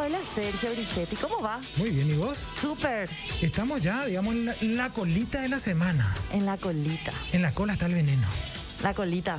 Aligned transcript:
Hola 0.00 0.18
Sergio 0.34 0.70
Grisetti, 0.72 1.16
¿cómo 1.16 1.40
va? 1.42 1.60
Muy 1.76 1.90
bien, 1.90 2.08
¿y 2.10 2.14
vos? 2.14 2.44
Súper. 2.60 3.08
Estamos 3.42 3.82
ya, 3.82 4.04
digamos, 4.06 4.32
en 4.34 4.44
la, 4.46 4.54
en 4.60 4.76
la 4.76 4.90
colita 4.90 5.40
de 5.40 5.48
la 5.48 5.58
semana. 5.58 6.14
En 6.32 6.46
la 6.46 6.56
colita. 6.56 7.12
En 7.32 7.42
la 7.42 7.50
cola 7.52 7.72
está 7.72 7.86
el 7.86 7.94
veneno. 7.94 8.26
La 8.82 8.94
colita. 8.94 9.38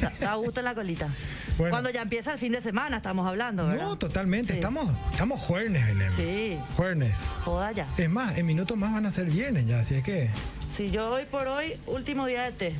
Da- 0.00 0.12
Da 0.18 0.34
gusto 0.36 0.60
en 0.60 0.64
la 0.64 0.74
colita. 0.74 1.08
Bueno. 1.58 1.72
Cuando 1.72 1.90
ya 1.90 2.02
empieza 2.02 2.32
el 2.32 2.38
fin 2.38 2.52
de 2.52 2.60
semana 2.60 2.98
estamos 2.98 3.26
hablando, 3.26 3.66
¿verdad? 3.66 3.82
No, 3.84 3.98
totalmente. 3.98 4.52
Sí. 4.52 4.58
Estamos, 4.60 4.86
estamos 5.10 5.40
jueves, 5.40 5.84
Belén. 5.86 6.12
Sí, 6.12 6.56
Jueves. 6.76 7.18
joda 7.44 7.72
ya. 7.72 7.88
Es 7.96 8.08
más, 8.08 8.38
en 8.38 8.46
minutos 8.46 8.76
más 8.78 8.92
van 8.92 9.06
a 9.06 9.10
ser 9.10 9.24
viernes 9.24 9.66
ya, 9.66 9.80
así 9.80 9.96
es 9.96 10.04
que. 10.04 10.30
Sí, 10.76 10.92
yo 10.92 11.10
hoy 11.10 11.24
por 11.24 11.48
hoy, 11.48 11.72
último 11.86 12.26
día 12.26 12.44
de 12.44 12.52
té. 12.52 12.74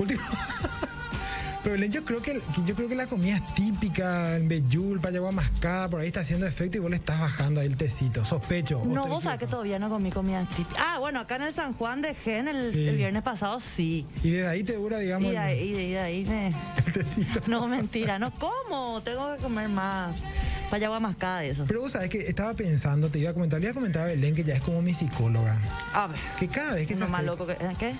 Último. 0.00 0.20
Pero 1.68 1.76
Belén, 1.76 1.92
yo 1.92 2.02
creo 2.02 2.22
que, 2.22 2.40
yo 2.64 2.74
creo 2.74 2.88
que 2.88 2.94
la 2.94 3.06
comida 3.06 3.36
es 3.36 3.54
típica, 3.54 4.36
el 4.36 4.48
bellul, 4.48 5.00
payagua 5.00 5.32
mascada, 5.32 5.86
por 5.90 6.00
ahí 6.00 6.06
está 6.06 6.20
haciendo 6.20 6.46
efecto 6.46 6.78
y 6.78 6.80
vos 6.80 6.88
le 6.88 6.96
estás 6.96 7.20
bajando 7.20 7.60
ahí 7.60 7.66
el 7.66 7.76
tecito, 7.76 8.24
sospecho. 8.24 8.78
¿o 8.80 8.86
No, 8.86 9.06
vos 9.06 9.24
sabés 9.24 9.40
que 9.40 9.46
todavía 9.48 9.78
no 9.78 9.90
comí 9.90 10.10
comida 10.10 10.48
típica. 10.56 10.80
Ah, 10.94 10.98
bueno, 10.98 11.20
acá 11.20 11.36
en 11.36 11.42
el 11.42 11.52
San 11.52 11.74
Juan 11.74 12.00
de 12.00 12.14
Gen 12.14 12.48
el, 12.48 12.72
Sí. 12.72 12.88
el 12.88 12.96
viernes 12.96 13.22
pasado 13.22 13.60
sí. 13.60 14.06
Y 14.22 14.30
desde 14.30 14.48
ahí 14.48 14.64
te 14.64 14.76
dura, 14.76 14.96
digamos, 14.98 15.26
Y 15.30 15.32
de 15.32 15.36
el- 15.36 15.42
ahí, 15.42 15.68
y 15.74 15.90
de 15.92 15.98
ahí 15.98 16.24
me... 16.24 16.46
el 16.86 16.92
tecito. 16.94 17.42
No, 17.48 17.68
mentira, 17.68 18.18
no 18.18 18.32
como. 18.32 19.02
Tengo 19.02 19.36
que 19.36 19.42
comer 19.42 19.68
más. 19.68 20.16
Payagua 20.70 21.00
mascada 21.00 21.40
de 21.40 21.50
eso. 21.50 21.64
Pero 21.68 21.80
vos 21.82 21.92
sabés 21.92 22.08
que 22.08 22.28
estaba 22.28 22.54
pensando, 22.54 23.10
te 23.10 23.18
iba 23.18 23.30
a 23.30 23.34
comentar, 23.34 23.60
le 23.60 23.66
iba 23.66 23.72
a 23.72 23.74
comentar 23.74 24.02
a 24.04 24.06
Belén 24.06 24.34
que 24.34 24.42
ya 24.42 24.54
es 24.54 24.62
como 24.62 24.80
mi 24.80 24.94
psicóloga. 24.94 25.58
A 25.92 26.06
ver. 26.06 26.18
Que 26.38 26.48
cada 26.48 26.74
vez 26.76 26.86
que 26.88 26.96
se 26.96 27.02
Uno 27.04 27.12
más 27.12 27.20
acerca- 27.20 27.30
loco 27.30 27.46
que... 27.46 27.52
¿eh, 27.52 27.76
¿Qué? 27.78 27.92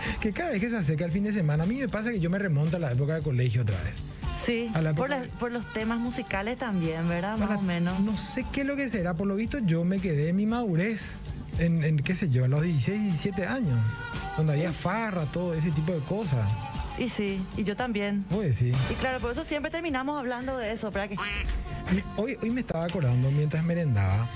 Que 0.20 0.32
cada 0.32 0.50
vez 0.50 0.60
que 0.60 0.70
se 0.70 0.76
acerca 0.76 1.04
el 1.04 1.12
fin 1.12 1.24
de 1.24 1.32
semana, 1.32 1.64
a 1.64 1.66
mí 1.66 1.76
me 1.76 1.88
pasa 1.88 2.10
que 2.10 2.20
yo 2.20 2.30
me 2.30 2.38
remonto 2.38 2.76
a 2.76 2.80
la 2.80 2.92
época 2.92 3.14
de 3.14 3.22
colegio 3.22 3.62
otra 3.62 3.76
vez. 3.82 3.94
Sí, 4.38 4.70
A 4.74 4.82
la 4.82 4.92
por, 4.94 5.08
la- 5.10 5.22
por 5.38 5.50
los 5.50 5.70
temas 5.72 5.98
musicales 5.98 6.56
también, 6.58 7.08
¿verdad? 7.08 7.38
Más 7.38 7.58
o 7.58 7.62
menos. 7.62 7.98
No 8.00 8.16
sé 8.16 8.44
qué 8.52 8.60
es 8.60 8.66
lo 8.66 8.76
que 8.76 8.88
será, 8.88 9.14
por 9.14 9.26
lo 9.26 9.34
visto 9.34 9.58
yo 9.58 9.84
me 9.84 9.98
quedé 9.98 10.28
en 10.28 10.36
mi 10.36 10.44
madurez, 10.46 11.12
en, 11.58 11.82
en, 11.82 11.96
qué 11.98 12.14
sé 12.14 12.28
yo, 12.28 12.44
a 12.44 12.48
los 12.48 12.62
16, 12.62 13.02
17 13.02 13.46
años, 13.46 13.78
donde 14.36 14.52
había 14.52 14.72
farra, 14.72 15.24
todo 15.26 15.54
ese 15.54 15.70
tipo 15.70 15.92
de 15.92 16.00
cosas. 16.00 16.46
Y 16.98 17.08
sí, 17.08 17.42
y 17.56 17.64
yo 17.64 17.76
también. 17.76 18.24
A 18.30 18.36
decir. 18.36 18.74
Y 18.90 18.94
claro, 18.94 19.20
por 19.20 19.32
eso 19.32 19.44
siempre 19.44 19.70
terminamos 19.70 20.18
hablando 20.18 20.56
de 20.58 20.72
eso, 20.72 20.90
¿para 20.92 21.08
que 21.08 21.16
Hoy, 22.16 22.36
hoy 22.42 22.50
me 22.50 22.60
estaba 22.60 22.84
acordando 22.84 23.30
mientras 23.30 23.62
merendaba 23.64 24.28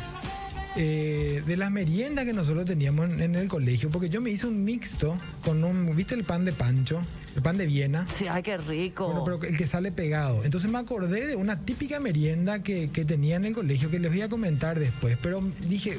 eh, 0.76 1.42
de 1.46 1.56
las 1.56 1.70
meriendas 1.70 2.24
que 2.24 2.32
nosotros 2.32 2.64
teníamos 2.64 3.10
en, 3.10 3.20
en 3.20 3.34
el 3.34 3.48
colegio, 3.48 3.90
porque 3.90 4.08
yo 4.08 4.20
me 4.20 4.30
hice 4.30 4.46
un 4.46 4.64
mixto 4.64 5.16
con 5.44 5.64
un, 5.64 5.94
¿viste 5.96 6.14
el 6.14 6.24
pan 6.24 6.44
de 6.44 6.52
Pancho? 6.52 7.00
El 7.36 7.42
pan 7.42 7.56
de 7.56 7.66
Viena. 7.66 8.06
Sí, 8.08 8.26
ay, 8.28 8.42
qué 8.42 8.56
rico. 8.56 9.06
Bueno, 9.06 9.24
pero 9.24 9.42
el 9.42 9.56
que 9.56 9.66
sale 9.66 9.92
pegado. 9.92 10.44
Entonces 10.44 10.70
me 10.70 10.78
acordé 10.78 11.26
de 11.26 11.36
una 11.36 11.60
típica 11.60 12.00
merienda 12.00 12.62
que, 12.62 12.90
que 12.90 13.04
tenía 13.04 13.36
en 13.36 13.44
el 13.44 13.54
colegio 13.54 13.90
que 13.90 13.98
les 13.98 14.10
voy 14.10 14.22
a 14.22 14.28
comentar 14.28 14.78
después. 14.78 15.16
Pero 15.22 15.42
dije, 15.68 15.98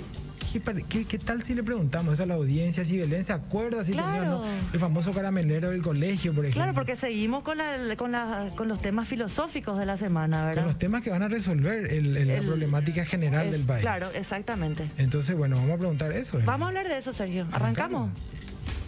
¿qué, 0.52 0.60
pare- 0.60 0.84
qué- 0.88 1.06
qué 1.06 1.18
tal 1.18 1.44
si 1.44 1.54
le 1.56 1.64
preguntamos 1.64 2.20
a 2.20 2.26
la 2.26 2.34
audiencia 2.36 2.84
si 2.86 2.98
Belén 2.98 3.24
se 3.24 3.34
acuerda 3.34 3.84
si 3.86 3.92
tenía 3.92 4.06
o 4.06 4.26
no 4.26 4.42
Claro. 4.42 4.46
el 4.74 4.80
famoso 4.80 5.12
caramelero 5.14 5.70
del 5.70 5.82
colegio, 5.82 6.34
por 6.34 6.46
ejemplo? 6.46 6.62
Claro, 6.64 6.74
porque 6.74 6.96
seguimos 6.96 7.44
con, 7.44 7.58
la, 7.58 7.78
con, 7.98 8.12
la- 8.12 8.50
con 8.56 8.68
los 8.68 8.82
temas 8.82 9.08
filosóficos 9.08 9.78
de 9.80 9.86
la 9.86 9.98
semana, 9.98 10.38
Con 10.40 10.48
¿verdad? 10.48 10.66
los 10.66 10.78
temas 10.78 11.02
que 11.02 11.10
van 11.10 11.24
a 11.24 11.28
resolver 11.28 11.92
el- 11.92 12.18
el- 12.18 12.28
la 12.28 12.42
problemática 12.42 13.06
general 13.06 13.46
Es- 13.48 13.52
del 13.54 13.66
país. 13.66 13.82
Claro, 13.82 14.10
exactamente. 14.14 14.90
Entonces, 14.98 15.36
bueno, 15.38 15.56
vamos 15.58 15.72
a 15.76 15.78
preguntar 15.78 16.12
eso. 16.12 16.34
Belén. 16.34 16.46
Vamos 16.48 16.66
a 16.66 16.68
hablar 16.70 16.88
de 16.88 16.98
eso, 16.98 17.14
Sergio. 17.14 17.48
¿Arrancamos? 17.52 18.10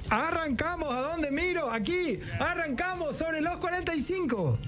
Arrancamos, 0.10 0.94
¿a 0.94 1.02
dónde 1.02 1.32
miro? 1.32 1.72
Aquí, 1.72 2.20
arrancamos 2.40 3.16
sobre 3.18 3.42
los 3.42 3.58
45. 3.58 4.60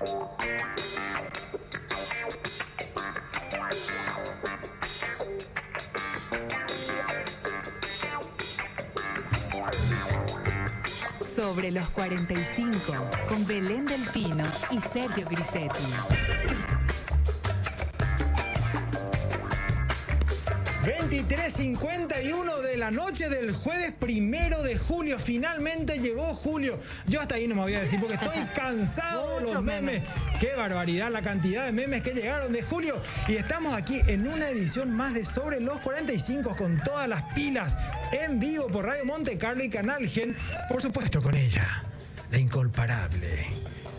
Sobre 0.00 0.16
los 11.70 11.86
45, 11.90 12.94
con 13.28 13.46
Belén 13.46 13.84
del 13.84 14.00
Pino 14.12 14.44
y 14.70 14.80
Sergio 14.80 15.28
Grisetti. 15.28 15.84
23.51 20.82 22.62
de 22.62 22.76
la 22.78 22.90
noche 22.90 23.28
del 23.28 23.52
jueves 23.52 23.92
primero 23.92 24.62
de 24.62 24.78
julio. 24.78 25.18
Finalmente 25.18 25.98
llegó 25.98 26.34
julio. 26.34 26.78
Yo 27.06 27.20
hasta 27.20 27.34
ahí 27.34 27.46
no 27.46 27.54
me 27.54 27.60
voy 27.62 27.74
a 27.74 27.80
decir 27.80 28.00
porque 28.00 28.14
estoy 28.14 28.38
cansado 28.54 29.40
de 29.40 29.52
los 29.52 29.62
memes. 29.62 30.02
Qué 30.40 30.54
barbaridad 30.56 31.10
la 31.10 31.20
cantidad 31.20 31.66
de 31.66 31.72
memes 31.72 32.00
que 32.00 32.12
llegaron 32.12 32.52
de 32.52 32.62
julio. 32.62 32.98
Y 33.28 33.36
estamos 33.36 33.74
aquí 33.74 34.00
en 34.06 34.26
una 34.26 34.48
edición 34.48 34.90
más 34.90 35.12
de 35.12 35.26
Sobre 35.26 35.60
los 35.60 35.80
45 35.80 36.56
con 36.56 36.82
todas 36.82 37.06
las 37.06 37.22
pilas 37.34 37.76
en 38.12 38.40
vivo 38.40 38.68
por 38.68 38.86
Radio 38.86 39.04
Monte 39.04 39.36
Carlo 39.36 39.62
y 39.62 39.68
Canal 39.68 40.08
Gen. 40.08 40.34
Por 40.68 40.80
supuesto 40.80 41.22
con 41.22 41.34
ella, 41.34 41.84
la 42.30 42.38
incomparable. 42.38 43.48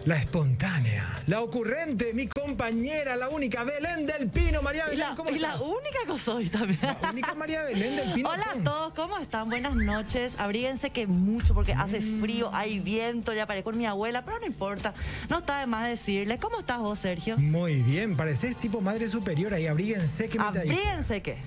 La 0.05 0.17
espontánea, 0.17 1.21
la 1.27 1.41
ocurrente, 1.41 2.11
mi 2.15 2.25
compañera, 2.25 3.15
la 3.15 3.29
única, 3.29 3.63
Belén 3.63 4.07
del 4.07 4.29
Pino, 4.31 4.63
María 4.63 4.85
Y 4.87 4.89
Belén, 4.91 5.09
la, 5.09 5.15
¿cómo 5.15 5.29
y 5.29 5.37
la 5.37 5.61
única 5.61 5.99
que 6.07 6.17
soy 6.17 6.49
también. 6.49 6.79
La 6.81 7.11
única 7.11 7.35
María 7.35 7.61
Belén 7.63 7.95
del 7.97 8.13
Pino. 8.13 8.29
Hola 8.29 8.47
a 8.51 8.63
todos, 8.63 8.93
¿cómo 8.93 9.19
están? 9.19 9.47
Buenas 9.49 9.75
noches. 9.75 10.33
Abríguense 10.39 10.89
que 10.89 11.05
mucho 11.05 11.53
porque 11.53 11.73
hace 11.73 11.99
Mm. 11.99 12.19
frío, 12.19 12.49
hay 12.51 12.79
viento, 12.79 13.31
ya 13.31 13.45
paré 13.45 13.61
con 13.61 13.77
mi 13.77 13.85
abuela, 13.85 14.25
pero 14.25 14.39
no 14.39 14.47
importa. 14.47 14.95
No 15.29 15.37
está 15.37 15.59
de 15.59 15.67
más 15.67 15.87
decirle. 15.87 16.39
¿Cómo 16.39 16.59
estás 16.59 16.79
vos, 16.79 16.97
Sergio? 16.97 17.37
Muy 17.37 17.83
bien, 17.83 18.17
pareces 18.17 18.55
tipo 18.57 18.81
madre 18.81 19.07
superior 19.07 19.53
ahí. 19.53 19.67
Abríguense 19.67 20.29
que 20.29 20.39
me 20.39 20.45
Abríguense 20.45 21.21
que. 21.21 21.37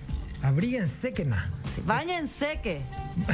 Abríguense 0.42 1.12
que 1.12 1.24
na. 1.24 1.50
Báñense 1.84 2.60
que. 2.62 2.82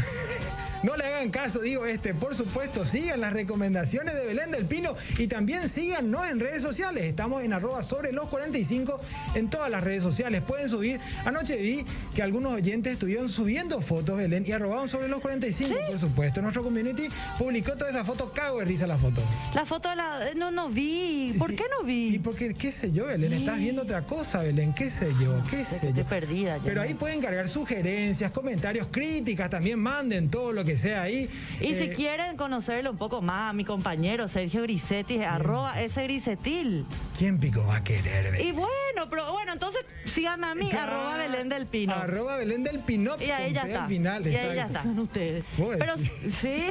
No 0.82 0.96
le 0.96 1.04
hagan 1.04 1.28
caso, 1.28 1.60
digo 1.60 1.84
este. 1.84 2.14
Por 2.14 2.34
supuesto, 2.34 2.86
sigan 2.86 3.20
las 3.20 3.34
recomendaciones 3.34 4.14
de 4.14 4.24
Belén 4.24 4.50
del 4.50 4.64
Pino 4.64 4.96
y 5.18 5.26
también 5.26 5.68
síganos 5.68 6.26
en 6.30 6.40
redes 6.40 6.62
sociales. 6.62 7.04
Estamos 7.04 7.42
en 7.42 7.52
arroba 7.52 7.82
sobre 7.82 8.12
los 8.12 8.30
45 8.30 8.98
en 9.34 9.50
todas 9.50 9.68
las 9.68 9.84
redes 9.84 10.02
sociales. 10.02 10.40
Pueden 10.40 10.70
subir. 10.70 10.98
Anoche 11.26 11.56
vi 11.58 11.84
que 12.14 12.22
algunos 12.22 12.54
oyentes 12.54 12.94
estuvieron 12.94 13.28
subiendo 13.28 13.82
fotos, 13.82 14.16
Belén, 14.16 14.42
y 14.46 14.52
arrobaron 14.52 14.88
sobre 14.88 15.08
los 15.08 15.20
45, 15.20 15.74
por 15.86 15.98
supuesto. 15.98 16.40
Nuestro 16.40 16.62
community 16.62 17.08
publicó 17.38 17.72
todas 17.72 17.90
esas 17.92 18.06
fotos. 18.06 18.30
Cago 18.32 18.60
de 18.60 18.64
risa 18.64 18.86
la 18.86 18.96
foto. 18.96 19.22
La 19.54 19.66
foto 19.66 19.90
de 19.90 19.96
la. 19.96 20.30
eh, 20.30 20.34
No, 20.34 20.50
no 20.50 20.70
vi. 20.70 21.34
¿Por 21.38 21.50
Sí, 21.50 21.56
qué 21.56 21.64
no 21.78 21.86
Y 21.86 22.10
vi? 22.12 22.18
porque, 22.20 22.54
qué 22.54 22.72
sé 22.72 22.90
yo, 22.90 23.04
Belén, 23.04 23.34
estás 23.34 23.58
viendo 23.58 23.82
otra 23.82 24.00
cosa, 24.06 24.40
Belén, 24.40 24.72
qué 24.72 24.90
sé 24.90 25.10
yo, 25.20 25.42
qué 25.50 25.62
sé, 25.62 25.78
yo. 25.82 25.88
estoy 25.88 26.04
perdida 26.04 26.56
ya. 26.56 26.62
Pero 26.64 26.80
ahí 26.80 26.94
pueden 26.94 27.20
cargar 27.20 27.48
sugerencias, 27.50 28.30
comentarios, 28.30 28.86
críticas, 28.90 29.50
también 29.50 29.69
manden 29.76 30.30
todo 30.30 30.52
lo 30.52 30.64
que 30.64 30.76
sea 30.76 31.02
ahí. 31.02 31.28
Y 31.60 31.74
si 31.74 31.84
Eh, 31.84 31.92
quieren 31.94 32.36
conocerle 32.36 32.90
un 32.90 32.96
poco 32.98 33.20
más 33.22 33.50
a 33.50 33.52
mi 33.52 33.64
compañero 33.64 34.28
Sergio 34.28 34.62
Grisetti, 34.62 35.22
arroba 35.22 35.80
ese 35.80 36.04
Grisetil. 36.04 36.84
¿Quién 37.18 37.38
pico 37.38 37.64
va 37.66 37.76
a 37.76 37.84
querer, 37.84 38.30
Belén? 38.32 38.46
Y 38.46 38.52
bueno, 38.52 39.08
pero 39.10 39.32
bueno, 39.32 39.52
entonces 39.52 39.84
síganme 40.04 40.46
a 40.46 40.54
mí, 40.54 40.68
Claro, 40.70 40.92
arroba 40.92 41.16
Belén 41.18 41.48
del 41.48 41.66
Pino. 41.66 41.94
Arroba 41.94 42.36
Belén 42.36 42.62
del 42.64 42.78
Pino. 42.80 43.16
Y 43.20 43.30
ahí 43.30 43.52
ya 43.52 43.62
está. 43.62 43.82
Al 43.82 43.88
final, 43.88 44.26
y 44.26 44.34
ahí 44.36 44.56
ya 44.56 44.66
está. 44.66 44.82
Son 44.82 44.98
ustedes. 44.98 45.44
Pero 45.56 45.94
sí. 45.98 46.62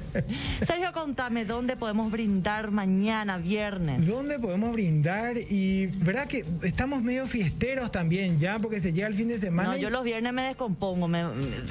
Sergio, 0.66 0.92
contame, 0.92 1.44
¿dónde 1.44 1.76
podemos 1.76 2.10
brindar 2.10 2.70
mañana, 2.70 3.38
viernes? 3.38 4.06
¿Dónde 4.06 4.38
podemos 4.38 4.72
brindar? 4.72 5.36
Y 5.36 5.86
verdad 5.86 6.26
que 6.26 6.44
estamos 6.62 7.02
medio 7.02 7.26
fiesteros 7.26 7.90
también 7.92 8.38
ya, 8.38 8.58
porque 8.58 8.80
se 8.80 8.92
llega 8.92 9.06
el 9.06 9.14
fin 9.14 9.28
de 9.28 9.38
semana. 9.38 9.70
No, 9.70 9.76
y 9.76 9.80
yo 9.80 9.90
los 9.90 10.04
viernes 10.04 10.32
me 10.32 10.42
descompongo, 10.42 11.08
me, 11.08 11.24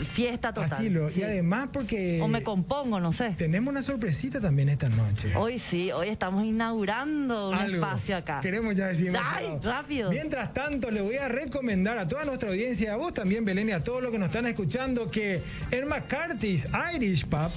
fiesta 0.03 0.46
total. 0.53 0.71
así 0.71 0.89
lo- 0.89 1.09
Sí. 1.09 1.21
Y 1.21 1.23
además 1.23 1.69
porque 1.71 2.19
O 2.21 2.27
me 2.27 2.43
compongo, 2.43 2.99
no 2.99 3.11
sé. 3.11 3.31
tenemos 3.37 3.71
una 3.71 3.81
sorpresita 3.81 4.39
también 4.39 4.69
esta 4.69 4.89
noche. 4.89 5.33
Hoy 5.35 5.59
sí, 5.59 5.91
hoy 5.91 6.09
estamos 6.09 6.45
inaugurando 6.45 7.49
un 7.49 7.55
algo. 7.55 7.75
espacio 7.77 8.17
acá. 8.17 8.39
Queremos 8.41 8.75
ya 8.75 8.87
decir 8.87 9.13
¡Ay, 9.17 9.47
rápido! 9.63 10.09
Mientras 10.11 10.53
tanto, 10.53 10.91
le 10.91 11.01
voy 11.01 11.15
a 11.17 11.27
recomendar 11.27 11.97
a 11.97 12.07
toda 12.07 12.25
nuestra 12.25 12.49
audiencia, 12.49 12.93
a 12.93 12.95
vos 12.97 13.13
también, 13.13 13.45
Belén, 13.45 13.69
y 13.69 13.71
a 13.71 13.83
todos 13.83 14.01
los 14.01 14.11
que 14.11 14.19
nos 14.19 14.27
están 14.29 14.45
escuchando, 14.45 15.09
que 15.09 15.41
en 15.71 15.87
McCarthy's 15.87 16.67
Irish 16.95 17.25
Pub 17.25 17.49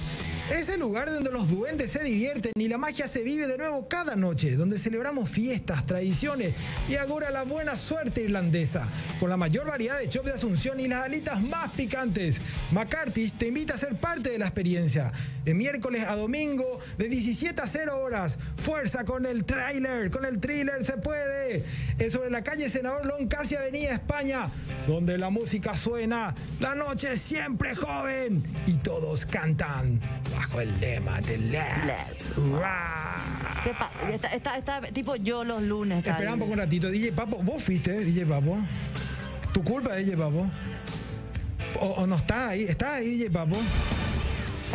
es 0.51 0.69
el 0.69 0.81
lugar 0.81 1.09
donde 1.09 1.31
los 1.31 1.49
duendes 1.49 1.91
se 1.91 2.03
divierten 2.03 2.51
y 2.55 2.67
la 2.67 2.77
magia 2.77 3.07
se 3.07 3.23
vive 3.23 3.47
de 3.47 3.57
nuevo 3.57 3.87
cada 3.87 4.15
noche, 4.15 4.55
donde 4.55 4.77
celebramos 4.77 5.29
fiestas, 5.29 5.85
tradiciones 5.85 6.53
y 6.89 6.95
augura 6.95 7.31
la 7.31 7.43
buena 7.43 7.75
suerte 7.75 8.21
irlandesa, 8.21 8.87
con 9.19 9.29
la 9.29 9.37
mayor 9.37 9.67
variedad 9.67 9.97
de 9.97 10.09
chops 10.09 10.25
de 10.25 10.33
Asunción 10.33 10.79
y 10.79 10.87
las 10.87 11.05
alitas 11.05 11.41
más 11.41 11.71
picantes. 11.71 12.41
McCarthy's 12.71 13.33
te 13.33 13.47
invita 13.47 13.75
a 13.75 13.77
ser 13.77 13.95
parte 13.95 14.29
de 14.29 14.39
la 14.39 14.45
experiencia. 14.45 15.11
De 15.45 15.53
miércoles 15.53 16.03
a 16.07 16.15
domingo, 16.15 16.79
de 16.97 17.07
17 17.07 17.59
a 17.59 17.67
0 17.67 17.99
horas. 17.99 18.37
Fuerza 18.57 19.03
con 19.03 19.25
el 19.25 19.45
trailer, 19.45 20.11
con 20.11 20.25
el 20.25 20.39
thriller 20.39 20.83
se 20.85 20.97
puede. 20.97 21.63
Es 21.97 22.13
sobre 22.13 22.29
la 22.29 22.43
calle 22.43 22.69
Senador 22.69 23.05
Long, 23.05 23.27
casi 23.27 23.55
Avenida 23.55 23.93
España, 23.93 24.49
donde 24.87 25.17
la 25.17 25.29
música 25.29 25.75
suena. 25.75 26.35
La 26.59 26.75
noche 26.75 27.13
es 27.13 27.21
siempre 27.21 27.75
joven 27.75 28.43
y 28.67 28.73
todos 28.73 29.25
cantan. 29.25 29.99
Bajo 30.41 30.61
el 30.61 30.79
lema 30.79 31.21
de 31.21 31.37
Let's 31.37 31.85
Let's 31.85 32.35
Rock. 32.35 33.63
¿Qué 33.63 33.73
pa- 33.73 33.91
Está, 34.11 34.27
está- 34.29 34.57
está 34.57 34.81
tipo 34.81 35.15
yo 35.15 35.43
los 35.43 35.61
lunes. 35.61 36.05
Espera 36.05 36.33
un 36.33 36.39
poco 36.39 36.53
un 36.53 36.57
ratito. 36.57 36.89
DJ 36.89 37.11
Papo, 37.11 37.37
vos 37.43 37.61
fuiste, 37.61 37.99
DJ 37.99 38.25
Papo. 38.25 38.57
Tu 39.53 39.63
culpa, 39.63 39.95
DJ 39.95 40.17
Papo. 40.17 40.49
O, 41.79 41.85
o 41.85 42.07
no 42.07 42.15
está 42.15 42.49
ahí. 42.49 42.63
¿Está 42.63 42.95
ahí, 42.95 43.17
DJ 43.17 43.29
Papo? 43.29 43.55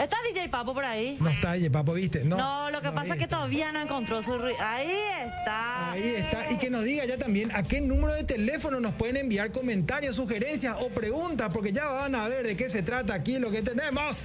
¿Está 0.00 0.16
DJ 0.30 0.48
Papo 0.50 0.74
por 0.74 0.84
ahí? 0.84 1.16
No 1.20 1.30
está 1.30 1.54
DJ 1.54 1.70
Papo, 1.70 1.94
¿viste? 1.94 2.22
No, 2.24 2.36
No, 2.36 2.70
lo 2.70 2.80
que 2.82 2.88
no, 2.88 2.94
pasa 2.94 3.12
es 3.14 3.18
que 3.18 3.24
está. 3.24 3.36
todavía 3.36 3.72
no 3.72 3.80
encontró 3.80 4.22
su... 4.22 4.34
Ahí 4.60 4.92
está. 5.24 5.92
Ahí 5.92 6.14
está. 6.16 6.50
Y 6.52 6.58
que 6.58 6.68
nos 6.70 6.84
diga 6.84 7.04
ya 7.06 7.16
también 7.16 7.50
a 7.54 7.62
qué 7.62 7.80
número 7.80 8.12
de 8.12 8.24
teléfono 8.24 8.78
nos 8.78 8.92
pueden 8.94 9.16
enviar 9.16 9.52
comentarios, 9.52 10.16
sugerencias 10.16 10.76
o 10.80 10.90
preguntas, 10.90 11.50
porque 11.52 11.72
ya 11.72 11.86
van 11.86 12.14
a 12.14 12.28
ver 12.28 12.46
de 12.46 12.56
qué 12.56 12.68
se 12.68 12.82
trata 12.82 13.14
aquí 13.14 13.38
lo 13.38 13.50
que 13.50 13.62
tenemos. 13.62 14.22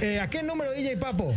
Eh, 0.00 0.18
¿A 0.20 0.30
qué 0.30 0.42
número, 0.42 0.72
DJ 0.72 0.96
Papo? 0.96 1.34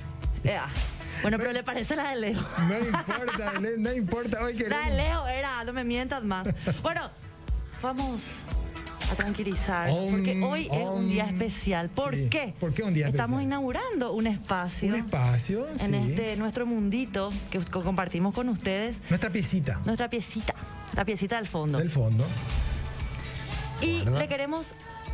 Ea. 0.49 0.67
Bueno, 1.21 1.37
pero 1.37 1.51
le 1.51 1.63
parece 1.63 1.95
la 1.97 2.11
de 2.11 2.15
Leo. 2.15 2.39
No 2.69 2.79
importa, 2.79 3.53
no 3.77 3.93
importa. 3.93 4.43
Hoy 4.43 4.53
La 4.53 4.57
de 4.59 4.63
queremos. 4.63 4.95
Leo 4.95 5.27
era, 5.27 5.63
no 5.65 5.73
me 5.73 5.83
mientas 5.83 6.23
más. 6.23 6.47
Bueno, 6.81 7.01
vamos 7.81 8.43
a 9.11 9.15
tranquilizar. 9.15 9.89
Om, 9.89 10.11
porque 10.11 10.41
hoy 10.41 10.69
es 10.71 10.87
un 10.87 11.09
día 11.09 11.25
especial. 11.25 11.89
¿Por 11.89 12.15
Sí. 12.15 12.27
qué? 12.29 12.53
¿Por 12.57 12.73
qué 12.73 12.83
un 12.83 12.93
día 12.93 13.07
Estamos 13.07 13.31
especial? 13.31 13.43
inaugurando 13.43 14.13
un 14.13 14.27
espacio. 14.27 14.93
Un 14.93 14.99
espacio, 14.99 15.67
En 15.67 15.79
sí. 15.79 16.09
este 16.11 16.37
nuestro 16.37 16.65
mundito 16.65 17.33
que 17.51 17.59
co- 17.59 17.83
compartimos 17.83 18.33
con 18.33 18.47
ustedes. 18.47 18.97
Nuestra 19.09 19.29
piecita 19.29 19.81
Nuestra 19.85 20.09
piecita. 20.09 20.53
La 20.95 21.03
piecita 21.03 21.35
del 21.35 21.47
fondo. 21.47 21.79
del 21.79 21.91
fondo. 21.91 22.23
Y 23.81 24.01
Guarda. 24.01 24.19
le 24.19 24.27
queremos 24.27 24.67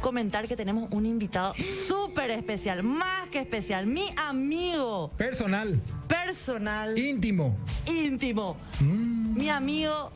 comentar 0.10 0.48
que 0.48 0.56
tenemos 0.56 0.88
un 0.92 1.08
invitado 1.08 1.56
súper 1.56 2.30
especial, 2.30 2.84
más 2.84 3.28
que 3.30 3.40
especial, 3.40 3.88
mi 3.88 4.06
amigo 4.18 5.10
Personal, 5.18 5.82
personal, 6.08 6.96
íntimo. 6.96 7.58
íntimo, 7.88 8.56
Mm. 8.82 9.36
mi 9.36 9.50
amigo 9.50 10.12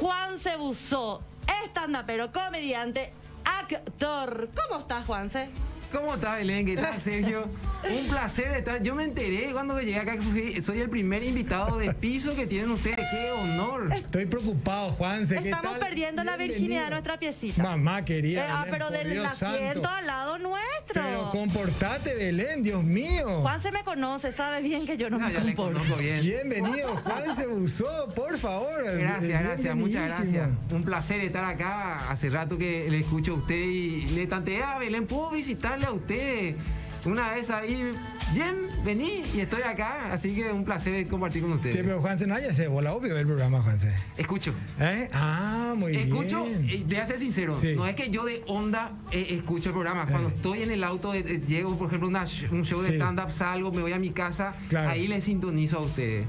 Juan 0.00 0.38
Cebuzó, 0.38 1.20
estandapero, 1.62 2.32
comediante, 2.32 3.12
actor. 3.44 4.48
¿Cómo 4.56 4.80
estás, 4.80 5.04
Juanse? 5.04 5.50
¿Cómo 5.92 6.14
está 6.14 6.34
Belén? 6.36 6.64
¿Qué 6.66 6.76
tal, 6.76 6.98
Sergio? 7.00 7.48
Un 7.90 8.06
placer 8.08 8.46
estar. 8.56 8.82
Yo 8.82 8.94
me 8.94 9.04
enteré 9.04 9.50
cuando 9.52 9.78
llegué 9.80 9.98
acá 9.98 10.12
que 10.12 10.22
fui- 10.22 10.62
soy 10.62 10.80
el 10.80 10.88
primer 10.88 11.22
invitado 11.24 11.76
de 11.78 11.92
piso 11.92 12.34
que 12.36 12.46
tienen 12.46 12.70
ustedes. 12.70 12.96
¡Qué 13.10 13.30
honor! 13.32 13.88
Estoy 13.92 14.26
preocupado, 14.26 14.92
Juanse. 14.92 15.36
¿qué 15.42 15.50
Estamos 15.50 15.78
tal? 15.78 15.88
perdiendo 15.88 16.22
la 16.24 16.36
virginidad 16.36 16.84
de 16.84 16.90
nuestra 16.90 17.18
piecita. 17.18 17.60
Mamá 17.62 18.04
querida. 18.04 18.46
Eh, 18.46 18.48
ah, 18.50 18.64
Belén, 18.64 18.70
pero 18.78 18.90
del 18.90 19.10
Dios 19.10 19.26
asiento 19.26 19.82
santo. 19.82 19.88
al 19.90 20.06
lado 20.06 20.38
nuestro. 20.38 21.02
Pero 21.02 21.30
comportate, 21.30 22.14
Belén, 22.14 22.62
Dios 22.62 22.84
mío. 22.84 23.40
Juan 23.42 23.60
se 23.60 23.72
me 23.72 23.82
conoce, 23.82 24.30
sabe 24.32 24.62
bien 24.62 24.86
que 24.86 24.96
yo 24.96 25.10
no 25.10 25.18
No, 25.18 25.28
me 25.28 25.54
comporto. 25.54 25.96
bien. 25.96 26.20
Bienvenido, 26.22 26.94
Juan 26.96 27.34
se 27.34 27.46
usó, 27.48 28.08
por 28.14 28.38
favor. 28.38 28.84
Gracias, 28.96 29.42
gracias, 29.42 29.74
muchas 29.74 30.18
gracias. 30.18 30.48
Un 30.72 30.84
placer 30.84 31.20
estar 31.20 31.44
acá. 31.44 32.08
Hace 32.10 32.30
rato 32.30 32.56
que 32.56 32.86
le 32.88 33.00
escucho 33.00 33.32
a 33.32 33.36
usted 33.38 33.56
y 33.56 34.06
le 34.06 34.26
tanteé 34.28 34.62
a 34.62 34.78
Belén. 34.78 35.06
¿Puedo 35.06 35.30
visitarle 35.30 35.81
a 35.84 35.92
usted? 35.92 36.56
Una 37.04 37.30
vez 37.30 37.50
ahí, 37.50 37.90
bien, 38.32 38.68
vení 38.84 39.24
y 39.34 39.40
estoy 39.40 39.62
acá. 39.62 40.12
Así 40.12 40.36
que 40.36 40.52
un 40.52 40.64
placer 40.64 41.08
compartir 41.08 41.42
con 41.42 41.52
ustedes. 41.52 41.74
Sí, 41.74 41.80
pero 41.82 42.00
Juanse, 42.00 42.28
no 42.28 42.34
haya 42.36 42.52
se 42.52 42.68
bola 42.68 42.92
obvio 42.92 43.16
el 43.16 43.26
programa, 43.26 43.60
Juanse. 43.60 43.92
Escucho. 44.16 44.54
¿Eh? 44.78 45.10
Ah, 45.12 45.74
muy 45.76 45.96
Escucho, 45.96 46.44
bien. 46.44 46.68
eh, 46.70 46.84
voy 46.86 46.96
a 46.96 47.04
ser 47.06 47.18
sincero, 47.18 47.58
Sí. 47.58 47.74
no 47.74 47.88
es 47.88 47.96
que 47.96 48.08
yo 48.10 48.24
de 48.24 48.40
onda 48.46 48.92
eh, 49.10 49.26
escucho 49.30 49.70
el 49.70 49.74
programa. 49.74 50.06
Cuando 50.06 50.28
Eh. 50.28 50.32
estoy 50.36 50.62
en 50.62 50.70
el 50.70 50.84
auto, 50.84 51.12
eh, 51.12 51.22
llego, 51.48 51.76
por 51.76 51.88
ejemplo, 51.88 52.06
a 52.06 52.10
una 52.10 52.24
un 52.52 52.64
show 52.64 52.80
Sí. 52.80 52.90
de 52.92 52.96
stand-up, 52.98 53.32
salgo, 53.32 53.72
me 53.72 53.82
voy 53.82 53.92
a 53.92 53.98
mi 53.98 54.10
casa, 54.10 54.54
Claro. 54.68 54.90
ahí 54.90 55.08
le 55.08 55.20
sintonizo 55.20 55.78
a 55.78 55.82
ustedes. 55.82 56.24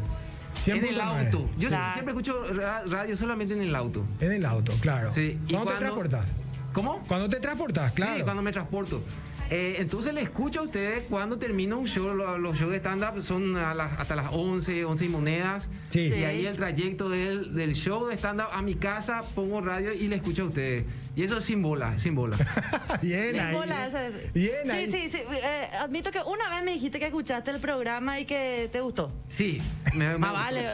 En 0.66 0.78
el 0.78 0.96
100.9. 0.96 1.26
auto. 1.28 1.50
Yo 1.60 1.70
Claro. 1.70 1.94
siempre 1.94 2.14
escucho 2.14 2.52
ra- 2.52 2.84
radio 2.90 3.16
solamente 3.16 3.54
en 3.54 3.62
el 3.62 3.76
auto. 3.76 4.04
En 4.20 4.32
el 4.32 4.44
auto, 4.46 4.74
claro. 4.82 5.14
Sí, 5.14 5.38
y 5.48 5.54
¿Cuándo 5.54 5.72
te 5.74 5.78
transportas? 5.80 6.34
¿Cómo? 6.74 7.04
Cuando 7.08 7.30
te 7.30 7.40
transportas, 7.40 7.92
claro. 7.92 8.16
Sí, 8.18 8.22
cuando 8.24 8.42
me 8.42 8.52
transporto. 8.52 9.04
Eh, 9.50 9.76
entonces 9.80 10.14
le 10.14 10.22
escucho 10.22 10.62
a 10.62 10.64
ustedes 10.64 11.04
cuando 11.10 11.38
termino 11.38 11.78
un 11.78 11.88
show, 11.88 12.14
lo- 12.16 12.38
los, 12.40 12.58
shows 12.58 12.72
de 12.72 12.78
stand-up 12.80 13.22
son 13.22 13.56
a 13.58 13.74
las- 13.76 14.00
hasta 14.00 14.16
las 14.16 14.28
11, 14.32 14.84
11 14.86 15.06
y 15.06 15.10
monedas. 15.10 15.70
Sí. 15.90 16.02
Y 16.14 16.24
ahí 16.24 16.46
el 16.46 16.56
trayecto 16.58 17.10
del, 17.10 17.54
del 17.54 17.74
show 17.76 18.08
de 18.08 18.16
stand-up 18.16 18.48
a 18.52 18.62
mi 18.62 18.76
casa, 18.76 19.22
pongo 19.36 19.62
radio 19.62 19.94
y 19.94 20.08
le 20.08 20.16
escucho 20.16 20.44
a 20.44 20.46
ustedes. 20.46 20.86
Y 21.16 21.22
eso 21.24 21.38
es 21.38 21.44
sin 21.46 21.62
bola, 21.62 22.00
sin 22.00 22.16
bola. 22.16 22.36
bien 23.04 23.32
Sin 23.34 23.40
ahí. 23.40 23.54
bola, 23.56 23.86
ese 23.88 24.08
es- 24.08 24.34
Bien 24.34 24.56
sí, 24.66 24.70
ahí. 24.72 24.92
Sí, 24.92 25.10
sí, 25.12 25.18
eh, 25.18 25.68
admito 25.80 26.10
que 26.12 26.20
una 26.26 26.50
vez 26.56 26.66
me 26.66 26.72
dijiste 26.72 26.98
que 27.00 27.06
escuchaste 27.06 27.52
el 27.52 27.60
programa 27.60 28.20
y 28.20 28.26
que 28.26 28.70
te 28.72 28.82
gustó. 28.82 29.12
Sí, 29.30 29.62
me, 29.96 30.08
me 30.08 30.14
gustó. 30.16 30.34
vale. 30.34 30.66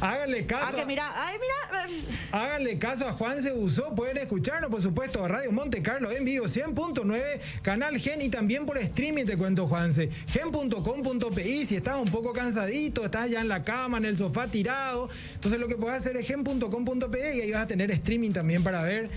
Háganle 0.00 0.40
ah, 0.42 0.46
caso. 0.46 0.76
que 0.76 0.86
mira, 0.86 1.10
ay, 1.14 1.36
mira. 1.40 1.86
Háganle 2.32 2.78
caso 2.78 3.06
a 3.06 3.12
Juan 3.12 3.40
se 3.40 3.52
usó. 3.52 3.94
Pueden 3.94 4.18
escucharnos, 4.18 4.70
por 4.70 4.82
supuesto, 4.82 5.24
a 5.24 5.28
Radio 5.28 5.52
Monte 5.52 5.82
Carlo 5.82 6.10
en 6.10 6.24
vivo 6.24 6.46
100.9, 6.46 7.22
Canal 7.62 7.98
Gen 7.98 8.20
y 8.22 8.28
también 8.28 8.66
por 8.66 8.78
streaming, 8.78 9.24
te 9.24 9.36
cuento, 9.36 9.66
Juanse. 9.66 10.10
Gen.com.pi. 10.28 11.64
Si 11.66 11.76
estás 11.76 11.96
un 11.96 12.06
poco 12.08 12.32
cansadito, 12.32 13.04
estás 13.04 13.30
ya 13.30 13.40
en 13.40 13.48
la 13.48 13.62
cama, 13.62 13.98
en 13.98 14.04
el 14.04 14.16
sofá 14.16 14.46
tirado. 14.48 15.08
Entonces, 15.34 15.58
lo 15.60 15.68
que 15.68 15.76
puedes 15.76 15.96
hacer 15.96 16.16
es 16.16 16.26
gen.com.pi 16.26 17.18
y 17.36 17.40
ahí 17.40 17.52
vas 17.52 17.62
a 17.62 17.66
tener 17.66 17.90
streaming 17.90 18.32
también 18.32 18.62
para 18.62 18.82
ver 18.82 19.08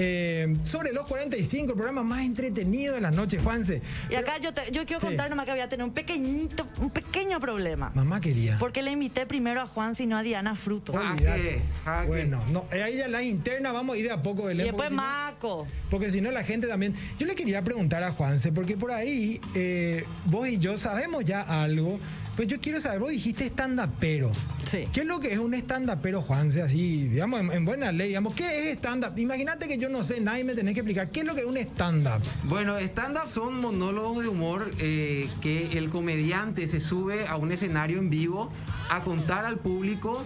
eh, 0.00 0.54
sobre 0.62 0.92
los 0.92 1.06
45, 1.06 1.72
el 1.72 1.76
programa 1.76 2.04
más 2.04 2.24
entretenido 2.24 2.94
de 2.94 3.00
la 3.00 3.10
noche, 3.10 3.38
Juanse. 3.38 3.82
Y 4.10 4.14
acá 4.14 4.38
yo, 4.38 4.54
te- 4.54 4.70
yo 4.70 4.86
quiero 4.86 5.00
Sí. 5.00 5.06
contar 5.06 5.28
nomás 5.28 5.44
que 5.46 5.50
voy 5.52 5.60
a 5.60 5.68
tener 5.68 5.84
un 5.84 5.92
pequeñito, 5.92 6.66
un 6.80 6.90
pequeño 6.90 7.40
problema. 7.40 7.90
Mamá 7.94 8.20
quería. 8.20 8.56
Porque 8.60 8.82
le 8.82 8.92
invité 8.92 9.26
primero 9.26 9.60
a 9.60 9.66
Juan, 9.66 9.96
sino 9.96 10.16
a 10.16 10.22
Diana 10.28 10.54
Fruto. 10.54 10.92
Ah, 10.96 11.12
Olvídate. 11.12 11.42
que- 11.42 11.60
ah, 11.86 12.00
que- 12.02 12.06
Bueno, 12.08 12.42
no, 12.50 12.66
eh, 12.72 12.82
ahí 12.82 12.96
ya 12.96 13.08
las 13.08 13.22
internas 13.22 13.72
vamos 13.72 13.96
a 13.96 13.98
ir 13.98 14.04
de 14.06 14.12
a 14.12 14.22
poco, 14.22 14.42
y 14.44 14.46
Belén. 14.48 14.66
después 14.66 14.88
porque 14.88 14.90
si 14.90 14.96
no- 14.96 15.02
Maco. 15.02 15.66
Porque 15.90 16.10
si 16.10 16.20
no, 16.20 16.30
la 16.30 16.44
gente 16.44 16.66
también. 16.66 16.94
Yo 17.18 17.26
le 17.26 17.34
quería 17.34 17.62
preguntar 17.62 18.02
a 18.04 18.12
Juanse, 18.12 18.52
porque 18.52 18.76
por 18.76 18.90
ahí 18.92 19.40
eh, 19.54 20.04
vos 20.26 20.46
y 20.48 20.58
yo 20.58 20.76
sabemos 20.78 21.24
ya 21.24 21.42
algo. 21.62 21.98
Pues 22.38 22.46
yo 22.46 22.60
quiero 22.60 22.78
saber, 22.78 23.00
vos 23.00 23.10
dijiste 23.10 23.46
stand-upero. 23.46 24.30
Sí. 24.64 24.84
¿Qué 24.92 25.00
es 25.00 25.06
lo 25.06 25.18
que 25.18 25.32
es 25.32 25.40
un 25.40 25.54
stand-upero, 25.54 26.22
Juanse? 26.22 26.62
Así, 26.62 27.08
digamos, 27.08 27.40
en, 27.40 27.50
en 27.50 27.64
buena 27.64 27.90
ley, 27.90 28.06
digamos, 28.06 28.32
¿qué 28.32 28.70
es 28.70 28.76
stand-up? 28.76 29.18
Imagínate 29.18 29.66
que 29.66 29.76
yo 29.76 29.88
no 29.88 30.04
sé, 30.04 30.20
nadie 30.20 30.44
me 30.44 30.54
tenés 30.54 30.74
que 30.74 30.80
explicar. 30.82 31.10
¿Qué 31.10 31.22
es 31.22 31.26
lo 31.26 31.34
que 31.34 31.40
es 31.40 31.46
un 31.48 31.56
stand-up? 31.56 32.22
Bueno, 32.44 32.78
stand-up 32.78 33.28
son 33.28 33.60
monólogos 33.60 34.22
de 34.22 34.28
humor 34.28 34.70
eh, 34.78 35.28
que 35.40 35.76
el 35.78 35.90
comediante 35.90 36.68
se 36.68 36.78
sube 36.78 37.26
a 37.26 37.34
un 37.34 37.50
escenario 37.50 37.98
en 37.98 38.08
vivo 38.08 38.52
a 38.88 39.00
contar 39.00 39.44
al 39.44 39.56
público 39.56 40.24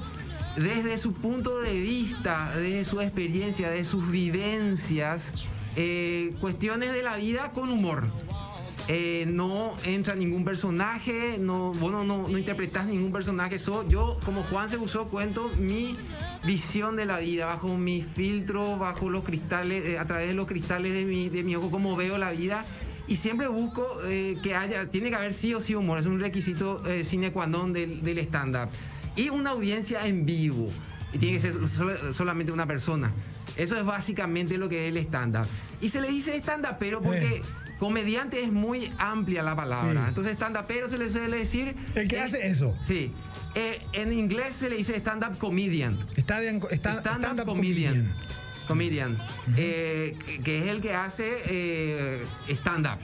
desde 0.56 0.98
su 0.98 1.14
punto 1.14 1.62
de 1.62 1.80
vista, 1.80 2.52
desde 2.54 2.84
su 2.84 3.00
experiencia, 3.00 3.70
de 3.70 3.86
sus 3.86 4.10
vivencias, 4.10 5.32
eh, 5.76 6.34
cuestiones 6.42 6.92
de 6.92 7.02
la 7.02 7.16
vida 7.16 7.52
con 7.52 7.70
humor. 7.70 8.04
Eh, 8.88 9.26
no 9.28 9.76
entra 9.84 10.16
ningún 10.16 10.44
personaje, 10.44 11.36
no, 11.38 11.72
vos 11.74 11.92
no, 11.92 12.02
no, 12.04 12.28
interpretás 12.36 12.86
ningún 12.86 13.12
personaje. 13.12 13.58
So, 13.58 13.88
yo, 13.88 14.18
como 14.24 14.42
Juan 14.42 14.68
se 14.68 14.76
usó, 14.76 15.06
cuento 15.06 15.50
mi 15.56 15.96
visión 16.44 16.96
de 16.96 17.06
la 17.06 17.20
vida, 17.20 17.46
bajo 17.46 17.76
mi 17.78 18.02
filtro, 18.02 18.76
bajo 18.78 19.08
los 19.08 19.22
cristales, 19.24 19.84
eh, 19.86 19.98
a 19.98 20.04
través 20.04 20.26
de 20.28 20.34
los 20.34 20.46
cristales 20.48 20.92
de 20.92 21.04
mi, 21.04 21.28
de 21.28 21.44
mi 21.44 21.54
ojo, 21.54 21.70
cómo 21.70 21.94
veo 21.94 22.18
la 22.18 22.32
vida. 22.32 22.64
Y 23.06 23.16
siempre 23.16 23.46
busco 23.46 23.86
eh, 24.06 24.36
que 24.42 24.56
haya, 24.56 24.90
tiene 24.90 25.10
que 25.10 25.16
haber 25.16 25.32
sí 25.32 25.54
o 25.54 25.60
sí 25.60 25.74
humor, 25.76 25.98
es 25.98 26.06
un 26.06 26.18
requisito 26.18 26.84
eh, 26.86 27.04
sine 27.04 27.30
qua 27.30 27.46
non 27.46 27.72
del, 27.72 28.02
del 28.02 28.18
stand-up. 28.18 28.68
Y 29.14 29.28
una 29.28 29.50
audiencia 29.50 30.06
en 30.06 30.24
vivo, 30.24 30.68
y 31.12 31.18
tiene 31.18 31.36
que 31.36 31.40
ser 31.40 31.68
solo- 31.68 32.12
solamente 32.12 32.50
una 32.50 32.66
persona. 32.66 33.12
Eso 33.56 33.76
es 33.76 33.84
básicamente 33.84 34.56
lo 34.56 34.68
que 34.68 34.88
es 34.88 34.94
el 34.94 34.96
stand-up. 35.04 35.46
Y 35.80 35.88
se 35.88 36.00
le 36.00 36.08
dice 36.08 36.34
stand-up, 36.36 36.76
pero 36.78 37.02
porque 37.02 37.36
Eh. 37.36 37.42
Comediante 37.82 38.40
es 38.40 38.52
muy 38.52 38.92
amplia 38.98 39.42
la 39.42 39.56
palabra. 39.56 40.02
Sí. 40.02 40.08
Entonces 40.10 40.34
stand-up, 40.34 40.66
pero 40.68 40.88
se 40.88 40.98
le 40.98 41.10
suele 41.10 41.38
decir... 41.38 41.74
El 41.96 42.06
que 42.06 42.14
eh, 42.14 42.20
hace 42.20 42.46
eso. 42.46 42.76
Sí. 42.80 43.10
Eh, 43.56 43.82
en 43.92 44.12
inglés 44.12 44.54
se 44.54 44.70
le 44.70 44.76
dice 44.76 44.94
stand-up 44.94 45.36
comedian. 45.36 45.98
Stand-up 46.16 46.68
stand-up 46.70 47.44
comedian. 47.44 48.06
Comedian, 48.66 49.16
eh, 49.56 50.16
que- 50.26 50.42
que 50.42 50.58
es 50.62 50.66
el 50.68 50.80
que 50.80 50.94
hace 50.94 51.24
eh, 51.46 52.22
stand-up, 52.48 52.98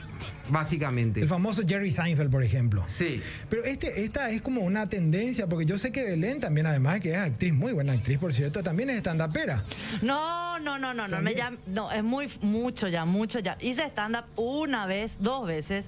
básicamente. 0.49 1.21
El 1.21 1.27
famoso 1.27 1.61
Jerry 1.67 1.91
Seinfeld, 1.91 2.31
por 2.31 2.43
ejemplo. 2.43 2.83
Sí. 2.87 3.21
Pero 3.49 3.63
este, 3.65 4.03
esta 4.03 4.29
es 4.31 4.41
como 4.41 4.61
una 4.61 4.87
tendencia, 4.89 5.47
porque 5.47 5.65
yo 5.65 5.77
sé 5.77 5.91
que 5.91 6.03
Belén 6.03 6.39
también, 6.39 6.65
además 6.67 6.95
de 6.95 6.99
que 7.01 7.11
es 7.13 7.17
actriz, 7.19 7.53
muy 7.53 7.73
buena 7.73 7.93
actriz, 7.93 8.17
por 8.17 8.33
cierto, 8.33 8.63
también 8.63 8.89
es 8.89 8.97
stand-upera. 8.99 9.63
No, 10.01 10.59
no, 10.59 10.79
no, 10.79 10.93
no, 10.93 11.07
no, 11.07 11.21
me 11.21 11.35
llam- 11.35 11.57
no, 11.67 11.91
es 11.91 12.03
muy, 12.03 12.27
mucho 12.41 12.87
ya, 12.87 13.05
mucho 13.05 13.39
ya. 13.39 13.57
Hice 13.61 13.83
stand-up 13.87 14.25
una 14.35 14.85
vez, 14.85 15.17
dos 15.19 15.47
veces. 15.47 15.85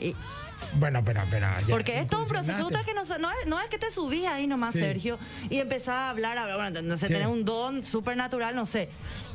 y- 0.00 0.14
Bueno, 0.74 1.00
espera, 1.00 1.22
espera. 1.24 1.60
ya, 1.60 1.66
porque 1.68 1.98
es 1.98 2.08
todo 2.08 2.22
un 2.22 2.28
proceso. 2.28 2.68
que 2.84 2.94
no, 2.94 3.04
no, 3.18 3.30
es, 3.30 3.46
no 3.46 3.60
es 3.60 3.68
que 3.68 3.78
te 3.78 3.90
subís 3.90 4.26
ahí 4.26 4.46
nomás, 4.46 4.72
Sí. 4.72 4.80
Sergio, 4.80 5.18
y 5.50 5.58
empezás 5.58 5.88
a 5.90 6.10
hablar, 6.10 6.38
a 6.38 6.56
bueno, 6.56 6.80
no 6.82 6.96
sé, 6.96 7.08
Sí. 7.08 7.12
tenés 7.12 7.28
un 7.28 7.44
don 7.44 7.84
súper 7.84 8.16
natural, 8.16 8.54
no 8.56 8.64
sé. 8.66 8.88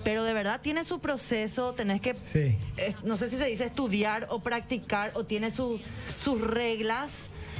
Pero 0.03 0.23
de 0.23 0.33
verdad 0.33 0.61
tiene 0.61 0.83
su 0.83 0.99
proceso, 0.99 1.73
tenés 1.73 2.01
que, 2.01 2.15
Sí. 2.15 2.57
es- 2.77 3.03
no 3.03 3.17
sé 3.17 3.29
si 3.29 3.37
se 3.37 3.45
dice 3.45 3.65
estudiar 3.65 4.27
o 4.29 4.39
practicar, 4.39 5.11
o 5.13 5.25
tiene 5.25 5.51
su- 5.51 5.79
sus 6.21 6.41
reglas 6.41 7.11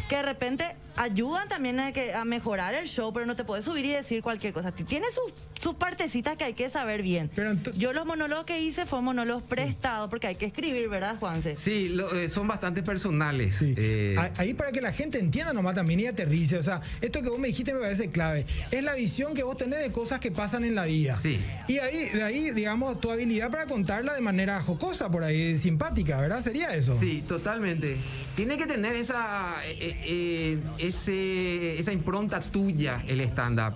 que 0.10 0.16
de 0.18 0.24
repente 0.24 0.76
ayudan 0.96 1.48
también 1.48 1.80
a, 1.80 1.92
que, 1.92 2.14
a 2.14 2.26
mejorar 2.26 2.74
el 2.74 2.88
show, 2.88 3.14
pero 3.14 3.26
no 3.28 3.36
te 3.36 3.44
puedes 3.44 3.66
subir 3.66 3.86
y 3.86 3.90
decir 3.92 4.24
cualquier 4.24 4.52
cosa. 4.54 4.72
Ti- 4.72 4.84
Tiene 4.84 5.06
sus, 5.12 5.32
sus 5.62 5.76
partecitas 5.76 6.38
que 6.38 6.44
hay 6.46 6.54
que 6.54 6.70
saber 6.72 7.04
bien. 7.04 7.30
Pero 7.36 7.54
Yo 7.76 7.94
los 7.94 8.06
monólogos 8.08 8.46
que 8.46 8.60
hice 8.62 8.86
fueron 8.88 9.06
monólogos 9.06 9.44
prestados, 9.44 10.10
porque 10.10 10.26
hay 10.28 10.36
que 10.36 10.46
escribir, 10.48 10.90
¿verdad, 10.90 11.18
Juanse? 11.20 11.56
Sí, 11.56 11.90
lo- 11.90 12.16
eh, 12.16 12.30
son 12.30 12.48
bastante 12.48 12.82
personales. 12.82 13.56
Sí. 13.58 13.76
Eh, 13.78 14.16
Ah- 14.18 14.32
Ahí 14.38 14.54
para 14.56 14.72
que 14.72 14.82
la 14.82 14.92
gente 14.92 15.20
entienda 15.20 15.54
nomás 15.54 15.76
también 15.76 16.00
y 16.00 16.08
aterrice. 16.08 16.58
O 16.58 16.64
sea, 16.64 16.82
esto 17.02 17.22
que 17.22 17.30
vos 17.30 17.38
me 17.40 17.48
dijiste 17.50 17.74
me 17.76 17.82
parece 17.82 18.10
clave. 18.10 18.46
Es 18.72 18.84
la 18.84 18.94
visión 18.96 19.34
que 19.36 19.44
vos 19.44 19.56
tenés 19.58 19.80
de 19.82 19.92
cosas 19.92 20.20
que 20.20 20.32
pasan 20.32 20.64
en 20.64 20.74
la 20.74 20.86
vida. 20.86 21.16
Sí. 21.22 21.40
Y 21.68 21.78
ahí, 21.80 22.10
de 22.10 22.24
ahí, 22.24 22.52
digamos, 22.52 23.00
tu 23.00 23.12
habilidad 23.12 23.52
para 23.52 23.68
contarla 23.68 24.14
de 24.16 24.22
manera 24.22 24.62
jocosa, 24.64 25.10
por 25.12 25.24
ahí, 25.24 25.60
simpática, 25.60 26.20
¿verdad? 26.20 26.42
Sería 26.42 26.74
eso. 26.76 26.98
Sí, 27.00 27.24
totalmente. 27.28 27.98
Tiene 28.36 28.58
que 28.58 28.66
tener 28.68 28.96
esa, 28.96 29.56
eh, 29.66 29.97
eh, 30.04 30.60
ese, 30.78 31.80
esa 31.80 31.92
impronta 31.92 32.40
tuya 32.40 33.04
el 33.08 33.22
stand-up. 33.22 33.76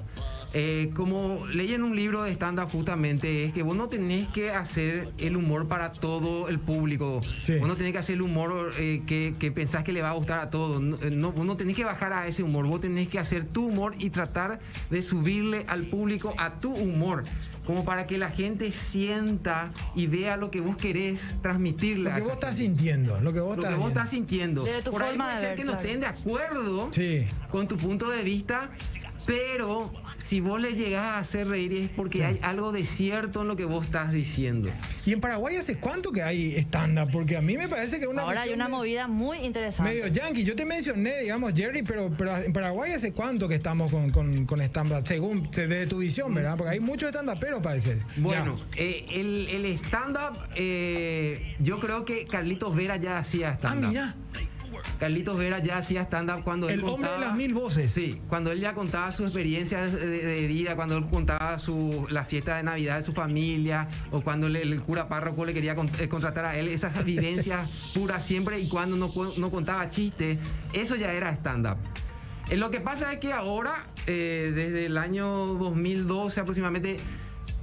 Eh, 0.54 0.92
como 0.96 1.46
leí 1.48 1.74
en 1.74 1.84
un 1.84 1.96
libro 1.96 2.24
de 2.24 2.32
stand-up 2.34 2.70
justamente, 2.70 3.46
es 3.46 3.54
que 3.54 3.64
vos 3.64 3.76
no 3.76 3.88
tenés 3.88 4.28
que 4.30 4.52
hacer 4.52 5.10
el 5.20 5.38
humor 5.38 5.68
para 5.68 5.92
todo 5.94 6.50
el 6.50 6.60
público. 6.60 7.22
Sí. 7.44 7.58
Vos 7.60 7.68
no 7.68 7.76
tenés 7.76 7.94
que 7.94 8.00
hacer 8.00 8.16
el 8.16 8.22
humor 8.22 8.72
eh, 8.80 9.02
que, 9.06 9.34
que 9.40 9.52
pensás 9.52 9.84
que 9.84 9.94
le 9.94 10.02
va 10.02 10.10
a 10.10 10.14
gustar 10.14 10.40
a 10.40 10.50
todos. 10.50 10.82
No, 10.82 10.98
eh, 10.98 11.10
no, 11.12 11.32
vos 11.32 11.46
no 11.46 11.56
tenés 11.58 11.76
que 11.78 11.84
bajar 11.86 12.12
a 12.14 12.28
ese 12.28 12.44
humor. 12.44 12.68
Vos 12.68 12.82
tenés 12.82 13.08
que 13.10 13.20
hacer 13.20 13.46
tu 13.48 13.68
humor 13.68 13.96
y 13.98 14.10
tratar 14.10 14.60
de 14.90 15.02
subirle 15.02 15.66
al 15.68 15.84
público 15.84 16.34
a 16.38 16.52
tu 16.60 16.74
humor. 16.74 17.24
Como 17.66 17.86
para 17.86 18.08
que 18.08 18.18
la 18.18 18.30
gente 18.30 18.72
sienta 18.72 19.72
y 19.96 20.08
vea 20.08 20.36
lo 20.36 20.50
que 20.52 20.60
vos 20.62 20.76
querés 20.76 21.36
transmitirle. 21.42 22.10
Lo 22.10 22.16
que 22.16 22.22
vos 22.24 22.34
estás 22.34 22.56
sintiendo. 22.58 23.22
Lo 23.22 23.32
que 23.32 23.40
vos 23.40 23.56
lo 23.56 23.64
que 23.64 23.70
estás 23.70 23.78
vos 23.78 23.86
viendo. 23.88 23.88
estás 23.88 24.10
sintiendo. 24.10 24.66
Por 24.92 25.04
ahí 25.04 25.16
puede 25.18 25.34
de 25.36 25.40
ser 25.40 25.56
que 25.56 25.64
no 25.64 25.74
estén 25.74 26.00
de 26.00 26.08
acuerdo 26.08 26.90
Sí. 26.92 27.26
con 27.52 27.68
tu 27.68 27.78
punto 27.78 28.10
de 28.10 28.24
vista, 28.24 28.72
pero 29.32 29.90
si 30.18 30.42
vos 30.42 30.62
le 30.62 30.74
llegás 30.74 31.04
a 31.06 31.20
hacer 31.20 31.48
reír 31.48 31.72
es 31.74 31.90
porque 31.92 32.18
Sí. 32.20 32.24
hay 32.24 32.40
algo 32.42 32.72
de 32.74 32.84
cierto 32.84 33.42
en 33.44 33.48
lo 33.48 33.56
que 33.56 33.64
vos 33.66 33.86
estás 33.86 34.12
diciendo. 34.12 34.70
¿Y 35.06 35.14
en 35.14 35.22
Paraguay 35.22 35.56
hace 35.56 35.78
cuánto 35.78 36.12
que 36.12 36.22
hay 36.22 36.56
stand-up? 36.58 37.10
Porque 37.12 37.38
a 37.38 37.42
mí 37.42 37.58
me 37.58 37.70
parece 37.70 37.98
que 37.98 38.04
es 38.06 38.12
una 38.12 38.24
Ahora 38.24 38.42
hay 38.42 38.52
una 38.54 38.66
me- 38.66 38.76
movida 38.76 39.08
muy 39.08 39.38
interesante. 39.40 39.94
Medio 39.94 40.08
yankee. 40.08 40.44
Yo 40.44 40.56
te 40.56 40.66
mencioné, 40.66 41.22
digamos, 41.22 41.54
Jerry, 41.56 41.82
pero, 41.84 42.12
pero 42.18 42.38
en 42.38 42.52
Paraguay 42.52 42.92
hace 42.92 43.14
cuánto 43.14 43.48
que 43.48 43.56
estamos 43.56 43.90
con, 43.90 44.10
con, 44.10 44.46
con 44.46 44.60
stand-up, 44.62 45.08
según 45.08 45.50
desde 45.52 45.88
tu 45.88 46.00
visión, 46.00 46.34
¿verdad? 46.34 46.58
Porque 46.58 46.72
hay 46.74 46.80
muchos 46.82 47.10
stand-uperos, 47.10 47.62
parece. 47.62 48.02
Bueno, 48.18 48.58
eh, 48.76 49.06
el, 49.12 49.48
el 49.48 49.66
stand-up, 49.78 50.38
eh, 50.56 51.56
yo 51.60 51.80
creo 51.80 52.04
que 52.04 52.26
Carlitos 52.26 52.76
Vera 52.76 52.98
ya 52.98 53.18
hacía 53.18 53.50
Ah, 53.52 53.54
stand-up. 53.54 53.90
mira. 53.90 54.16
Carlitos 55.00 55.38
Vera 55.38 55.60
ya 55.60 55.78
hacía 55.78 56.02
stand-up 56.04 56.44
cuando 56.44 56.70
él 56.70 56.80
El 56.80 56.86
hombre 56.86 57.12
de 57.12 57.20
las 57.20 57.36
mil 57.36 57.54
voces. 57.54 57.92
Sí, 57.92 58.22
cuando 58.30 58.52
él 58.52 58.60
ya 58.60 58.74
contaba 58.74 59.12
su 59.12 59.24
experiencia 59.24 59.82
de, 59.86 59.90
de 60.26 60.48
vida, 60.48 60.76
cuando 60.76 60.98
él 60.98 61.06
contaba 61.10 61.58
su, 61.60 62.08
la 62.10 62.26
fiesta 62.26 62.58
de 62.58 62.64
Navidad 62.64 62.98
de 62.98 63.04
su 63.04 63.14
familia, 63.14 63.88
o 64.12 64.22
cuando 64.22 64.48
le- 64.50 64.62
el 64.62 64.82
cura 64.82 65.08
párroco 65.08 65.46
le 65.46 65.54
quería 65.54 65.76
con- 65.76 65.90
eh, 66.00 66.08
contratar 66.08 66.46
a 66.46 66.58
él, 66.58 66.68
esas 66.68 67.04
vivencias 67.06 67.92
puras 67.94 68.24
siempre, 68.26 68.60
y 68.60 68.68
cuando 68.70 68.96
no, 68.96 69.12
no 69.38 69.50
contaba 69.52 69.90
chistes, 69.90 70.38
eso 70.74 70.96
ya 70.96 71.14
era 71.14 71.32
stand-up. 71.36 71.78
Eh, 72.50 72.58
Lo 72.58 72.70
que 72.70 72.80
pasa 72.82 73.14
es 73.14 73.20
que 73.20 73.34
ahora, 73.34 73.74
eh, 74.08 74.52
desde 74.54 74.86
el 74.88 74.98
año 74.98 75.28
2012 75.48 76.42
aproximadamente, 76.42 76.98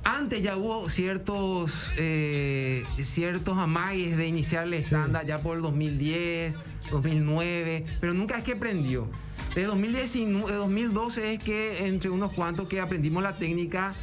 antes 0.04 0.42
ya 0.42 0.56
hubo 0.56 0.88
ciertos, 0.88 1.90
eh, 1.98 2.82
ciertos 3.02 3.58
amagues 3.58 4.16
de 4.16 4.26
iniciar 4.26 4.64
el 4.66 4.74
stand-up 4.74 5.26
ya 5.26 5.38
por 5.38 5.56
el 5.56 5.62
2010, 5.62 6.54
2009, 6.90 7.84
pero 8.00 8.14
nunca 8.14 8.38
es 8.38 8.44
que 8.44 8.56
prendió. 8.56 9.08
De 9.54 9.64
2019, 9.64 10.52
de 10.52 10.58
2012 10.58 11.34
es 11.34 11.42
que 11.42 11.86
entre 11.86 12.10
unos 12.10 12.32
cuantos 12.32 12.68
que 12.68 12.80
aprendimos 12.80 13.22
la 13.22 13.36
técnica 13.36 13.94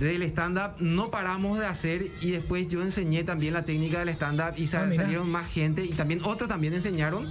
del 0.00 0.22
stand-up, 0.24 0.72
no 0.80 1.10
paramos 1.10 1.58
de 1.58 1.66
hacer 1.66 2.10
y 2.20 2.30
después 2.32 2.68
yo 2.68 2.82
enseñé 2.82 3.24
también 3.24 3.54
la 3.54 3.64
técnica 3.64 4.00
del 4.00 4.08
stand-up 4.10 4.54
y 4.56 4.66
sa- 4.66 4.82
Ah, 4.82 4.86
salieron 4.96 5.30
más 5.30 5.50
gente 5.50 5.84
y 5.84 5.90
también 5.90 6.20
otros 6.24 6.48
también 6.48 6.74
enseñaron. 6.74 7.26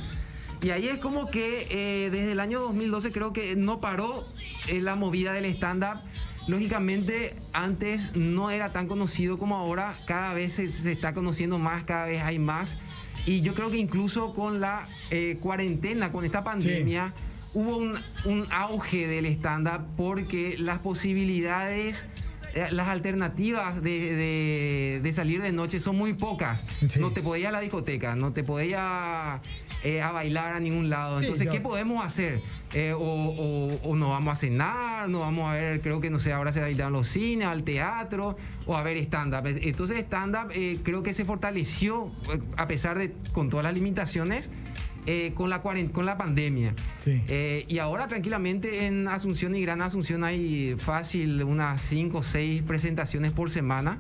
Y 0.62 0.70
ahí 0.72 0.88
es 0.88 0.98
como 1.00 1.30
que 1.30 1.68
eh, 1.70 2.10
desde 2.10 2.32
el 2.32 2.40
año 2.40 2.60
2012 2.62 3.12
creo 3.12 3.34
que 3.34 3.56
no 3.56 3.80
paró 3.82 4.24
eh, 4.68 4.80
la 4.82 4.96
movida 4.96 5.34
del 5.34 5.46
stand-up. 5.46 6.00
Lógicamente 6.48 7.34
antes 7.54 8.16
no 8.16 8.52
era 8.52 8.72
tan 8.72 8.88
conocido 8.88 9.38
como 9.38 9.56
ahora, 9.58 9.96
cada 10.06 10.34
vez 10.34 10.54
se, 10.54 10.70
se 10.70 10.92
está 10.92 11.14
conociendo 11.14 11.58
más, 11.60 11.84
cada 11.84 12.06
vez 12.06 12.22
hay 12.22 12.40
más. 12.40 12.78
Y 13.26 13.42
yo 13.42 13.54
creo 13.54 13.70
que 13.72 13.78
incluso 13.78 14.34
con 14.34 14.60
la 14.62 14.88
eh, 15.12 15.38
cuarentena, 15.42 16.12
con 16.12 16.26
esta 16.26 16.44
pandemia, 16.44 17.14
hubo 17.54 17.78
un, 17.78 17.96
un 18.26 18.46
auge 18.52 19.08
del 19.08 19.26
stand-up 19.28 19.82
porque 19.98 20.56
las 20.60 20.80
posibilidades 20.80 22.06
eh, 22.54 22.68
las 22.72 22.88
alternativas 22.88 23.82
de, 23.84 24.16
de- 24.16 25.00
de 25.04 25.14
salir 25.14 25.42
de 25.42 25.52
noche 25.52 25.80
son 25.80 25.98
muy 25.98 26.14
pocas. 26.14 26.64
Sí. 26.88 27.00
No 27.00 27.12
te 27.12 27.22
podía 27.22 27.42
ir 27.42 27.48
a 27.48 27.52
la 27.52 27.60
discoteca, 27.60 28.16
no 28.16 28.32
te 28.32 28.44
podía 28.44 29.42
eh, 29.86 30.02
a 30.02 30.12
bailar 30.12 30.54
a 30.56 30.60
ningún 30.60 30.90
lado. 30.90 31.20
Sí, 31.20 31.26
Entonces, 31.26 31.50
¿qué 31.50 31.62
podemos 31.62 32.04
hacer? 32.06 32.40
Eh, 32.74 32.92
o, 32.94 33.00
o, 33.00 33.70
o 33.90 33.96
nos 33.96 34.10
vamos 34.10 34.34
a 34.34 34.36
cenar, 34.36 35.08
nos 35.08 35.22
vamos 35.22 35.50
a 35.50 35.54
ver, 35.54 35.80
creo 35.82 36.02
que 36.02 36.10
no 36.10 36.20
sé, 36.20 36.34
ahora 36.34 36.52
se 36.52 36.62
habilitaron 36.62 36.92
los 36.94 37.08
cines, 37.08 37.48
al 37.48 37.64
teatro, 37.64 38.36
o 38.66 38.76
a 38.76 38.84
ver 38.84 38.98
stand-up. 38.98 39.46
Entonces, 39.46 40.00
stand-up 40.06 40.52
eh, 40.54 40.78
creo 40.84 41.02
que 41.04 41.14
se 41.14 41.24
fortaleció, 41.24 42.06
eh, 42.34 42.40
a 42.58 42.68
pesar 42.68 42.98
de 42.98 43.14
con 43.34 43.50
todas 43.50 43.64
las 43.64 43.74
limitaciones. 43.74 44.50
eh, 45.08 45.34
con, 45.36 45.52
la 45.52 45.62
con 45.62 46.06
la 46.08 46.18
pandemia. 46.18 46.74
Sí. 46.98 47.22
Eh, 47.28 47.66
y 47.68 47.78
ahora 47.78 48.08
tranquilamente 48.08 48.88
en 48.88 49.08
Asunción 49.08 49.54
y 49.56 49.62
Gran 49.62 49.84
Asunción 49.84 50.24
hay 50.24 50.74
fácil 50.80 51.44
unas 51.44 51.80
5 51.84 52.18
o 52.18 52.24
6 52.24 52.64
presentaciones 52.64 53.32
por 53.32 53.52
semana. 53.52 54.00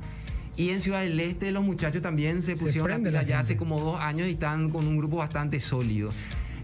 Y 0.58 0.70
en 0.70 0.80
Ciudad 0.80 1.02
del 1.02 1.20
Este 1.20 1.52
los 1.52 1.64
muchachos 1.64 2.02
también 2.02 2.42
se 2.42 2.56
Se 2.56 2.66
pusieron 2.66 2.90
la 2.90 2.98
pila 2.98 3.12
la 3.12 3.24
ya 3.24 3.40
hace 3.40 3.58
como 3.58 3.80
dos 3.80 4.00
años 4.00 4.28
y 4.28 4.32
están 4.32 4.70
con 4.70 4.88
un 4.88 4.98
grupo 4.98 5.18
bastante 5.18 5.60
sólido. 5.60 6.12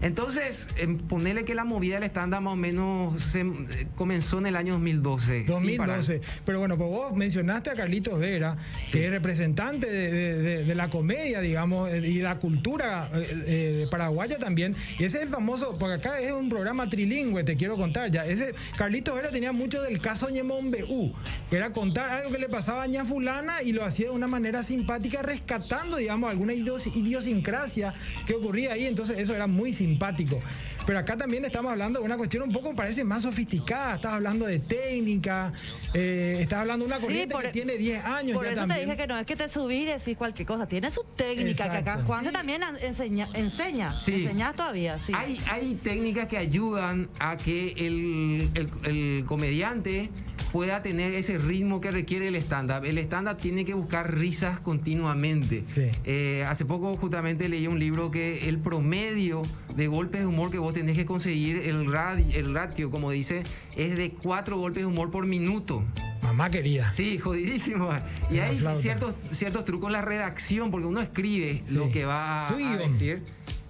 Entonces, 0.02 0.66
em, 0.78 0.98
ponerle 0.98 1.44
que 1.44 1.54
la 1.54 1.64
movida 1.64 1.94
del 1.94 2.04
estándar 2.04 2.40
más 2.42 2.52
o 2.54 2.56
menos 2.56 3.22
se, 3.22 3.40
eh, 3.42 3.46
comenzó 3.94 4.38
en 4.38 4.46
el 4.46 4.56
año 4.56 4.74
2012. 4.74 5.44
sin 5.46 5.76
parar. 5.76 5.96
2012. 6.00 6.20
Pero 6.44 6.58
bueno, 6.58 6.76
pues 6.76 6.90
vos 6.90 7.14
mencionaste 7.16 7.70
a 7.70 7.74
Carlitos 7.74 8.18
Vera, 8.18 8.56
que 8.90 9.04
es 9.06 9.10
representante 9.12 9.86
de, 9.86 10.10
de- 10.10 10.38
de- 10.42 10.64
de 10.64 10.74
la 10.74 10.90
comedia, 10.90 11.40
digamos, 11.40 11.90
eh, 11.92 11.98
y 12.06 12.20
la 12.20 12.36
cultura 12.40 13.08
eh, 13.14 13.26
eh, 13.46 13.86
paraguaya 13.90 14.38
también. 14.38 14.74
Y 14.98 15.04
ese 15.04 15.18
es 15.18 15.22
el 15.24 15.28
famoso, 15.28 15.76
porque 15.78 15.94
acá 15.94 16.20
es 16.20 16.32
un 16.32 16.48
programa 16.48 16.88
trilingüe, 16.88 17.44
te 17.44 17.56
quiero 17.56 17.76
contar 17.76 18.10
ya. 18.10 18.26
Ese 18.26 18.54
Carlitos 18.76 19.14
Vera 19.14 19.30
tenía 19.30 19.52
mucho 19.52 19.80
del 19.82 20.00
caso 20.00 20.28
Ñemombe 20.30 20.82
U, 20.88 21.12
que 21.48 21.56
era 21.56 21.72
contar 21.72 22.10
algo 22.10 22.32
que 22.32 22.38
le 22.38 22.48
pasaba 22.48 22.82
a 22.82 22.86
ña 22.88 23.04
fulana 23.04 23.62
y 23.62 23.70
lo 23.72 23.84
hacía 23.84 24.06
de 24.06 24.12
una 24.12 24.26
manera 24.26 24.64
simpática, 24.64 25.22
rescatando, 25.22 25.96
digamos, 25.96 26.28
alguna 26.28 26.54
idios- 26.54 26.88
idiosincrasia 26.96 27.94
que 28.26 28.34
ocurría 28.34 28.72
ahí. 28.72 28.86
Entonces 28.86 29.18
eso 29.18 29.32
era 29.34 29.46
muy 29.46 29.72
simpático 29.72 29.91
simpático. 29.92 30.42
Pero 30.86 30.98
acá 30.98 31.16
también 31.16 31.44
estamos 31.44 31.70
hablando 31.72 32.00
de 32.00 32.04
una 32.04 32.16
cuestión 32.16 32.42
un 32.42 32.52
poco, 32.52 32.74
parece 32.74 33.04
más 33.04 33.22
sofisticada. 33.22 33.94
Estás 33.96 34.14
hablando 34.14 34.46
de 34.46 34.58
técnica, 34.58 35.52
eh, 35.94 36.38
estás 36.40 36.60
hablando 36.60 36.84
de 36.84 36.88
una 36.88 36.96
Sí, 36.98 37.04
corriente 37.06 37.34
por- 37.34 37.42
que 37.44 37.48
tiene 37.50 37.76
10 37.76 38.04
años 38.04 38.36
Por 38.36 38.44
ya 38.46 38.50
eso 38.52 38.60
también. 38.60 38.80
te 38.80 38.84
dije 38.86 38.96
que 38.96 39.06
no 39.06 39.18
es 39.18 39.26
que 39.26 39.36
te 39.36 39.48
subís 39.48 39.82
y 39.82 39.86
decís 39.86 40.16
cualquier 40.16 40.46
cosa. 40.48 40.66
Tiene 40.66 40.90
su 40.90 41.04
técnica, 41.16 41.70
que 41.70 41.76
acá. 41.78 42.02
Juanse 42.02 42.30
Sí. 42.30 42.34
también 42.34 42.62
enseña, 42.82 43.28
enseña. 43.34 43.92
Sí. 44.00 44.24
Enseñás 44.24 44.56
todavía, 44.56 44.98
sí. 44.98 45.12
Hay, 45.16 45.40
hay 45.48 45.74
técnicas 45.76 46.26
que 46.26 46.38
ayudan 46.38 47.08
a 47.20 47.36
que 47.36 47.72
el, 47.76 48.48
el- 48.54 48.70
el 49.18 49.24
comediante 49.24 50.10
pueda 50.52 50.82
tener 50.82 51.14
ese 51.14 51.38
ritmo 51.38 51.80
que 51.80 51.90
requiere 51.90 52.28
el 52.28 52.36
stand-up. 52.36 52.84
El 52.84 52.98
stand-up 52.98 53.38
tiene 53.38 53.64
que 53.64 53.72
buscar 53.72 54.14
risas 54.14 54.60
continuamente. 54.60 55.64
Sí. 55.68 55.88
Eh, 56.04 56.44
hace 56.46 56.66
poco 56.66 56.94
justamente 56.96 57.48
leí 57.48 57.66
un 57.66 57.78
libro 57.78 58.10
que 58.10 58.48
el 58.50 58.58
promedio 58.58 59.40
de 59.76 59.86
golpes 59.86 60.20
de 60.20 60.26
humor 60.26 60.50
que 60.50 60.58
vos 60.58 60.71
tenés 60.72 60.96
que 60.96 61.06
conseguir, 61.06 61.56
el, 61.58 61.86
radi- 61.86 62.34
el 62.34 62.54
ratio, 62.54 62.90
como 62.90 63.10
dice, 63.10 63.42
es 63.76 63.96
de 63.96 64.10
cuatro 64.22 64.56
golpes 64.58 64.82
de 64.82 64.86
humor 64.86 65.10
por 65.10 65.26
minuto. 65.26 65.82
Mamá 66.22 66.50
querida. 66.50 66.90
Sí, 66.92 67.18
jodidísimo. 67.18 67.90
Y 68.30 68.38
hay 68.38 68.58
ciertos, 68.76 69.14
ciertos 69.32 69.64
trucos 69.64 69.88
en 69.88 69.92
la 69.94 70.02
redacción, 70.02 70.70
porque 70.70 70.86
uno 70.86 71.00
escribe 71.00 71.62
Sí. 71.66 71.74
lo 71.74 71.90
que 71.90 72.04
va 72.04 72.42
a, 72.42 72.48
Su 72.48 72.54
a 72.54 72.58
guion. 72.58 72.92
decir. 72.92 73.22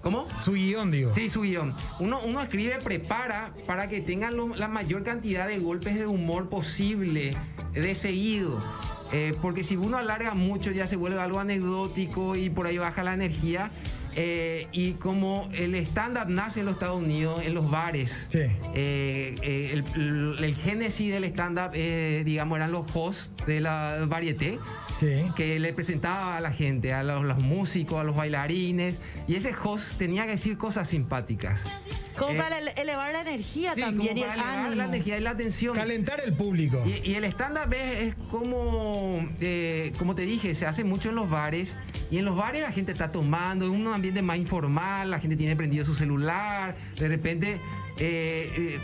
¿Cómo? 0.03 0.27
Su 0.39 0.53
guion, 0.55 0.91
digo. 0.91 1.15
Sí, 1.15 1.31
su 1.31 1.43
guion. 1.43 1.75
Uno, 2.01 2.21
uno 2.25 2.41
escribe, 2.41 2.79
prepara 2.83 3.55
para 3.67 3.89
que 3.89 4.01
tengan 4.01 4.37
lo- 4.37 4.55
la 4.57 4.67
mayor 4.69 5.05
cantidad 5.05 5.47
de 5.47 5.59
golpes 5.61 5.95
de 5.95 6.07
humor 6.07 6.49
posible 6.49 7.35
de 7.73 7.95
seguido. 7.95 8.59
Eh, 9.13 9.35
porque 9.41 9.63
si 9.63 9.77
uno 9.77 9.99
alarga 9.99 10.35
mucho 10.35 10.71
ya 10.73 10.87
se 10.87 10.97
vuelve 10.97 11.21
algo 11.21 11.39
anecdótico 11.39 12.35
y 12.35 12.51
por 12.51 12.67
ahí 12.67 12.79
baja 12.79 13.05
la 13.05 13.15
energía. 13.15 13.71
Eh, 14.15 14.67
y 14.73 14.93
como 14.95 15.49
el 15.53 15.75
stand-up 15.77 16.29
nace 16.29 16.61
en 16.61 16.67
los 16.67 16.75
Estados 16.75 17.03
Unidos, 17.03 17.43
en 17.45 17.55
los 17.55 17.71
bares, 17.71 18.27
Sí. 18.29 18.41
eh, 18.75 19.35
eh, 19.43 19.71
el, 19.73 19.85
el- 20.01 20.45
el 20.45 20.55
génesis 20.55 21.11
del 21.13 21.25
stand-up, 21.25 21.73
digamos, 21.73 22.57
eran 22.57 22.73
los 22.73 22.87
hosts 22.95 23.31
de 23.47 23.61
la 23.61 24.05
varieté 24.07 24.59
Sí. 25.03 25.25
que 25.37 25.59
le 25.59 25.73
presentaba 25.73 26.37
a 26.37 26.41
la 26.41 26.53
gente, 26.53 26.93
a 26.95 27.03
los, 27.03 27.25
los 27.25 27.39
músicos, 27.39 27.99
a 28.01 28.05
los 28.05 28.15
bailarines, 28.15 29.01
y 29.27 29.35
ese 29.35 29.53
host 29.63 29.99
tenía 29.99 30.25
que 30.27 30.31
decir 30.33 30.57
cosas 30.57 30.89
simpáticas. 30.89 31.65
Como 32.17 32.33
Eh, 32.33 32.37
para 32.39 32.59
ele- 32.59 32.73
elevar 32.77 33.13
la 33.13 33.23
energía 33.23 33.75
Sí, 33.75 33.81
también 33.81 34.11
como 34.11 34.21
y 34.21 34.23
el 34.23 34.31
elevar 34.33 34.59
ánimo. 34.59 34.75
la 34.77 34.85
energía 34.85 35.19
y 35.19 35.21
la 35.23 35.31
atención. 35.31 35.75
Calentar 35.75 36.21
el 36.25 36.35
público. 36.35 36.81
Y, 36.87 37.11
y 37.11 37.15
el 37.15 37.25
stand-up 37.25 37.73
es, 37.73 38.01
es 38.03 38.15
como, 38.31 39.27
eh, 39.41 39.93
como 39.99 40.15
te 40.15 40.23
dije, 40.23 40.55
se 40.55 40.67
hace 40.67 40.85
mucho 40.85 41.09
en 41.09 41.17
los 41.17 41.29
bares. 41.31 41.75
Y 42.11 42.19
en 42.19 42.25
los 42.27 42.37
bares 42.37 42.63
la 42.63 42.71
gente 42.71 42.93
está 42.93 43.11
tomando, 43.11 43.65
es 43.65 43.71
un 43.73 43.87
ambiente 43.89 44.23
más 44.23 44.37
informal, 44.37 45.11
la 45.11 45.19
gente 45.19 45.37
tiene 45.37 45.57
prendido 45.57 45.85
su 45.85 45.95
celular. 45.95 46.77
De 46.99 47.09
repente 47.09 47.59
eh, 47.99 48.51
eh, 48.57 48.79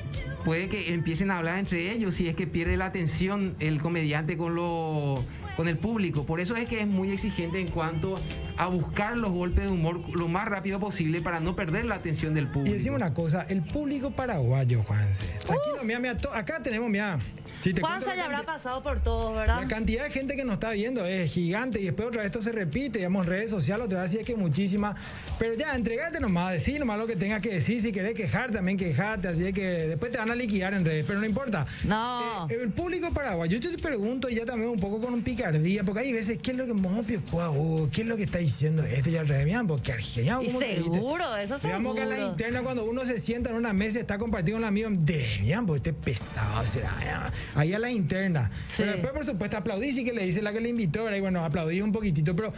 puede 0.45 0.69
que 0.69 0.93
empiecen 0.93 1.31
a 1.31 1.39
hablar 1.39 1.59
entre 1.59 1.93
ellos 1.93 2.21
y 2.21 2.29
es 2.29 2.37
que 2.37 2.47
pierde 2.47 2.77
la 2.77 2.87
atención 2.87 3.55
el 3.61 3.81
comediante 3.81 4.37
con, 4.37 4.55
lo, 4.55 5.23
con 5.57 5.69
el 5.69 5.77
público. 5.77 6.25
Por 6.27 6.41
eso 6.41 6.57
es 6.57 6.69
que 6.69 6.81
es 6.81 6.87
muy 6.87 7.11
exigente 7.13 7.61
en 7.61 7.69
cuanto 7.69 8.19
a 8.57 8.67
buscar 8.69 9.17
los 9.17 9.31
golpes 9.31 9.65
de 9.65 9.71
humor 9.71 10.01
lo 10.17 10.29
más 10.29 10.47
rápido 10.49 10.79
posible 10.81 11.21
para 11.23 11.41
no 11.41 11.55
perder 11.57 11.85
la 11.85 11.95
atención 11.97 12.35
del 12.35 12.45
Y 12.45 12.49
público. 12.49 12.75
decimos 12.75 12.97
una 12.97 13.15
cosa, 13.15 13.43
el 13.49 13.63
público 13.63 14.11
paraguayo, 14.11 14.83
Juanse. 14.83 15.25
Tranquilo, 15.45 15.85
mira, 15.85 15.99
mira, 16.01 16.17
to- 16.17 16.33
acá 16.33 16.61
tenemos, 16.63 16.89
mira. 16.91 17.19
Si 17.61 17.73
Juanza 17.73 18.11
ya 18.15 18.29
la 18.29 18.39
habrá 18.39 18.43
pasado 18.45 18.85
por 18.85 19.01
todos, 19.01 19.37
¿verdad? 19.37 19.61
La 19.63 19.67
cantidad 19.69 20.05
de 20.05 20.11
gente 20.11 20.37
que 20.37 20.45
nos 20.45 20.55
está 20.55 20.71
viendo 20.71 21.05
es 21.05 21.33
gigante 21.33 21.81
y 21.81 21.85
después 21.87 22.07
otra 22.09 22.21
vez 22.23 22.27
esto 22.27 22.41
se 22.41 22.53
repite, 22.53 22.99
digamos, 22.99 23.27
redes 23.27 23.51
sociales, 23.51 23.87
otra 23.87 24.03
vez 24.03 24.13
sí 24.13 24.19
es 24.19 24.25
que 24.25 24.37
muchísima. 24.37 24.95
Pero 25.41 25.55
ya, 25.55 25.75
entregate 25.75 26.21
nomás, 26.21 26.53
decir 26.53 26.79
nomás 26.79 26.99
lo 26.99 27.09
que 27.09 27.17
tengas 27.17 27.41
que 27.43 27.49
decir. 27.51 27.83
Si 27.83 27.91
querés 27.91 28.15
quejar, 28.15 28.53
también 28.53 28.77
quejate. 28.99 29.29
Así 29.29 29.53
que 29.53 29.67
después 29.89 30.11
te 30.11 30.19
van 30.19 30.31
a 30.31 30.35
liquidar 30.35 30.75
en 30.75 30.85
redes, 30.85 31.05
pero 31.07 31.21
no 31.21 31.27
importa. 31.27 31.67
No. 31.85 32.47
Eh, 32.51 32.59
el 32.61 32.71
público 32.71 33.13
paraguayo, 33.13 33.59
yo 33.59 33.71
te 33.71 33.79
pregunto 33.79 34.29
ya 34.29 34.45
también 34.45 34.71
un 34.71 34.79
poco 34.79 35.01
con 35.01 35.23
picardía, 35.23 35.85
porque 35.85 36.01
hay 36.01 36.13
veces, 36.13 36.39
¿qué 36.43 36.53
es 36.53 36.57
lo 36.57 36.67
que 36.67 36.75
Mopio 36.75 37.23
Cuau, 37.31 37.89
¿Qué 37.91 38.03
es 38.03 38.07
lo 38.07 38.17
que 38.17 38.25
está 38.25 38.39
diciendo 38.39 38.83
este 38.85 39.11
y 39.11 39.17
al 39.17 39.29
revés? 39.29 39.57
Porque 39.67 39.93
Argelia, 39.93 40.39
Y 40.43 40.47
¿cómo 40.47 40.61
seguro, 40.61 41.37
eso 41.37 41.59
Digamos 41.59 41.95
que 41.95 42.03
a 42.03 42.07
la 42.07 42.15
seguro. 42.17 42.31
interna, 42.33 42.63
cuando 42.63 42.85
uno 42.85 43.05
se 43.05 43.19
sienta 43.19 43.51
en 43.51 43.57
una 43.57 43.73
mesa 43.73 43.99
y 43.99 44.01
está 44.03 44.19
compartiendo 44.19 44.59
con 44.59 44.65
un 44.65 44.69
amigo, 44.69 44.89
de 44.91 45.59
pues 45.67 45.79
este 45.79 45.93
pesado 45.93 46.67
será. 46.67 46.95
ya. 47.05 47.33
Ahí 47.55 47.73
a 47.73 47.79
la 47.79 47.91
interna. 47.91 48.51
Sí. 48.69 48.75
Pero 48.79 48.93
después, 48.93 49.13
por 49.13 49.25
supuesto, 49.25 49.57
aplaudí, 49.57 49.93
sí 49.93 50.05
que 50.05 50.13
le 50.13 50.25
dice 50.25 50.43
la 50.43 50.53
que 50.53 50.61
le 50.61 50.69
invitó, 50.69 51.05
¿verdad? 51.05 51.19
y 51.19 51.21
bueno, 51.21 51.45
aplaudí 51.45 51.81
un 51.81 51.93
poquitito, 51.93 52.35
pero. 52.37 52.53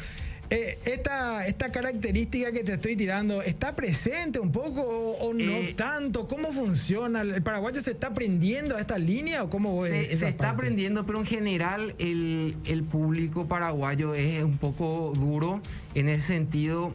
Eh, 0.50 0.78
esta, 0.85 1.47
esta 1.47 1.71
característica 1.71 2.50
que 2.52 2.64
te 2.64 2.75
estoy 2.75 2.97
tirando, 2.97 3.40
¿está 3.42 3.75
presente 3.76 4.38
un 4.40 4.50
poco 4.52 4.83
o, 4.83 5.28
o 5.28 5.33
no 5.35 5.52
Eh, 5.52 5.75
tanto? 5.76 6.26
¿Cómo 6.26 6.52
funciona? 6.52 7.21
¿El 7.23 7.42
paraguayo 7.42 7.80
se 7.80 7.92
está 7.92 8.09
aprendiendo 8.09 8.76
a 8.76 8.80
esta 8.80 8.99
línea 8.99 9.42
o 9.45 9.50
cómo 9.50 9.87
Se, 9.87 10.16
se 10.16 10.28
está 10.28 10.50
aprendiendo, 10.50 11.07
pero 11.07 11.21
en 11.21 11.26
general 11.26 11.95
el, 11.99 12.57
el 12.66 12.83
público 12.83 13.47
paraguayo 13.47 14.14
es 14.14 14.42
un 14.42 14.59
poco 14.59 15.12
duro 15.14 15.61
en 15.95 16.09
ese 16.09 16.23
sentido. 16.26 16.92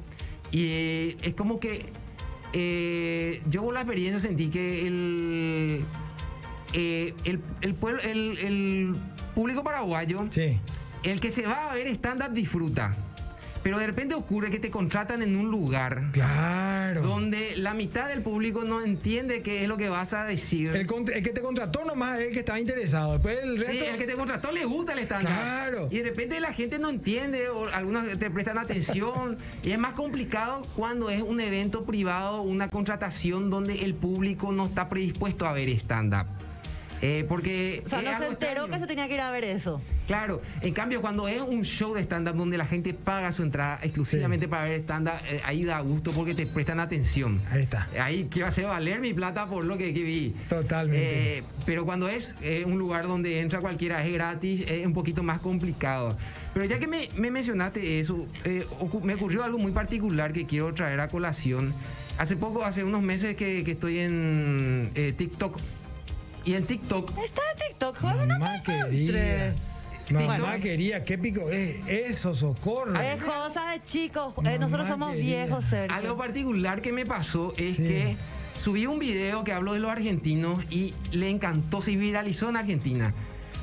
Y 0.52 0.68
eh, 0.70 1.18
es 1.24 1.34
como 1.34 1.60
que 1.60 1.86
eh, 2.54 3.42
yo 3.50 3.64
por 3.64 3.74
la 3.74 3.82
experiencia 3.82 4.20
sentí 4.20 4.48
que 4.50 4.86
el, 4.88 5.84
eh, 6.74 7.14
el, 7.24 7.40
el 7.62 7.74
pueblo, 7.74 8.02
el, 8.02 8.38
el 8.38 8.96
público 9.34 9.64
paraguayo, 9.64 10.28
Sí. 10.30 10.60
el 11.04 11.20
que 11.20 11.32
se 11.32 11.44
va 11.48 11.72
a 11.72 11.74
ver 11.76 11.88
stand-up 11.88 12.32
disfruta. 12.34 12.96
Pero 13.65 13.79
de 13.79 13.88
repente 13.88 14.13
ocurre 14.13 14.51
que 14.51 14.60
te 14.60 14.69
contratan 14.69 15.24
en 15.24 15.36
un 15.36 15.50
lugar 15.50 16.03
Claro. 16.12 17.01
donde 17.01 17.57
la 17.57 17.74
mitad 17.74 18.07
del 18.07 18.22
público 18.22 18.63
no 18.63 18.84
entiende 18.84 19.41
qué 19.41 19.63
es 19.63 19.67
lo 19.67 19.75
que 19.75 19.89
vas 19.89 20.13
a 20.13 20.24
decir. 20.24 20.75
El, 20.75 20.86
que 20.86 21.31
te 21.31 21.41
contrató 21.41 21.84
nomás 21.84 22.19
es 22.19 22.27
el 22.27 22.34
que 22.34 22.39
estaba 22.41 22.60
interesado. 22.60 23.13
Después 23.13 23.39
el 23.41 23.58
resto. 23.58 23.71
Sí, 23.71 23.80
el 23.80 23.97
que 23.97 24.06
te 24.06 24.13
contrató 24.13 24.51
le 24.51 24.65
gusta 24.65 24.93
el 24.93 24.99
stand 24.99 25.25
Claro. 25.25 25.88
Y 25.89 25.97
de 25.97 26.04
repente 26.04 26.39
la 26.39 26.54
gente 26.54 26.78
no 26.78 26.91
entiende 26.91 27.49
o 27.49 27.67
algunos 27.69 28.06
te 28.19 28.30
prestan 28.30 28.60
atención. 28.60 29.39
y 29.63 29.71
es 29.71 29.80
más 29.80 29.93
complicado 29.93 30.62
cuando 30.75 31.10
es 31.10 31.23
un 31.23 31.39
evento 31.39 31.86
privado, 31.86 32.43
una 32.43 32.69
contratación 32.69 33.49
donde 33.49 33.84
el 33.84 33.95
público 33.95 34.51
no 34.51 34.65
está 34.67 34.89
predispuesto 34.89 35.47
a 35.47 35.54
ver 35.54 35.69
stand-up. 35.69 36.28
Eh, 37.08 37.24
porque. 37.30 37.84
O 37.86 37.89
sea, 37.89 38.00
es 38.00 38.06
no 38.06 38.10
se 38.12 38.15
algo 38.15 38.32
enteró 38.32 38.52
extraño. 38.52 38.74
que 38.74 38.80
se 38.80 38.88
tenía 38.88 39.08
que 39.08 39.13
ir 39.13 39.22
a 39.22 39.30
ver 39.32 39.44
eso. 39.44 39.80
Claro, 40.08 40.41
en 40.62 40.74
cambio, 40.74 41.02
cuando 41.02 41.28
es 41.28 41.41
un 41.41 41.63
show 41.63 41.94
de 41.94 42.02
stand-up 42.02 42.36
donde 42.36 42.58
la 42.58 42.65
gente 42.65 42.94
paga 42.96 43.32
su 43.32 43.44
entrada 43.44 43.80
exclusivamente 43.84 44.46
Sí. 44.46 44.50
para 44.50 44.65
ver 44.65 44.80
stand-up, 44.82 45.13
eh, 45.30 45.41
ahí 45.46 45.63
da 45.63 45.80
gusto 45.82 46.12
porque 46.12 46.34
te 46.34 46.48
prestan 46.48 46.80
atención. 46.80 47.41
Ahí 47.52 47.62
está. 47.62 47.88
Ahí 48.02 48.28
quiero 48.32 48.48
hacer 48.48 48.65
valer 48.65 49.00
mi 49.00 49.13
plata 49.13 49.46
por 49.48 49.63
lo 49.65 49.78
que, 49.78 49.94
que 49.94 50.02
vi. 50.04 50.34
Totalmente. 50.50 51.38
Eh, 51.39 51.44
pero 51.65 51.86
cuando 51.86 52.08
es 52.10 52.34
eh, 52.41 52.63
un 52.65 52.80
lugar 52.80 53.08
donde 53.08 53.39
entra 53.39 53.60
cualquiera, 53.62 54.04
es 54.06 54.12
gratis, 54.13 54.63
es 54.68 54.86
un 54.86 54.94
poquito 54.94 55.22
más 55.22 55.39
complicado. 55.39 56.18
Pero 56.54 56.65
ya 56.65 56.80
que 56.80 56.88
me, 56.88 57.08
me 57.18 57.30
mencionaste 57.32 58.00
eso, 58.00 58.26
eh, 58.46 58.65
ocu- 58.80 59.02
me 59.02 59.13
ocurrió 59.15 59.44
algo 59.44 59.58
muy 59.60 59.72
particular 59.74 60.34
que 60.34 60.46
quiero 60.46 60.74
traer 60.74 61.00
a 61.02 61.08
colación. 61.08 61.74
Hace 62.18 62.36
poco, 62.36 62.63
hace 62.63 62.84
unos 62.84 63.02
meses 63.02 63.36
que, 63.36 63.63
que 63.63 63.72
estoy 63.72 64.00
en 64.00 64.89
eh, 64.96 65.13
TikTok. 65.18 65.60
Y 66.45 66.53
en 66.53 66.65
TikTok 66.65 67.10
Está 67.23 67.41
en 67.53 67.67
TikTok, 67.69 67.99
Juan, 67.99 68.27
no 68.27 68.39
Mamá 68.39 68.62
querida. 68.63 69.53
Mamá 70.12 70.38
Bueno. 70.38 70.62
querida, 70.62 71.03
qué 71.03 71.17
pico 71.17 71.49
es 71.49 71.77
eso, 71.88 72.36
socorro. 72.36 72.99
Es 73.01 73.21
cosa 73.23 73.71
de 73.71 73.81
chicos. 73.84 74.34
eh, 74.45 74.60
nosotros 74.60 74.88
somos 74.88 75.12
querida. 75.13 75.25
viejos, 75.25 75.65
Sergio. 75.65 75.95
Algo 75.97 76.15
particular 76.17 76.81
que 76.81 76.91
me 76.91 77.05
pasó 77.05 77.53
es 77.58 77.77
Sí. 77.77 77.84
que 77.84 78.17
subí 78.60 78.86
un 78.86 78.99
video 78.99 79.43
que 79.43 79.51
habló 79.53 79.73
de 79.73 79.79
los 79.79 79.89
argentinos 79.89 80.60
y 80.69 80.93
le 81.12 81.29
encantó, 81.31 81.81
se 81.81 81.95
viralizó 81.95 82.49
en 82.49 82.58
Argentina. 82.58 83.13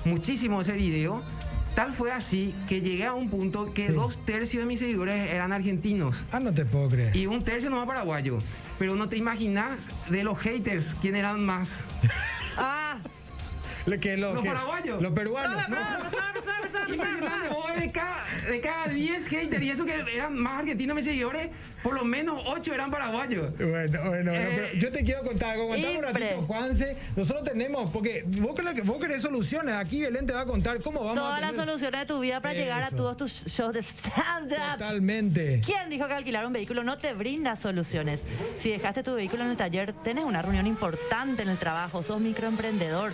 Muchísimo 0.04 0.60
ese 0.62 0.72
video. 0.72 1.22
Tal 1.76 1.92
fue 1.92 2.10
así 2.12 2.54
que 2.68 2.80
llegué 2.82 3.06
a 3.06 3.14
un 3.14 3.30
punto 3.30 3.72
que 3.72 3.86
Sí. 3.86 3.92
dos 3.94 4.18
tercios 4.26 4.62
de 4.62 4.66
mis 4.66 4.80
seguidores 4.80 5.30
eran 5.30 5.52
argentinos 5.52 6.22
Ah, 6.32 6.38
no 6.40 6.52
te 6.52 6.66
puedo 6.66 6.88
creer. 6.90 7.16
y 7.16 7.26
un 7.26 7.40
tercio 7.42 7.70
nomás 7.70 7.86
paraguayo. 7.86 8.36
Pero 8.80 8.96
no 8.96 9.08
te 9.08 9.16
imaginas 9.16 9.78
de 10.10 10.24
los 10.24 10.38
haters 10.40 10.96
quién 11.00 11.14
eran 11.14 11.42
más. 11.46 11.78
Lo 13.86 13.98
que, 13.98 14.16
lo 14.16 14.34
Los 14.34 14.42
que- 14.42 14.48
paraguayos. 14.50 15.02
Los 15.02 15.12
peruanos. 15.12 15.68
no, 15.68 15.76
de 17.80 17.90
cada, 17.90 18.16
de 18.48 18.60
cada 18.60 18.86
10 18.88 19.26
haters 19.28 19.62
y 19.62 19.70
eso 19.70 19.84
que 19.84 19.94
eran 20.14 20.34
más 20.36 20.60
argentinos 20.60 20.94
mis 20.94 21.04
seguidores, 21.04 21.48
por 21.82 21.94
lo 21.94 22.04
menos 22.04 22.40
8 22.46 22.74
eran 22.74 22.90
paraguayos. 22.90 23.56
Bueno, 23.58 23.72
bueno, 23.72 24.08
bueno, 24.08 24.32
Eh, 24.34 24.52
pero 24.72 24.80
yo 24.80 24.92
te 24.92 25.04
quiero 25.04 25.22
contar 25.22 25.52
algo. 25.52 25.68
Contame 25.68 25.98
un 25.98 26.02
ratito, 26.04 26.42
Juanse. 26.46 26.96
Nosotros 27.16 27.44
tenemos, 27.44 27.90
porque 27.90 28.24
vos, 28.26 28.54
querés 29.00 29.22
soluciones. 29.22 29.74
Aquí 29.74 30.00
Belén 30.02 30.26
te 30.26 30.32
va 30.32 30.40
a 30.42 30.46
contar 30.46 30.80
cómo 30.80 31.00
vamos 31.00 31.18
a 31.18 31.20
Todas 31.20 31.40
las 31.40 31.56
soluciones 31.56 32.00
de 32.00 32.06
tu 32.06 32.20
vida 32.20 32.40
para 32.40 32.54
llegar 32.54 32.82
a 32.82 32.90
todos 32.90 33.16
tus 33.16 33.32
shows 33.46 33.72
de 33.74 33.80
stand-up. 33.82 34.56
Totalmente. 34.78 35.60
¿Quién 35.64 35.90
dijo 35.90 36.06
que 36.06 36.14
alquilar 36.14 36.46
un 36.46 36.52
vehículo 36.52 36.84
no 36.84 36.98
te 36.98 37.14
brinda 37.14 37.56
soluciones? 37.56 38.22
Si 38.56 38.70
dejaste 38.70 39.02
tu 39.02 39.14
vehículo 39.14 39.44
en 39.44 39.50
el 39.50 39.56
taller, 39.56 39.92
tenés 39.92 40.24
una 40.24 40.42
reunión 40.42 40.66
importante 40.66 41.42
en 41.42 41.48
el 41.48 41.58
trabajo, 41.58 42.02
sos 42.02 42.20
microemprendedor, 42.20 43.12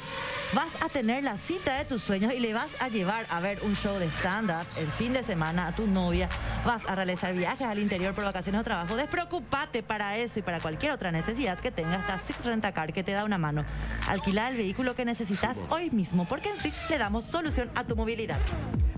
vas 0.55 0.71
a 0.83 0.89
tener 0.89 1.25
la 1.25 1.37
cita 1.37 1.77
de 1.77 1.85
tus 1.85 2.03
sueños 2.03 2.33
y 2.35 2.41
le 2.41 2.55
vas 2.55 2.71
a 2.81 2.89
llevar 2.89 3.27
a 3.31 3.41
ver 3.41 3.61
un 3.63 3.75
show 3.75 3.99
de 3.99 4.07
stand-up 4.07 4.67
el 4.79 4.91
fin 4.91 5.13
de 5.13 5.23
semana 5.23 5.69
a 5.69 5.75
tu 5.75 5.87
novia, 5.87 6.29
vas 6.65 6.83
a 6.87 6.95
realizar 6.95 7.35
viajes 7.35 7.63
al 7.63 7.79
interior 7.79 8.15
por 8.15 8.25
vacaciones 8.25 8.61
o 8.61 8.65
trabajo. 8.65 8.97
Despreocupate 8.97 9.83
para 9.83 10.17
eso 10.17 10.39
y 10.39 10.43
para 10.43 10.61
cualquier 10.61 10.93
otra 10.93 11.13
necesidad 11.13 11.59
que 11.59 11.71
tengas, 11.71 12.01
está 12.01 12.19
Six 12.19 12.45
Rentacar 12.45 12.93
que 12.93 13.03
te 13.03 13.13
da 13.13 13.25
una 13.25 13.39
mano. 13.39 13.65
Alquila 14.07 14.49
el 14.49 14.57
vehículo 14.57 14.95
que 14.95 15.05
necesitas 15.05 15.59
hoy 15.71 15.91
mismo, 15.91 16.27
porque 16.27 16.51
en 16.51 16.59
Six 16.59 16.89
te 16.89 16.99
damos 16.99 17.25
solución 17.25 17.71
a 17.75 17.85
tu 17.85 17.97
movilidad. 17.97 18.39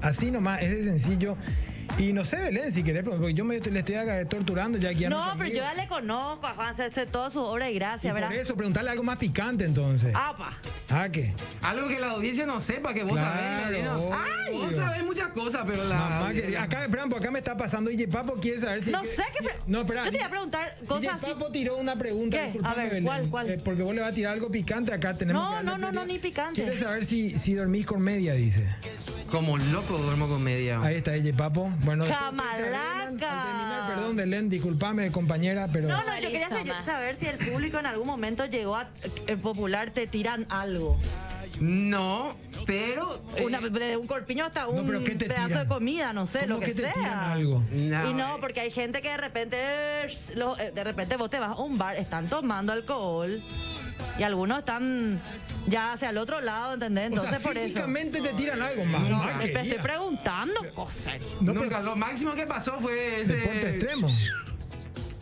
Así 0.02 0.30
nomás, 0.30 0.62
es 0.62 0.70
de 0.70 0.84
sencillo. 0.84 1.36
Y 1.98 2.12
no 2.12 2.24
sé, 2.24 2.36
Belén, 2.36 2.72
si 2.72 2.82
querés, 2.82 3.02
porque 3.04 3.34
yo 3.34 3.44
me, 3.44 3.58
le 3.60 3.78
estoy 3.80 3.94
acá 3.96 4.24
torturando 4.26 4.78
ya 4.78 4.90
aquí 4.90 5.04
a 5.04 5.10
No, 5.10 5.34
pero 5.36 5.48
yo 5.50 5.56
ya 5.56 5.74
le 5.74 5.86
conozco 5.86 6.46
a 6.46 6.54
Juan, 6.54 6.74
sé, 6.74 6.90
sé 6.92 7.04
toda 7.06 7.28
su 7.30 7.40
obra 7.42 7.68
y 7.68 7.74
Y 7.74 7.78
gracia, 7.78 8.12
por 8.12 8.20
¿verdad? 8.20 8.36
eso, 8.38 8.54
preguntarle 8.56 8.90
algo 8.90 9.02
más 9.02 9.18
picante 9.18 9.64
entonces. 9.64 10.12
Ah, 10.14 10.34
pa. 10.36 10.56
Ah, 10.90 11.08
¿qué? 11.10 11.34
Algo 11.62 11.88
que 11.88 11.98
la 12.00 12.12
audiencia 12.12 12.46
no 12.46 12.60
sepa, 12.60 12.94
que 12.94 13.02
vos 13.04 13.12
Claro, 13.12 13.62
sabés. 13.64 13.84
¿no? 13.84 14.10
Ay, 14.12 14.52
vos 14.54 14.74
sabés 14.74 15.04
muchas 15.04 15.28
cosas, 15.28 15.62
pero 15.66 15.84
la. 15.84 15.96
Mamá, 15.98 16.32
que- 16.32 16.56
acá, 16.58 16.84
esperan, 16.84 17.12
acá 17.12 17.30
me 17.30 17.38
está 17.38 17.56
pasando. 17.56 17.90
Y 17.90 18.06
Papo 18.06 18.34
quiere 18.34 18.58
saber 18.58 18.82
si. 18.82 18.90
No 18.90 19.02
sé 19.04 19.16
qué 19.16 19.38
si- 19.38 19.44
pre- 19.44 19.54
No, 19.66 19.80
espera. 19.82 20.04
Yo 20.06 20.10
te 20.10 20.16
iba 20.16 20.26
a 20.26 20.30
preguntar 20.30 20.76
cosas 20.88 21.14
así. 21.14 21.26
Papo 21.26 21.50
tiró 21.52 21.76
una 21.76 21.96
pregunta. 21.96 22.36
¿Qué? 22.52 22.58
A 22.64 22.74
ver, 22.74 22.88
Belén. 22.88 23.04
¿cuál, 23.04 23.28
cuál? 23.30 23.50
Eh, 23.50 23.58
porque 23.64 23.82
vos 23.82 23.94
le 23.94 24.00
vas 24.00 24.12
a 24.12 24.14
tirar 24.14 24.32
algo 24.32 24.50
picante 24.50 24.92
acá. 24.92 25.14
Tenemos 25.16 25.42
No, 25.42 25.58
que 25.58 25.64
no, 25.64 25.78
no, 25.78 25.92
no, 25.92 26.04
ni 26.06 26.18
picante. 26.18 26.60
Quiere 26.62 26.76
saber 26.76 27.04
si, 27.04 27.38
si 27.38 27.54
dormís 27.54 27.86
con 27.86 28.00
media, 28.02 28.32
dice. 28.34 28.66
Como 29.30 29.56
loco 29.58 29.96
duermo 29.98 30.26
con 30.28 30.42
media. 30.42 30.80
Ahí 30.82 30.96
está 30.96 31.12
DJ 31.12 31.32
Papo. 31.34 31.70
Bueno, 31.82 32.04
arreglan. 32.04 33.00
Al 33.00 33.18
terminar, 33.18 33.88
perdón, 33.88 34.16
Belén, 34.16 34.48
disculpame, 34.50 35.10
compañera, 35.10 35.68
pero. 35.72 35.88
No, 35.88 35.96
no, 36.04 36.20
yo 36.20 36.30
quería 36.30 36.48
saber 36.84 37.16
si 37.16 37.26
el 37.26 37.38
público 37.38 37.78
en 37.78 37.86
algún 37.86 38.06
momento 38.06 38.44
llegó 38.46 38.76
a 38.76 38.88
el 39.26 39.38
popular 39.38 39.90
te 39.90 40.06
tiran 40.06 40.46
algo. 40.50 40.98
No, 41.60 42.34
pero. 42.66 43.22
eh, 43.36 43.44
Una, 43.44 43.60
de 43.60 43.96
un 43.98 44.06
corpiño 44.06 44.46
hasta 44.46 44.66
un 44.66 44.76
No, 44.76 44.84
pero 44.86 45.04
¿qué 45.04 45.14
te 45.14 45.26
pedazo 45.26 45.48
tiran? 45.48 45.62
de 45.64 45.68
comida, 45.68 46.12
no 46.14 46.24
sé, 46.26 46.40
¿Cómo 46.40 46.54
lo 46.54 46.60
que, 46.60 46.66
que 46.66 46.74
te 46.74 46.82
sea. 46.84 46.92
tiran 46.94 47.18
algo? 47.32 47.64
No, 47.70 48.10
y 48.10 48.14
no, 48.14 48.36
eh. 48.36 48.38
porque 48.40 48.60
hay 48.60 48.70
gente 48.70 49.02
que 49.02 49.10
de 49.10 49.16
repente, 49.18 49.56
eh, 49.60 50.18
lo- 50.36 50.58
eh, 50.58 50.72
de 50.72 50.84
repente 50.84 51.16
vos 51.16 51.28
te 51.28 51.38
vas 51.38 51.50
a 51.50 51.56
un 51.60 51.76
bar, 51.76 51.96
están 51.96 52.28
tomando 52.28 52.72
alcohol 52.72 53.42
y 54.18 54.22
algunos 54.22 54.60
están 54.60 55.20
ya 55.66 55.92
hacia 55.92 56.08
el 56.10 56.16
otro 56.18 56.40
lado, 56.40 56.74
¿entendés? 56.74 57.04
o 57.04 57.06
Entonces 57.08 57.30
sea, 57.30 57.40
por 57.40 57.56
eso. 57.56 57.66
físicamente 57.66 58.20
te 58.22 58.32
tiran 58.32 58.62
algo, 58.62 58.84
me 58.86 59.44
estoy 59.44 59.74
preguntando 59.82 60.54
cosas. 60.74 61.14
No, 61.42 61.52
nunca, 61.52 61.68
pero- 61.78 61.82
lo 61.90 61.96
máximo 61.96 62.32
que 62.32 62.46
pasó 62.46 62.78
fue 62.80 63.20
ese. 63.20 63.36
Deporte 63.36 63.68
extremo. 63.70 64.08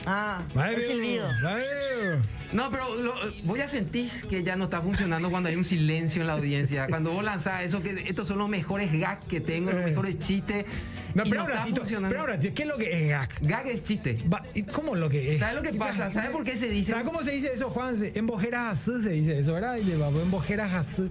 Ah, 0.07 0.41
el 0.69 0.87
silbido. 0.87 1.29
No, 2.53 2.71
pero 2.71 2.95
lo, 2.97 3.15
vos 3.45 3.59
ya 3.59 3.69
sentís 3.69 4.25
que 4.25 4.43
ya 4.43 4.57
no 4.57 4.65
está 4.65 4.81
funcionando 4.81 5.31
cuando 5.31 5.49
hay 5.49 5.57
un 5.57 5.65
silencio 5.65 6.21
en 6.23 6.27
la 6.27 6.35
audiencia. 6.35 6.87
Cuando 6.89 7.11
vos 7.13 7.25
lanzás 7.25 7.63
eso, 7.63 7.83
que 7.83 8.05
estos 8.09 8.29
son 8.29 8.39
los 8.39 8.49
mejores 8.49 8.93
gags 8.93 9.25
que 9.25 9.41
tengo, 9.41 9.71
los 9.71 9.83
Eh. 9.83 9.87
mejores 9.91 10.19
chistes. 10.19 10.65
No, 11.15 11.25
pero 11.25 11.43
no 11.43 11.49
ratito, 11.49 11.77
funcionando. 11.77 12.15
pero 12.15 12.27
ratito, 12.27 12.55
¿qué 12.55 12.63
es 12.63 12.69
lo 12.69 12.77
que 12.77 13.03
es 13.05 13.09
gag? 13.11 13.29
Gag 13.41 13.67
es 13.69 13.83
chiste. 13.83 14.19
Va, 14.33 14.43
¿y 14.55 14.63
¿Cómo 14.63 14.95
lo 14.95 15.09
que 15.09 15.35
es? 15.35 15.41
¿Sabes 15.41 15.57
lo 15.57 15.63
que 15.63 15.73
pasa? 15.73 16.13
¿Sabes 16.13 16.31
por 16.31 16.45
qué 16.45 16.57
se 16.57 16.69
dice? 16.69 16.93
¿Sabes 16.93 17.05
cómo 17.07 17.23
se 17.23 17.33
dice 17.33 17.51
eso, 17.53 17.71
Juan? 17.71 17.95
En 18.15 18.27
bojeras 18.27 18.79
se 18.79 19.09
dice 19.11 19.39
eso, 19.41 19.55
¿verdad? 19.55 19.79
En 19.79 20.31
bojeras 20.31 20.73
así. 20.75 21.11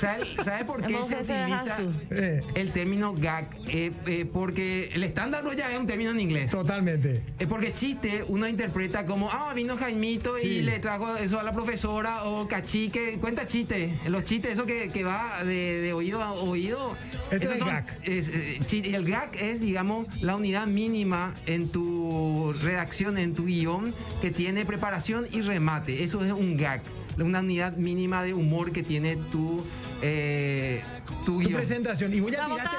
¿Sabes 0.00 0.28
sabe 0.44 0.64
por 0.64 0.82
qué 0.82 0.94
se 1.02 1.14
utiliza. 1.14 1.78
Eh, 2.10 2.42
el 2.54 2.70
término 2.70 3.14
gag? 3.14 3.48
Eh, 3.68 3.92
eh, 4.06 4.26
porque 4.30 4.90
el 4.92 5.02
estándar 5.04 5.42
no 5.44 5.52
ya 5.52 5.72
es 5.72 5.78
un 5.78 5.86
término 5.86 6.10
en 6.10 6.20
inglés. 6.20 6.50
totalmente. 6.50 7.22
Es 7.38 7.46
porque 7.46 7.72
chiste 7.72 8.24
uno 8.28 8.46
interpreta 8.46 9.06
como, 9.06 9.30
ah, 9.30 9.52
vino 9.54 9.76
Jaimito 9.76 10.37
Sí. 10.40 10.48
y 10.48 10.62
le 10.62 10.78
trajo 10.78 11.16
eso 11.16 11.38
a 11.40 11.42
la 11.42 11.52
profesora, 11.52 12.24
o 12.24 12.46
cachique, 12.48 13.18
cuenta 13.20 13.46
chiste. 13.46 13.94
Los 14.08 14.24
chistes, 14.24 14.52
eso 14.52 14.66
que, 14.66 14.90
que 14.90 15.04
va 15.04 15.42
de, 15.44 15.80
de 15.80 15.92
oído 15.92 16.22
a 16.22 16.32
oído. 16.32 16.96
Esto 17.30 17.36
esos 17.52 17.56
es 17.58 17.64
gag. 17.64 17.98
es, 18.04 18.28
eh, 18.28 18.58
el 18.94 19.04
gag 19.04 19.30
es, 19.36 19.60
digamos, 19.60 20.06
la 20.22 20.36
unidad 20.36 20.66
mínima 20.66 21.34
en 21.46 21.68
tu 21.70 22.52
redacción, 22.62 23.18
en 23.18 23.34
tu 23.34 23.44
guion, 23.46 23.94
que 24.20 24.30
tiene 24.30 24.64
preparación 24.64 25.26
y 25.30 25.42
remate. 25.42 26.04
Eso 26.04 26.24
es 26.24 26.32
un 26.32 26.56
gag. 26.56 26.82
Una 27.18 27.40
unidad 27.40 27.76
mínima 27.76 28.22
de 28.22 28.32
humor 28.32 28.70
que 28.70 28.84
tiene 28.84 29.16
tu, 29.16 29.64
eh, 30.02 30.80
tu 31.24 31.32
Tu 31.32 31.38
guion. 31.40 31.54
presentación. 31.54 32.14
Y 32.14 32.20
voy 32.20 32.32
a 32.36 32.46
tirarte 32.46 32.76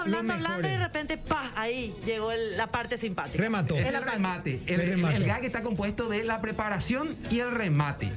hablando, 0.00 0.32
hablando, 0.34 0.46
hablando 0.56 0.68
y 0.68 0.70
de 0.72 0.78
repente, 0.78 1.18
pa, 1.18 1.50
ahí 1.56 1.94
llegó 2.04 2.32
el- 2.32 2.56
la 2.56 2.68
parte 2.68 2.98
simpática. 2.98 3.38
Remató. 3.38 3.76
Es 3.76 3.88
el 3.88 4.02
remate. 4.02 4.60
El, 4.66 4.74
El 4.74 4.80
el- 4.80 4.88
remate. 4.96 5.16
el 5.16 5.24
gag 5.24 5.44
está 5.44 5.62
compuesto 5.62 6.08
de 6.08 6.24
la 6.24 6.40
preparación 6.40 7.08
y 7.30 7.40
el 7.40 7.50
remate. 7.50 8.08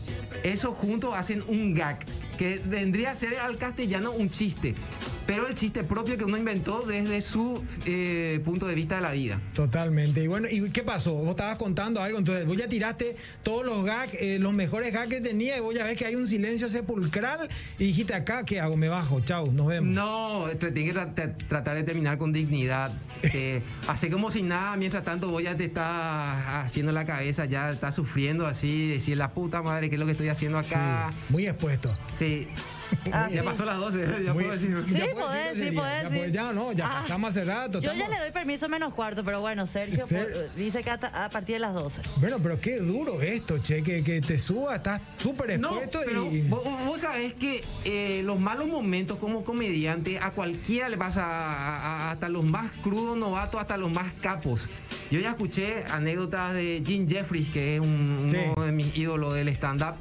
Eso 0.43 0.73
juntos 0.73 1.13
hacen 1.15 1.43
un 1.47 1.73
gag, 1.73 1.99
que 2.37 2.61
vendría 2.65 3.11
a 3.11 3.15
ser 3.15 3.37
al 3.39 3.57
castellano 3.57 4.11
un 4.11 4.29
chiste, 4.29 4.75
pero 5.25 5.47
el 5.47 5.55
chiste 5.55 5.83
propio 5.83 6.17
que 6.17 6.23
uno 6.25 6.37
inventó 6.37 6.81
desde 6.81 7.21
su 7.21 7.63
eh, 7.85 8.41
punto 8.43 8.67
de 8.67 8.75
vista 8.75 8.95
de 8.95 9.01
la 9.01 9.11
vida. 9.11 9.39
Totalmente. 9.53 10.23
Y 10.23 10.27
bueno, 10.27 10.47
¿y 10.49 10.69
qué 10.71 10.83
pasó? 10.83 11.13
Vos 11.13 11.29
estabas 11.31 11.57
contando 11.57 12.01
algo, 12.01 12.17
entonces 12.17 12.45
vos 12.45 12.57
ya 12.57 12.67
tiraste 12.67 13.15
todos 13.43 13.65
los 13.65 13.85
gags, 13.85 14.13
eh, 14.19 14.39
los 14.39 14.53
mejores 14.53 14.93
gags 14.93 15.09
que 15.09 15.21
tenía, 15.21 15.57
y 15.57 15.59
vos 15.61 15.73
ya 15.75 15.83
ves 15.85 15.95
que 15.97 16.05
hay 16.05 16.15
un 16.15 16.27
silencio 16.27 16.67
sepulcral, 16.69 17.47
y 17.79 17.85
dijiste 17.85 18.13
acá, 18.13 18.43
¿qué 18.45 18.59
hago? 18.59 18.75
Me 18.77 18.89
bajo, 18.89 19.21
chau, 19.21 19.51
nos 19.51 19.67
vemos. 19.67 19.93
No, 19.93 20.47
tra- 20.51 20.73
tiene 20.73 20.91
que 20.91 20.95
tra- 20.99 21.13
tra- 21.13 21.35
tratar 21.47 21.75
de 21.75 21.83
terminar 21.83 22.17
con 22.17 22.33
dignidad. 22.33 22.91
Eh, 23.23 23.61
hace 23.87 24.09
como 24.09 24.31
si 24.31 24.41
nada, 24.41 24.75
mientras 24.77 25.03
tanto 25.03 25.29
vos 25.29 25.43
ya 25.43 25.55
te 25.55 25.65
estás 25.65 26.43
haciendo 26.65 26.91
la 26.91 27.05
cabeza, 27.05 27.45
ya 27.45 27.69
estás 27.69 27.93
sufriendo 27.93 28.47
así, 28.47 28.87
decir 28.87 29.15
la 29.15 29.29
puta 29.29 29.61
madre, 29.61 29.89
¿qué 29.89 29.95
es 29.95 29.99
lo 29.99 30.07
que 30.07 30.13
estoy 30.13 30.29
haciendo 30.29 30.61
Sí, 30.63 30.73
acá? 30.73 31.13
muy 31.29 31.45
expuesto. 31.45 31.95
Sí. 32.17 32.47
Ah, 33.13 33.27
ya 33.29 33.41
sí. 33.41 33.45
pasó 33.45 33.65
las 33.65 33.77
12, 33.77 33.99
ya 34.23 34.33
Muy- 34.33 34.43
puedo 34.43 34.51
decir. 34.53 34.69
ya 34.71 34.85
Sí, 35.05 35.09
puedo 35.13 35.27
podés, 35.27 35.49
decir 35.57 35.69
sí, 35.71 35.75
podés, 35.75 36.03
ya 36.03 36.09
podés- 36.09 36.31
Ya 36.31 36.53
no, 36.53 36.71
ya 36.71 36.85
Ah, 36.87 37.01
pasamos 37.01 37.29
hace 37.31 37.43
rato. 37.43 37.79
Yo 37.79 37.93
ya 37.93 38.07
le 38.07 38.17
doy 38.19 38.31
permiso 38.31 38.69
menos 38.69 38.93
cuarto, 38.93 39.23
pero 39.23 39.41
bueno, 39.41 39.65
Sergio 39.67 40.05
Ser- 40.05 40.31
por- 40.31 40.55
dice 40.55 40.83
que 40.83 40.89
hasta 40.91 41.25
a 41.25 41.29
partir 41.29 41.55
de 41.55 41.59
las 41.59 41.73
12. 41.73 42.01
Bueno, 42.17 42.37
pero 42.41 42.59
qué 42.61 42.77
duro 42.77 43.21
esto, 43.21 43.57
che, 43.59 43.83
que, 43.83 44.03
que 44.03 44.21
te 44.21 44.37
suba, 44.39 44.75
estás 44.75 45.01
súper 45.17 45.59
No, 45.59 45.69
expuesto 45.69 45.99
pero 46.05 46.25
y... 46.31 46.41
vos, 46.43 46.63
vos 46.85 47.01
sabés 47.01 47.33
que 47.33 47.63
eh, 47.85 48.21
los 48.23 48.39
malos 48.39 48.67
momentos 48.67 49.17
como 49.17 49.43
comediante 49.43 50.19
a 50.19 50.31
cualquiera 50.31 50.87
le 50.89 50.97
pasa, 50.97 51.23
a- 51.25 51.77
a- 52.07 52.11
hasta 52.11 52.29
los 52.29 52.43
más 52.43 52.71
crudos 52.83 53.17
novatos, 53.17 53.59
hasta 53.59 53.77
los 53.77 53.91
más 53.91 54.11
capos. 54.21 54.67
Yo 55.09 55.19
ya 55.19 55.31
escuché 55.31 55.83
anécdotas 55.91 56.53
de 56.53 56.81
Jim 56.85 57.07
Jeffries, 57.09 57.49
que 57.49 57.75
es 57.75 57.81
un- 57.81 58.27
Sí. 58.29 58.37
uno 58.55 58.65
de 58.65 58.71
mis 58.71 58.95
ídolos 58.95 59.33
del 59.33 59.49
stand-up, 59.49 59.95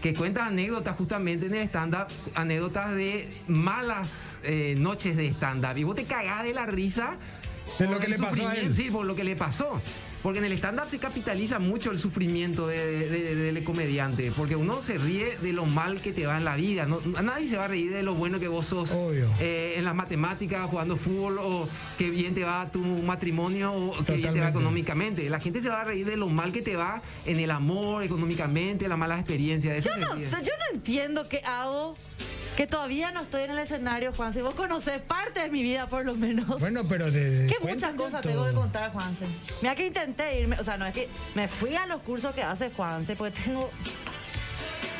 que 0.00 0.14
cuenta 0.14 0.46
anécdotas 0.46 0.96
justamente 0.96 1.46
en 1.46 1.54
el 1.54 1.62
stand-up, 1.62 2.06
anécdotas 2.34 2.94
de 2.94 3.28
malas 3.48 4.40
eh, 4.42 4.74
noches 4.78 5.16
de 5.16 5.28
stand-up. 5.28 5.76
Y 5.76 5.84
vos 5.84 5.94
te 5.94 6.04
cagás 6.04 6.44
de 6.44 6.54
la 6.54 6.66
risa. 6.66 7.16
De 7.78 7.86
lo 7.86 7.98
que 7.98 8.08
le 8.08 8.18
pasó 8.18 8.48
a 8.48 8.54
él. 8.54 8.72
Sí, 8.72 8.90
por 8.90 9.04
lo 9.04 9.14
que 9.14 9.24
le 9.24 9.36
pasó. 9.36 9.80
Porque 10.22 10.38
en 10.38 10.44
el 10.44 10.52
stand-up 10.52 10.88
se 10.90 10.98
capitaliza 10.98 11.58
mucho 11.58 11.90
el 11.90 11.98
sufrimiento 11.98 12.66
de- 12.66 13.08
de- 13.08 13.34
de- 13.34 13.52
del 13.52 13.64
comediante. 13.64 14.30
Porque 14.36 14.54
uno 14.54 14.82
se 14.82 14.98
ríe 14.98 15.38
de 15.38 15.52
lo 15.54 15.64
mal 15.64 16.00
que 16.02 16.12
te 16.12 16.26
va 16.26 16.36
en 16.36 16.44
la 16.44 16.56
vida. 16.56 16.84
No, 16.86 17.00
nadie 17.22 17.46
se 17.46 17.56
va 17.56 17.64
a 17.64 17.68
reír 17.68 17.90
de 17.90 18.02
lo 18.02 18.14
bueno 18.14 18.38
que 18.38 18.48
vos 18.48 18.66
sos 18.66 18.92
Obvio. 18.92 19.30
eh, 19.40 19.74
en 19.78 19.84
las 19.84 19.94
matemáticas, 19.94 20.68
jugando 20.68 20.96
fútbol, 20.98 21.38
o 21.38 21.68
qué 21.96 22.10
bien 22.10 22.34
te 22.34 22.44
va 22.44 22.70
tu 22.70 22.80
matrimonio, 22.80 23.72
o 23.72 23.90
qué 23.92 23.96
bien 23.96 24.04
te 24.04 24.12
Totalmente. 24.16 24.40
va 24.40 24.48
económicamente. 24.50 25.30
La 25.30 25.40
gente 25.40 25.62
se 25.62 25.70
va 25.70 25.80
a 25.80 25.84
reír 25.84 26.04
de 26.06 26.16
lo 26.18 26.28
mal 26.28 26.52
que 26.52 26.60
te 26.62 26.76
va 26.76 27.00
en 27.24 27.40
el 27.40 27.50
amor, 27.50 28.02
económicamente, 28.02 28.88
las 28.88 28.98
malas 28.98 29.20
experiencias. 29.20 29.72
De 29.72 29.78
eso 29.78 29.90
Yo 29.90 29.96
no, 30.00 30.18
yo 30.20 30.28
no 30.30 30.74
entiendo 30.76 31.28
qué 31.28 31.38
hago, 31.46 31.96
que 32.56 32.66
todavía 32.66 33.10
no 33.12 33.22
estoy 33.22 33.42
en 33.44 33.50
el 33.52 33.58
escenario, 33.58 34.12
Juan. 34.12 34.32
Si 34.34 34.42
vos 34.42 34.54
conocés 34.54 35.00
parte 35.00 35.40
de 35.40 35.50
mi 35.50 35.62
vida, 35.62 35.86
por 35.86 36.04
lo 36.04 36.14
menos. 36.14 36.60
Bueno, 36.60 36.86
pero 36.86 37.10
de... 37.10 37.46
que 37.46 37.66
muchas 37.66 37.94
cosas 37.94 38.20
todo. 38.20 38.32
tengo 38.32 38.46
que 38.46 38.52
contar, 38.52 38.92
Juanse. 38.92 39.26
Mira 39.62 39.74
que 39.74 39.86
intenté 39.86 40.38
irme, 40.40 40.56
o 40.60 40.64
sea, 40.64 40.76
no 40.76 40.86
es 40.86 40.92
que 40.94 41.08
me 41.34 41.48
fui 41.48 41.74
a 41.76 41.86
los 41.86 42.00
cursos 42.02 42.34
que 42.34 42.42
hace 42.42 42.70
Juanse, 42.70 43.16
porque 43.16 43.40
tengo. 43.40 43.70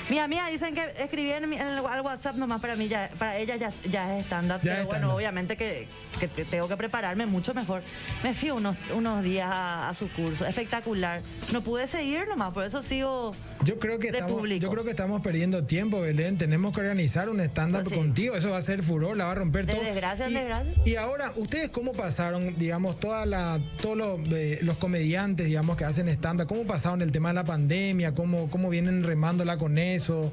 Mi 0.09 0.19
amiga 0.19 0.49
dicen 0.49 0.75
que 0.75 0.83
escribí 0.99 1.31
en, 1.31 1.49
mi- 1.49 1.55
en 1.57 1.69
el, 1.69 1.87
al 1.87 2.01
WhatsApp 2.01 2.35
nomás 2.35 2.61
para 2.61 2.75
mí, 2.75 2.89
ya, 2.89 3.11
para 3.17 3.37
ella 3.37 3.55
ya, 3.55 3.69
ya 3.89 4.19
es 4.19 4.29
Ya 4.29 4.43
pero 4.61 4.81
es 4.81 4.87
bueno, 4.87 5.15
obviamente 5.15 5.57
que, 5.57 5.87
que 6.19 6.27
te- 6.27 6.45
tengo 6.45 6.67
que 6.67 6.77
prepararme 6.77 7.27
mucho 7.27 7.55
mejor. 7.55 7.83
Me 8.25 8.35
fui 8.35 8.51
unos, 8.51 8.77
unos 8.93 9.23
días 9.23 9.49
a, 9.53 9.89
a 9.89 9.95
su 9.95 10.09
curso, 10.09 10.45
espectacular. 10.47 11.21
No 11.53 11.61
pude 11.61 11.87
seguir 11.87 12.27
nomás, 12.27 12.53
por 12.53 12.65
eso 12.65 12.83
sigo. 12.83 13.33
Yo 13.65 13.79
creo 13.79 13.99
que 13.99 14.09
estamos, 14.09 14.49
yo 14.49 14.71
creo 14.71 14.85
que 14.85 14.91
estamos 14.91 15.21
perdiendo 15.21 15.65
tiempo, 15.65 16.01
Belén. 16.01 16.39
Tenemos 16.39 16.73
que 16.75 16.81
organizar 16.81 17.29
un 17.29 17.41
stand-up 17.41 17.83
Pues 17.83 17.95
sí. 17.95 18.01
contigo. 18.01 18.35
Eso 18.35 18.51
va 18.51 18.57
a 18.57 18.63
ser 18.63 18.83
furor, 18.83 19.17
la 19.19 19.27
va 19.27 19.33
a 19.33 19.35
romper 19.35 19.67
De 19.67 19.75
todo. 19.75 19.85
desgracia 19.85 20.31
y, 20.31 20.35
desgracia. 20.35 20.73
Y 20.87 20.97
ahora, 20.97 21.33
¿ustedes 21.37 21.69
cómo 21.69 21.93
pasaron, 21.93 22.59
digamos, 22.59 22.99
toda 22.99 23.27
la, 23.27 23.61
todos 23.83 23.99
los, 23.99 24.21
eh, 24.33 24.61
los 24.63 24.79
comediantes, 24.79 25.47
digamos, 25.47 25.77
que 25.77 25.85
hacen 25.85 26.09
stand-up? 26.09 26.47
¿Cómo 26.47 26.65
pasaron 26.65 27.03
el 27.03 27.13
tema 27.13 27.29
de 27.31 27.35
la 27.35 27.45
pandemia? 27.45 28.13
¿Cómo, 28.15 28.49
cómo 28.51 28.71
vienen 28.71 29.03
remándola 29.03 29.59
con 29.59 29.77
eso? 29.77 30.33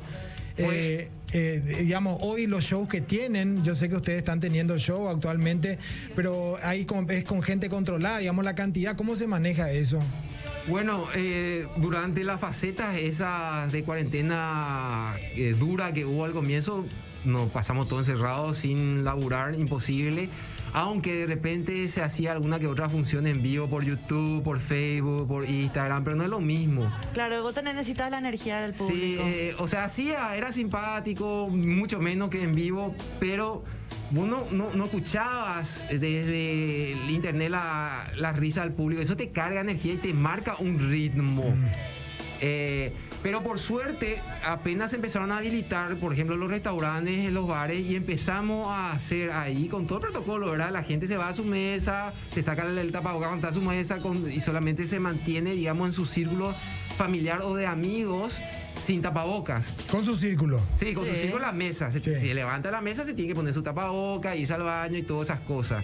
Eh, 0.59 1.09
eh, 1.33 1.61
digamos, 1.81 2.17
hoy 2.21 2.47
los 2.47 2.63
shows 2.63 2.87
que 2.89 3.01
tienen, 3.01 3.63
yo 3.63 3.75
sé 3.75 3.89
que 3.89 3.95
ustedes 3.95 4.19
están 4.19 4.39
teniendo 4.39 4.79
show 4.79 5.07
actualmente, 5.09 5.77
pero 6.15 6.57
ahí 6.63 6.85
con- 6.85 7.11
es 7.11 7.25
con 7.25 7.43
gente 7.43 7.69
controlada, 7.69 8.19
digamos, 8.19 8.43
la 8.45 8.55
cantidad, 8.55 8.95
¿cómo 8.95 9.15
se 9.15 9.27
maneja 9.27 9.69
eso? 9.71 9.99
Bueno, 10.67 11.05
eh, 11.15 11.65
durante 11.77 12.25
las 12.25 12.41
facetas 12.41 12.97
esas 12.97 13.71
de 13.71 13.83
cuarentena 13.83 15.13
eh, 15.33 15.55
dura 15.57 15.93
que 15.93 16.05
hubo 16.05 16.25
al 16.25 16.33
comienzo, 16.33 16.85
nos 17.25 17.49
pasamos 17.51 17.89
todo 17.89 17.99
encerrados 17.99 18.57
sin 18.57 19.03
laburar, 19.03 19.55
imposible. 19.55 20.29
Aunque 20.73 21.15
de 21.15 21.25
repente 21.27 21.87
se 21.87 22.01
hacía 22.03 22.33
alguna 22.33 22.59
que 22.59 22.67
otra 22.67 22.89
función 22.89 23.25
en 23.25 23.41
vivo 23.41 23.67
por 23.69 23.83
YouTube, 23.85 24.43
por 24.43 24.59
Facebook, 24.59 25.27
por 25.27 25.49
Instagram, 25.49 26.03
pero 26.03 26.15
no 26.17 26.23
es 26.23 26.29
lo 26.29 26.41
mismo. 26.41 26.81
Claro, 27.13 27.41
vos 27.41 27.53
te 27.53 27.63
necesitas 27.63 28.11
la 28.11 28.17
energía 28.19 28.59
del 28.61 28.73
público. 28.73 28.97
Sí, 29.01 29.17
eh, 29.19 29.55
o 29.59 29.67
sea, 29.67 29.87
sí, 29.89 30.09
era 30.11 30.51
simpático, 30.51 31.47
mucho 31.49 31.99
menos 31.99 32.29
que 32.29 32.43
en 32.43 32.53
vivo, 32.53 32.93
pero 33.19 33.63
vos 34.11 34.27
no, 34.27 34.43
no- 34.51 34.71
no 34.73 34.83
escuchabas 34.85 35.85
desde 35.89 36.91
el 36.93 37.09
internet 37.11 37.49
la, 37.49 38.03
la 38.17 38.33
risa 38.33 38.61
del 38.61 38.73
público. 38.73 39.01
Eso 39.01 39.15
te 39.15 39.29
carga 39.29 39.61
energía 39.61 39.93
y 39.93 39.97
te 39.97 40.13
marca 40.13 40.57
un 40.59 40.79
ritmo. 40.91 41.55
Eh, 42.41 42.93
pero 43.23 43.41
por 43.41 43.57
suerte, 43.59 44.19
apenas 44.45 44.93
empezaron 44.93 45.31
a 45.31 45.37
habilitar, 45.37 45.95
por 45.95 46.13
ejemplo, 46.13 46.37
los 46.37 46.49
restaurantes, 46.49 47.33
los 47.33 47.47
bares, 47.47 47.79
y 47.79 47.95
empezamos 47.95 48.67
a 48.69 48.91
hacer 48.91 49.31
ahí 49.31 49.67
con 49.67 49.87
todo 49.87 49.97
el 49.99 50.03
protocolo, 50.11 50.51
¿verdad? 50.51 50.71
La 50.71 50.83
gente 50.83 51.07
se 51.07 51.17
va 51.17 51.29
a 51.29 51.33
su 51.33 51.43
mesa, 51.43 52.13
se 52.33 52.41
saca 52.41 52.63
el, 52.63 52.91
tapabocas 52.91 53.29
cuando 53.29 53.47
está 53.47 53.57
a 53.57 53.61
su 53.61 53.67
mesa 53.67 53.99
con- 54.01 54.31
y 54.31 54.39
solamente 54.39 54.85
se 54.85 54.99
mantiene, 54.99 55.53
digamos, 55.53 55.87
en 55.87 55.93
su 55.93 56.05
círculo 56.05 56.51
familiar 56.95 57.41
o 57.43 57.55
de 57.55 57.65
amigos 57.65 58.37
sin 58.81 59.01
tapabocas. 59.01 59.73
Con 59.89 60.05
su 60.05 60.15
círculo. 60.15 60.59
Sí, 60.75 60.93
con 60.93 61.05
su 61.07 61.13
círculo 61.13 61.37
en 61.37 61.41
la 61.47 61.51
mesa. 61.51 61.91
Se, 61.91 61.99
Sí. 62.01 62.13
se 62.13 62.33
levanta 62.33 62.69
la 62.71 62.81
mesa, 62.81 63.03
se 63.03 63.13
tiene 63.15 63.29
que 63.29 63.35
poner 63.35 63.53
su 63.53 63.63
tapaboca, 63.63 64.35
irse 64.35 64.53
al 64.53 64.61
baño 64.63 64.97
y 64.97 65.01
todas 65.03 65.29
esas 65.31 65.39
cosas. 65.41 65.83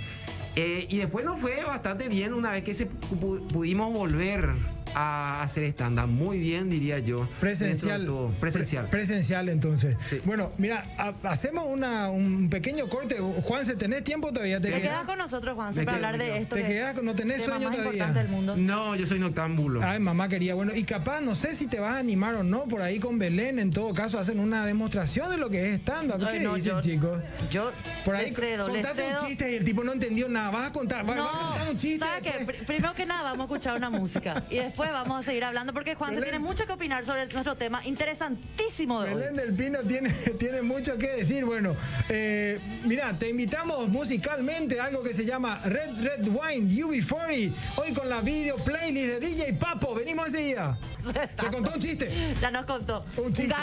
Eh, 0.55 0.85
y 0.87 0.97
después 0.97 1.25
nos 1.25 1.41
fue 1.41 1.63
bastante 1.63 2.07
bien 2.09 2.31
una 2.33 2.51
vez 2.51 2.63
que 2.63 2.75
se 2.75 2.87
pu- 2.87 3.47
pudimos 3.51 3.91
volver 3.91 4.49
a 4.95 5.41
hacer 5.43 5.63
stand-up. 5.65 6.07
Muy 6.07 6.39
bien, 6.39 6.69
diría 6.69 6.99
yo. 6.99 7.27
Presencial. 7.39 8.05
Todo. 8.05 8.29
Presencial. 8.39 8.83
Pre- 8.87 8.91
presencial, 8.99 9.49
entonces. 9.49 9.95
Sí. 10.09 10.21
Bueno, 10.25 10.51
mira, 10.57 10.85
ha- 10.97 11.13
hacemos 11.29 11.65
una, 11.67 12.09
un 12.09 12.49
pequeño 12.49 12.87
corte. 12.87 13.17
Juan, 13.19 13.65
¿se 13.65 13.75
tenés 13.75 14.03
tiempo 14.03 14.31
todavía? 14.31 14.59
¿Te 14.61 14.71
Te 14.71 14.81
quedas? 14.81 15.05
con 15.05 15.17
nosotros, 15.17 15.55
Juan, 15.55 15.73
para 15.73 15.95
hablar 15.95 16.17
de 16.17 16.37
esto. 16.37 16.55
¿Te 16.55 16.61
que- 16.63 16.67
quedas? 16.69 17.01
¿No 17.03 17.15
tenés 17.15 17.43
sueño 17.43 17.69
todavía? 17.71 18.07
del 18.11 18.27
mundo. 18.27 18.55
no, 18.57 18.95
yo 18.95 19.07
soy 19.07 19.19
noctámbulo. 19.19 19.81
Ay, 19.83 19.99
mamá 19.99 20.29
quería. 20.29 20.53
Bueno, 20.55 20.73
y 20.75 20.83
capaz, 20.83 21.21
no 21.21 21.35
sé 21.35 21.55
si 21.55 21.67
te 21.67 21.79
vas 21.79 21.95
a 21.95 21.99
animar 21.99 22.35
o 22.35 22.43
no, 22.43 22.63
por 22.65 22.81
ahí 22.81 22.99
con 22.99 23.17
Belén, 23.19 23.59
en 23.59 23.71
todo 23.71 23.93
caso, 23.93 24.19
hacen 24.19 24.39
una 24.39 24.65
demostración 24.65 25.29
de 25.31 25.37
lo 25.37 25.49
que 25.49 25.73
es 25.73 25.79
stand-up. 25.81 26.19
¿Qué 26.31 26.39
no, 26.39 26.55
dicen, 26.55 26.73
yo- 26.73 26.81
chicos? 26.81 27.21
Yo 27.51 27.71
Por 28.05 28.15
ahí 28.15 28.29
le 28.29 28.35
cedo, 28.35 28.67
le 28.67 28.73
contate 28.81 29.01
cedo. 29.03 29.21
un 29.21 29.27
chiste 29.27 29.51
y 29.51 29.55
el 29.55 29.63
tipo 29.63 29.83
no 29.83 29.91
entendió 29.93 30.29
nada. 30.29 30.51
Vas 30.51 30.69
a 30.69 30.73
contar, 30.73 31.05
vas, 31.05 31.17
vas 31.17 31.27
a 31.33 31.47
contar 31.49 31.69
un 31.69 31.77
chiste. 31.77 32.05
¿sabes 32.05 32.21
qué? 32.31 32.45
Pr- 32.47 32.65
Primero 32.65 32.93
que 32.93 33.05
nada, 33.05 33.23
vamos 33.23 33.41
a 33.41 33.43
escuchar 33.45 33.77
una 33.77 33.89
música 33.89 34.43
y 34.49 34.55
después 34.57 34.82
vamos 34.91 35.21
a 35.21 35.23
seguir 35.23 35.43
hablando 35.43 35.73
porque 35.73 35.95
Juan 35.95 36.15
se 36.15 36.21
tiene 36.21 36.39
mucho 36.39 36.65
que 36.65 36.73
opinar 36.73 37.05
sobre 37.05 37.25
nuestro 37.27 37.55
tema 37.55 37.85
interesantísimo 37.85 39.01
de 39.01 39.13
hoy. 39.13 39.15
Belén 39.15 39.35
del 39.35 39.53
Pino 39.53 39.79
tiene, 39.79 40.09
tiene 40.39 40.61
mucho 40.61 40.97
que 40.97 41.07
decir. 41.11 41.45
Bueno, 41.45 41.75
eh, 42.09 42.59
mira, 42.83 43.17
te 43.17 43.29
invitamos 43.29 43.89
musicalmente 43.89 44.79
a 44.79 44.85
algo 44.85 45.03
que 45.03 45.13
se 45.13 45.25
llama 45.25 45.61
Red 45.63 46.01
Red 46.01 46.27
Wine 46.27 46.69
UB40. 46.69 47.53
Hoy 47.77 47.93
con 47.93 48.09
la 48.09 48.21
video 48.21 48.55
playlist 48.57 49.19
de 49.19 49.19
DJ 49.19 49.53
Papo. 49.53 49.95
Venimos 49.95 50.27
enseguida. 50.27 50.77
Se 51.39 51.47
contó 51.47 51.73
un 51.73 51.79
chiste. 51.79 52.09
Ya 52.39 52.51
nos 52.51 52.65
contó. 52.65 53.05
Un 53.17 53.33
chiste. 53.33 53.53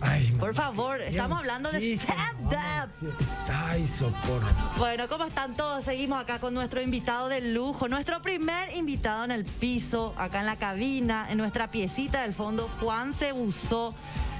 Ay, 0.00 0.30
Por 0.38 0.54
favor, 0.54 1.00
estamos 1.00 1.38
hablando 1.38 1.70
de 1.70 1.94
stand-up. 1.94 3.16
Ay, 3.48 3.86
socorro. 3.86 4.46
Bueno, 4.78 5.08
¿cómo 5.08 5.24
están 5.24 5.54
todos? 5.54 5.84
Seguimos 5.84 6.20
acá 6.20 6.38
con 6.38 6.54
nuestro 6.54 6.80
invitado 6.82 7.28
de 7.28 7.40
lujo, 7.40 7.88
nuestro 7.88 8.20
primer 8.22 8.74
invitado 8.76 9.24
en 9.24 9.30
el 9.30 9.44
piso, 9.44 10.14
acá 10.18 10.40
en 10.40 10.46
la 10.46 10.56
cabina, 10.56 11.26
en 11.30 11.38
nuestra 11.38 11.70
piecita 11.70 12.22
del 12.22 12.34
fondo, 12.34 12.68
Juan 12.80 13.14
se 13.14 13.32
usó. 13.32 13.94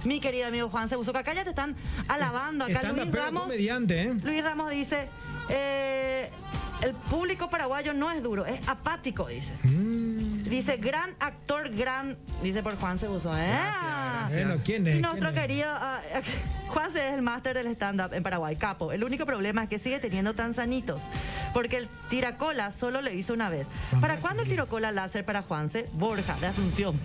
Mi 0.05 0.21
querido 0.21 0.47
amigo 0.47 0.69
Juan 0.69 0.89
se 0.89 0.97
usó, 0.97 1.13
que 1.13 1.19
acá 1.19 1.35
ya 1.35 1.43
te 1.43 1.51
están 1.51 1.75
alabando. 2.09 2.65
Acá 2.65 2.81
Stand-up, 2.81 3.05
Luis 3.05 3.15
Ramos, 3.15 3.43
comediante, 3.45 4.03
¿eh? 4.03 4.15
Luis 4.23 4.45
Ramos 4.45 4.71
dice, 4.71 5.09
eh, 5.49 6.31
el 6.83 6.95
público 6.95 7.49
paraguayo 7.51 7.95
no 7.95 8.11
es 8.11 8.23
duro, 8.23 8.47
es 8.47 8.67
apático, 8.69 9.27
dice. 9.29 9.55
Mm. 9.63 10.43
Dice, 10.45 10.77
gran 10.77 11.15
actor, 11.19 11.71
gran, 11.71 12.17
dice 12.43 12.63
por 12.63 12.77
Juan 12.77 12.99
se 12.99 13.09
usó. 13.09 13.37
¿eh? 13.37 13.51
Bueno, 14.29 14.55
¿quién 14.65 14.87
es? 14.87 14.97
Y 14.97 15.01
nuestro 15.01 15.31
¿Quién 15.31 15.35
es? 15.37 15.41
querido 15.41 15.69
ah, 15.69 16.01
Juan 16.69 16.89
es 16.89 16.97
el 16.97 17.23
máster 17.23 17.57
del 17.57 17.67
stand-up 17.69 18.13
en 18.13 18.23
Paraguay, 18.23 18.57
capo. 18.57 18.93
El 18.93 19.05
único 19.05 19.27
problema 19.27 19.65
es 19.65 19.69
que 19.69 19.79
sigue 19.79 19.99
teniendo 19.99 20.35
tanzanitos, 20.35 21.05
porque 21.53 21.79
el 21.79 21.89
tiracola 22.11 22.71
solo 22.71 23.01
lo 23.01 23.11
hizo 23.11 23.33
una 23.35 23.51
vez. 23.51 23.67
¿Para 24.01 24.17
cuándo 24.17 24.43
el 24.43 24.49
tiracola 24.49 24.93
láser 24.93 25.25
para 25.25 25.43
Juanse? 25.43 25.89
Borja, 25.93 26.37
de 26.41 26.47
Asunción. 26.47 26.99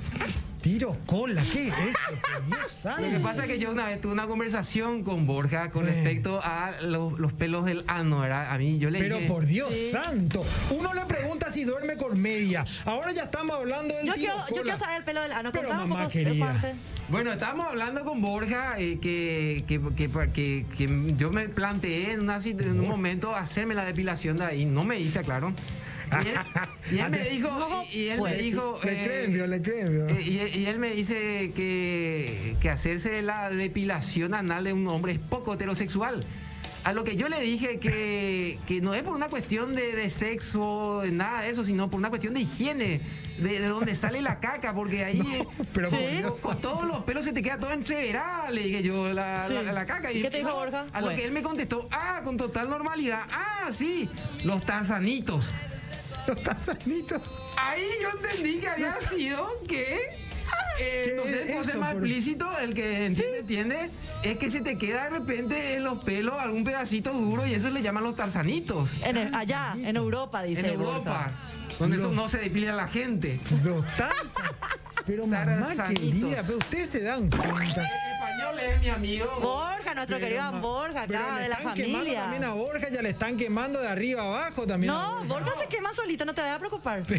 Tiro 0.61 0.95
cola, 1.07 1.43
¿qué 1.51 1.69
es 1.69 1.73
eso? 1.73 1.99
Por 2.21 2.45
Dios 2.45 2.71
santo. 2.71 3.01
Lo 3.01 3.09
que 3.09 3.19
pasa 3.19 3.41
es 3.45 3.47
que 3.47 3.57
yo 3.57 3.71
una 3.71 3.87
vez 3.87 3.99
tuve 3.99 4.11
una 4.13 4.27
conversación 4.27 5.03
con 5.03 5.25
Borja 5.25 5.71
con 5.71 5.87
Eh. 5.87 5.91
respecto 5.91 6.39
a 6.43 6.73
los, 6.83 7.17
los 7.19 7.33
pelos 7.33 7.65
del 7.65 7.83
ano, 7.87 8.19
¿verdad? 8.19 8.51
A 8.51 8.57
mí 8.59 8.77
yo 8.77 8.91
le 8.91 8.99
Pero 8.99 9.15
dije... 9.17 9.27
por 9.27 9.47
Dios 9.47 9.73
santo, 9.91 10.45
uno 10.69 10.93
le 10.93 11.01
pregunta 11.05 11.49
si 11.49 11.63
duerme 11.63 11.95
con 11.95 12.21
media. 12.21 12.63
Ahora 12.85 13.11
ya 13.11 13.23
estamos 13.23 13.55
hablando 13.57 13.95
del 13.95 14.05
Yo 14.05 14.13
tiro 14.13 14.33
quiero, 14.33 14.37
yo 14.37 14.45
cola. 14.49 14.61
quiero 14.61 14.77
saber 14.77 14.97
el 14.99 15.03
pelo 15.03 15.21
del 15.23 15.31
ano. 15.31 15.51
Pero 15.51 15.69
un 15.71 15.77
mamá 15.77 15.97
poco, 15.97 16.09
querida. 16.11 16.45
Juanse. 16.45 16.75
Bueno, 17.09 17.31
estábamos 17.33 17.67
hablando 17.67 18.03
con 18.03 18.21
Borja 18.21 18.75
eh, 18.77 18.99
que, 19.01 19.63
que, 19.67 19.81
que- 19.97 20.09
que- 20.31 20.65
que 20.77 21.13
yo 21.17 21.31
me 21.31 21.49
planteé 21.49 22.11
en, 22.13 22.19
una 22.21 22.37
en 22.37 22.79
un 22.79 22.87
momento 22.87 23.35
hacerme 23.35 23.73
la 23.73 23.83
depilación 23.83 24.37
de 24.37 24.45
ahí. 24.45 24.65
No 24.65 24.83
me 24.83 24.99
hice, 24.99 25.21
claro. 25.23 25.53
Y 26.11 26.27
él, 26.27 26.35
y 26.91 26.99
él 26.99 27.09
me 27.11 27.29
dijo, 27.29 27.49
No 27.49 27.83
y, 27.83 27.97
y 27.97 28.07
él 28.09 28.15
me 28.15 28.19
puede. 28.19 28.37
dijo, 28.41 28.79
Le 28.83 28.91
eh, 28.91 29.05
creen, 29.05 29.33
Dios, 29.33 29.47
le 29.49 29.61
creen, 29.61 29.91
Dios. 29.91 30.11
eh, 30.11 30.21
y, 30.53 30.59
y 30.59 30.65
él 30.65 30.77
me 30.79 30.91
dice 30.91 31.51
que, 31.55 32.55
que 32.61 32.69
hacerse 32.69 33.21
la 33.21 33.49
depilación 33.49 34.33
anal 34.33 34.63
de 34.65 34.73
un 34.73 34.87
hombre 34.87 35.13
es 35.13 35.19
poco 35.19 35.53
heterosexual. 35.53 36.25
A 36.83 36.93
lo 36.93 37.03
que 37.03 37.15
yo 37.15 37.29
le 37.29 37.39
dije 37.41 37.77
que, 37.79 38.57
que 38.67 38.81
no 38.81 38.95
es 38.95 39.03
por 39.03 39.13
una 39.15 39.27
cuestión 39.27 39.75
de, 39.75 39.95
de 39.95 40.09
sexo, 40.09 41.01
de 41.03 41.11
nada 41.11 41.41
de 41.41 41.49
eso, 41.51 41.63
sino 41.63 41.91
por 41.91 41.99
una 41.99 42.09
cuestión 42.09 42.33
de 42.33 42.41
higiene, 42.41 42.99
de, 43.37 43.59
de 43.61 43.67
donde 43.67 43.93
sale 43.93 44.19
la 44.23 44.39
caca, 44.39 44.73
porque 44.73 45.05
ahí 45.05 45.19
eh, 45.35 45.45
pero 45.73 45.91
con- 45.91 45.99
Dios 45.99 46.39
con, 46.41 46.59
todos 46.59 46.87
los 46.87 47.03
pelos 47.03 47.23
se 47.23 47.33
te 47.33 47.43
queda 47.43 47.59
todo 47.59 47.71
entreverado, 47.71 48.49
le 48.51 48.63
dije 48.63 48.81
yo, 48.81 49.13
la, 49.13 49.45
Sí. 49.47 49.53
la- 49.53 49.71
la 49.73 49.85
caca. 49.85 50.11
¿Y 50.11 50.23
qué 50.23 50.31
te 50.31 50.39
dijo 50.39 50.55
Borja? 50.55 50.87
A 50.91 51.01
lo 51.01 51.09
que 51.09 51.23
él 51.23 51.31
me 51.31 51.43
contestó, 51.43 51.87
ah, 51.91 52.21
con 52.23 52.35
total 52.37 52.67
normalidad, 52.67 53.21
ah, 53.31 53.69
sí, 53.71 54.09
los 54.43 54.63
tarzanitos. 54.63 55.45
Los 56.35 56.43
tanzanitos. 56.43 57.21
Ahí 57.57 57.83
yo 58.01 58.09
entendí 58.11 58.59
que 58.59 58.67
había 58.69 58.95
sido 59.01 59.49
que. 59.67 59.95
eh, 60.79 61.03
¿Qué 61.05 61.13
no 61.15 61.23
sé, 61.23 61.43
es 61.59 61.67
eso, 61.67 61.79
más 61.79 61.93
por- 61.93 62.03
explícito, 62.03 62.59
el 62.59 62.73
que 62.73 63.05
entiende, 63.05 63.39
entiende, 63.39 63.89
es 64.23 64.37
que 64.37 64.49
se 64.49 64.61
te 64.61 64.77
queda 64.77 65.03
de 65.05 65.09
repente 65.11 65.75
en 65.75 65.83
los 65.83 66.03
pelos 66.03 66.35
algún 66.39 66.63
pedacito 66.63 67.11
duro 67.13 67.45
y 67.45 67.53
eso 67.53 67.69
le 67.69 67.81
llaman 67.81 68.03
los 68.03 68.15
tarzanitos. 68.15 68.91
En 69.03 69.17
el- 69.17 69.35
allá, 69.35 69.73
en 69.77 69.95
Europa, 69.97 70.41
dice 70.43 70.61
en 70.61 70.73
Europa, 70.73 71.29
donde 71.79 71.97
eso 71.97 72.11
no 72.11 72.27
se 72.27 72.37
depila 72.37 72.73
la 72.73 72.87
gente. 72.87 73.39
Los 73.63 73.85
tanzas. 73.95 74.51
Pero 75.05 75.25
mamá 75.25 75.73
querida, 75.87 76.43
pero 76.45 76.59
ustedes 76.59 76.89
se 76.91 77.01
dan 77.01 77.27
cuenta. 77.27 77.83
Es 78.61 78.81
mi 78.81 78.89
amigo. 78.89 79.25
Borja, 79.41 79.93
nuestro 79.95 80.17
Pero, 80.17 80.27
querido 80.27 80.51
ma- 80.51 80.59
Borja, 80.59 81.03
pero 81.07 81.19
acá, 81.19 81.35
le 81.35 81.41
de 81.43 81.49
la 81.49 81.55
están 81.55 81.73
quemando 81.73 81.97
familia. 81.99 82.21
También 82.21 82.43
a 82.43 82.53
Borja 82.53 82.89
ya 82.89 83.01
le 83.01 83.09
están 83.09 83.37
quemando 83.37 83.79
de 83.81 83.87
arriba 83.87 84.21
abajo 84.23 84.67
también. 84.67 84.93
No, 84.93 85.23
Borja 85.25 85.51
se 85.59 85.67
quema 85.67 85.91
solito, 85.93 86.25
no 86.25 86.33
te 86.33 86.41
vayas 86.41 86.55
a 86.57 86.59
preocupar. 86.59 87.03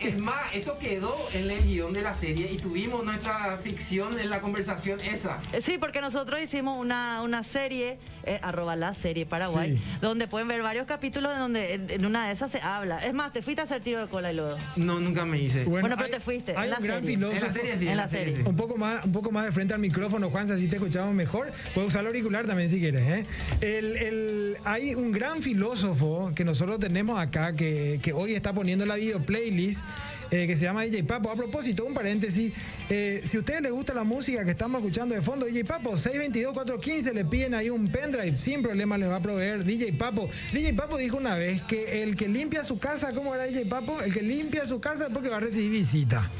Es 0.00 0.18
más, 0.18 0.34
esto 0.52 0.76
quedó 0.78 1.14
en 1.32 1.48
el 1.48 1.62
guion 1.62 1.92
de 1.92 2.02
la 2.02 2.12
serie 2.12 2.50
y 2.50 2.58
tuvimos 2.58 3.04
nuestra 3.04 3.56
ficción 3.62 4.18
en 4.18 4.28
la 4.28 4.40
conversación 4.40 4.98
esa. 5.00 5.38
Eh, 5.52 5.60
Sí, 5.62 5.78
porque 5.78 6.00
nosotros 6.00 6.40
hicimos 6.42 6.76
una, 6.78 7.22
una 7.22 7.44
serie, 7.44 7.98
eh, 8.24 8.40
arroba 8.42 8.74
la 8.74 8.94
serie 8.94 9.26
Paraguay, 9.26 9.76
Sí. 9.76 9.98
donde 10.00 10.26
pueden 10.26 10.48
ver 10.48 10.62
varios 10.62 10.86
capítulos 10.86 11.32
en 11.32 11.38
donde 11.38 11.74
en, 11.74 11.88
en 11.90 12.04
una 12.04 12.26
de 12.26 12.32
esas 12.32 12.50
se 12.50 12.60
habla. 12.60 12.98
Es 13.06 13.14
más, 13.14 13.32
te 13.32 13.42
fuiste 13.42 13.60
a 13.62 13.64
hacer 13.64 13.80
tiro 13.80 14.00
de 14.00 14.08
cola 14.08 14.32
y 14.32 14.36
luego. 14.36 14.56
No, 14.76 14.98
nunca 14.98 15.24
me 15.24 15.38
hice. 15.38 15.62
Bueno, 15.64 15.88
pero 15.90 16.04
hay- 16.06 16.10
te 16.10 16.20
fuiste, 16.20 16.56
Hay 16.56 16.64
en 16.64 16.70
la 16.70 16.78
un 16.78 16.84
gran 16.84 17.00
serie. 17.04 17.14
En 17.14 17.20
la 17.20 17.28
filósofo. 17.30 17.52
serie 17.52 17.78
sí, 17.78 17.88
en 17.88 17.96
la 17.96 18.08
serie. 18.08 18.42
Un 18.44 18.56
poco 18.56 18.76
más, 18.76 19.04
un 19.04 19.12
poco 19.12 19.30
más 19.30 19.44
de 19.44 19.52
frente 19.52 19.72
al 19.72 19.80
micrófono, 19.80 19.89
Juan, 19.92 20.50
así 20.50 20.68
te 20.68 20.76
escuchamos 20.76 21.14
mejor. 21.14 21.52
Puedes 21.74 21.90
usar 21.90 22.00
el 22.02 22.08
auricular 22.08 22.46
también 22.46 22.68
si 22.68 22.78
quieres. 22.80 23.02
¿eh? 23.08 23.26
El- 23.60 23.96
el- 23.96 24.56
hay 24.64 24.94
un 24.94 25.12
gran 25.12 25.42
filósofo 25.42 26.32
que 26.34 26.44
nosotros 26.44 26.78
tenemos 26.80 27.18
acá 27.18 27.54
que, 27.54 27.98
que 28.02 28.12
hoy 28.12 28.34
está 28.34 28.52
poniendo 28.52 28.86
la 28.86 28.96
video 28.96 29.20
playlist. 29.20 29.84
eh, 30.32 30.46
que 30.46 30.54
se 30.54 30.62
llama 30.62 30.82
DJ 30.84 31.02
Papo. 31.02 31.28
A 31.28 31.34
propósito, 31.34 31.84
un 31.84 31.92
paréntesis. 31.92 32.52
eh, 32.88 33.20
si 33.24 33.36
a 33.36 33.40
ustedes 33.40 33.62
les 33.62 33.72
gusta 33.72 33.92
la 33.94 34.04
música 34.04 34.44
que 34.44 34.52
estamos 34.52 34.80
escuchando 34.80 35.12
de 35.12 35.22
fondo, 35.22 35.44
DJ 35.44 35.64
Papo, 35.64 35.96
622-415, 35.96 37.12
le 37.12 37.24
piden 37.24 37.52
ahí 37.54 37.68
un 37.68 37.88
pendrive, 37.88 38.36
sin 38.36 38.62
problema 38.62 38.96
les 38.96 39.08
va 39.10 39.16
a 39.16 39.20
proveer 39.20 39.64
DJ 39.64 39.92
Papo. 39.94 40.30
DJ 40.52 40.72
Papo 40.74 40.98
dijo 40.98 41.16
una 41.16 41.34
vez 41.34 41.60
que 41.62 42.04
el 42.04 42.14
que 42.14 42.28
limpia 42.28 42.62
su 42.62 42.78
casa, 42.78 43.12
¿cómo 43.12 43.34
era 43.34 43.42
DJ 43.44 43.64
Papo? 43.66 44.00
El 44.02 44.12
que 44.14 44.22
limpia 44.22 44.66
su 44.66 44.78
casa 44.80 45.06
es 45.08 45.12
porque 45.12 45.28
va 45.30 45.38
a 45.38 45.40
recibir 45.40 45.72
visita. 45.72 46.30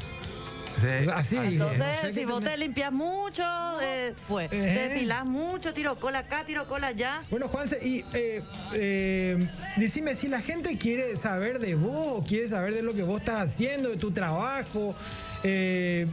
Así. 1.13 1.37
Entonces, 1.37 1.79
no 1.79 1.85
sé 2.01 2.13
si 2.13 2.25
vos 2.25 2.41
tenés- 2.41 2.51
te 2.51 2.57
limpias 2.57 2.91
mucho, 2.91 3.43
eh, 3.81 4.13
pues, 4.27 4.51
Eh. 4.51 4.57
te 4.57 4.89
depilás 4.89 5.25
mucho, 5.25 5.73
tiro 5.73 5.95
cola 5.95 6.19
acá, 6.19 6.43
tiro 6.45 6.67
cola 6.67 6.87
allá. 6.87 7.23
Bueno, 7.29 7.47
Juanse, 7.47 7.79
y 7.85 8.03
eh, 8.13 8.41
eh, 8.73 9.47
decime, 9.77 10.15
si 10.15 10.27
la 10.27 10.41
gente 10.41 10.77
quiere 10.77 11.15
saber 11.15 11.59
de 11.59 11.75
vos, 11.75 12.25
quiere 12.27 12.47
saber 12.47 12.73
de 12.73 12.81
lo 12.81 12.93
que 12.93 13.03
vos 13.03 13.19
estás 13.19 13.49
haciendo, 13.49 13.89
de 13.89 13.97
tu 13.97 14.11
trabajo, 14.11 14.95
eh, 15.43 16.05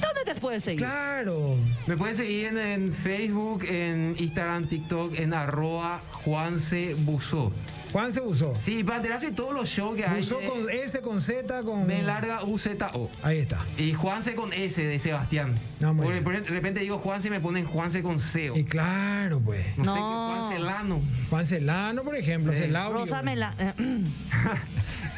¿Dónde 0.00 0.32
te 0.34 0.40
puede 0.40 0.60
seguir? 0.60 0.80
Claro. 0.84 1.56
Me 1.88 1.96
pueden 1.96 2.14
seguir 2.14 2.46
en, 2.46 2.58
en 2.58 2.92
Facebook, 2.92 3.64
en 3.64 4.14
Instagram, 4.18 4.68
TikTok, 4.68 5.18
en 5.18 5.34
arroba 5.34 6.00
Juanse 6.12 6.94
Busó. 6.94 7.52
Juan 7.92 8.12
se 8.12 8.20
usó. 8.20 8.54
Sí, 8.60 8.84
para 8.84 8.96
enterarse 8.98 9.26
de 9.26 9.32
todos 9.32 9.54
los 9.54 9.68
shows 9.68 9.96
que 9.96 10.04
hay. 10.04 10.20
Usó 10.20 10.38
con 10.40 10.68
S, 10.70 11.00
con 11.00 11.20
Z, 11.20 11.62
con. 11.62 11.86
B 11.86 12.02
larga 12.02 12.44
U-Z-O. 12.44 13.10
Ahí 13.22 13.38
está. 13.38 13.64
Y 13.78 13.92
Juanse 13.94 14.34
con 14.34 14.52
S 14.52 14.82
de 14.82 14.98
Sebastián. 14.98 15.54
No, 15.80 15.94
muy 15.94 16.06
Porque 16.20 16.30
bien. 16.30 16.42
de 16.44 16.50
repente 16.50 16.80
digo 16.80 16.98
Juanse 16.98 17.28
y 17.28 17.30
me 17.30 17.40
ponen 17.40 17.64
Juanse 17.66 18.02
con 18.02 18.20
C. 18.20 18.50
Y 18.54 18.64
claro, 18.64 19.40
pues. 19.40 19.66
No, 19.78 19.84
sé 19.84 19.88
No. 19.90 19.94
qué 19.94 20.00
Juan 20.00 20.52
Celano. 20.52 21.02
Juan 21.30 21.46
Celano, 21.46 22.02
por 22.04 22.16
ejemplo, 22.16 22.52
Sí. 22.54 22.64
Rosa 22.66 23.22
Mela. 23.22 23.54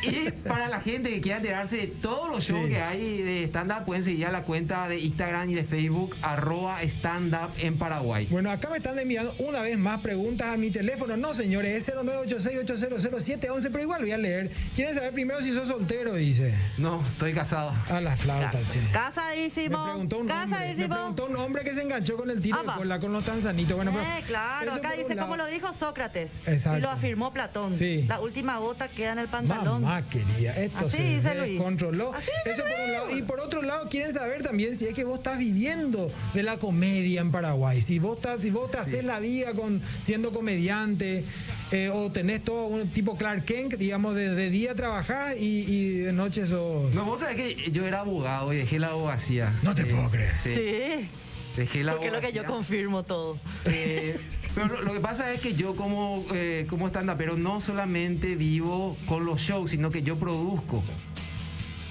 Y 0.03 0.31
para 0.49 0.69
la 0.69 0.81
gente 0.81 1.11
que 1.11 1.21
quiera 1.21 1.39
enterarse 1.39 1.77
de 1.77 1.87
todos 1.89 2.31
los 2.31 2.45
shows 2.45 2.63
Sí. 2.65 2.69
que 2.71 2.81
hay 2.83 3.23
de 3.23 3.45
stand-up, 3.45 3.85
pueden 3.85 4.03
seguir 4.05 4.27
a 4.27 4.31
la 4.31 4.45
cuenta 4.45 4.89
de 4.89 4.99
Instagram 4.99 5.51
y 5.51 5.55
de 5.55 5.65
Facebook, 5.65 6.17
arroba 6.23 6.83
stand-up 6.83 7.51
en 7.59 7.77
Paraguay. 7.79 8.27
Bueno, 8.31 8.51
acá 8.51 8.69
me 8.71 8.79
están 8.79 8.99
enviando 8.99 9.35
una 9.39 9.61
vez 9.63 9.79
más 9.79 10.01
preguntas 10.01 10.49
a 10.49 10.57
mi 10.57 10.71
teléfono. 10.71 11.17
No, 11.17 11.35
señores, 11.35 11.89
es 11.89 11.95
0986800711, 11.95 13.63
pero 13.71 13.81
igual 13.83 14.01
voy 14.03 14.13
a 14.13 14.19
leer. 14.19 14.51
¿Quieren 14.75 14.95
saber 14.95 15.13
primero 15.13 15.41
si 15.43 15.53
sos 15.53 15.69
soltero? 15.69 16.15
Dice. 16.15 16.55
No, 16.79 17.03
estoy 17.07 17.33
casado. 17.35 17.75
A 17.89 18.01
la 18.01 18.17
flauta, 18.17 18.51
che. 18.73 18.81
Me 18.81 18.91
Casadísimo. 18.91 19.85
preguntó, 19.85 20.17
un 20.19 20.31
hombre, 20.31 20.47
me 20.47 20.51
Casadísimo. 20.53 20.95
preguntó 20.95 21.27
un 21.27 21.37
hombre 21.37 21.65
que 21.65 21.75
se 21.75 21.83
enganchó 21.83 22.17
con 22.17 22.31
el 22.31 22.41
tiro 22.41 22.59
Apa. 22.59 22.73
de 22.73 22.79
cola 22.79 23.01
con 23.01 23.13
los 23.13 23.25
tanzanitos. 23.25 23.77
Bueno, 23.77 23.93
pero 23.93 24.05
Eh, 24.05 24.23
claro, 24.27 24.73
acá 24.73 24.93
dice 24.97 25.17
como 25.17 25.37
lo 25.37 25.47
dijo 25.47 25.73
Sócrates. 25.73 26.41
Exacto. 26.47 26.79
Y 26.79 26.83
lo 26.83 26.91
afirmó 26.91 27.33
Platón. 27.33 27.75
Sí. 27.77 28.05
La 28.09 28.21
última 28.21 28.59
gota 28.59 28.89
queda 28.89 29.13
en 29.13 29.19
el 29.21 29.29
pantalón. 29.29 29.83
Mamá 29.83 29.90
quería, 30.11 30.53
esto 30.57 30.87
Así 30.87 31.21
se 31.21 31.35
descontroló. 31.35 32.13
Eso 32.45 32.63
por 32.63 32.87
un 32.87 32.93
lado. 32.93 33.17
Y 33.17 33.23
por 33.23 33.41
otro 33.41 33.63
lado, 33.63 33.89
quieren 33.89 34.13
saber 34.13 34.43
también 34.43 34.77
si 34.77 34.87
es 34.87 34.95
que 34.95 35.05
vos 35.05 35.19
estás 35.19 35.39
viviendo 35.39 36.11
de 36.35 36.43
la 36.43 36.59
comedia 36.59 37.21
en 37.21 37.31
Paraguay. 37.31 37.83
Si 37.83 37.99
vos 37.99 38.17
estás, 38.17 38.43
si 38.43 38.51
vos 38.51 38.71
te 38.71 38.79
haces 38.79 39.05
la 39.05 39.19
vida 39.21 39.53
con 39.53 39.83
siendo 40.01 40.33
comediante, 40.33 41.25
eh, 41.73 41.91
o 41.93 42.11
tenés 42.11 42.43
todo 42.45 42.67
un 42.67 42.91
tipo 42.91 43.17
Clark 43.17 43.45
Kent, 43.45 43.75
digamos, 43.75 44.15
de, 44.15 44.35
de 44.35 44.51
día 44.51 44.75
trabajás 44.75 45.37
y, 45.39 45.65
y 45.67 45.99
de 45.99 46.13
noche 46.13 46.47
sos. 46.47 46.95
No, 46.95 47.05
vos 47.05 47.21
sabés 47.21 47.37
que 47.37 47.71
yo 47.71 47.87
era 47.87 48.01
abogado 48.01 48.53
y 48.53 48.57
dejé 48.57 48.79
la 48.79 48.89
abogacía. 48.89 49.53
No 49.63 49.75
te 49.75 49.87
puedo 49.87 50.11
creer. 50.11 50.33
Sí, 50.43 51.09
La 51.57 51.93
Porque 51.93 52.07
es 52.07 52.13
lo 52.13 52.21
que 52.21 52.33
yo 52.33 52.45
confirmo 52.45 53.03
todo. 53.03 53.39
Eh, 53.67 54.19
pero 54.55 54.69
lo, 54.69 54.83
lo 54.83 54.93
que 54.95 55.01
pasa 55.01 55.33
es 55.33 55.41
que 55.41 55.55
yo 55.55 55.75
como, 55.77 56.25
eh, 56.33 56.67
como 56.69 56.89
stand 56.89 57.17
pero 57.17 57.37
no 57.37 57.61
solamente 57.61 58.37
vivo 58.37 58.97
con 59.07 59.25
los 59.27 59.41
shows, 59.41 59.71
sino 59.71 59.91
que 59.91 60.03
yo 60.03 60.17
produzco. 60.17 60.83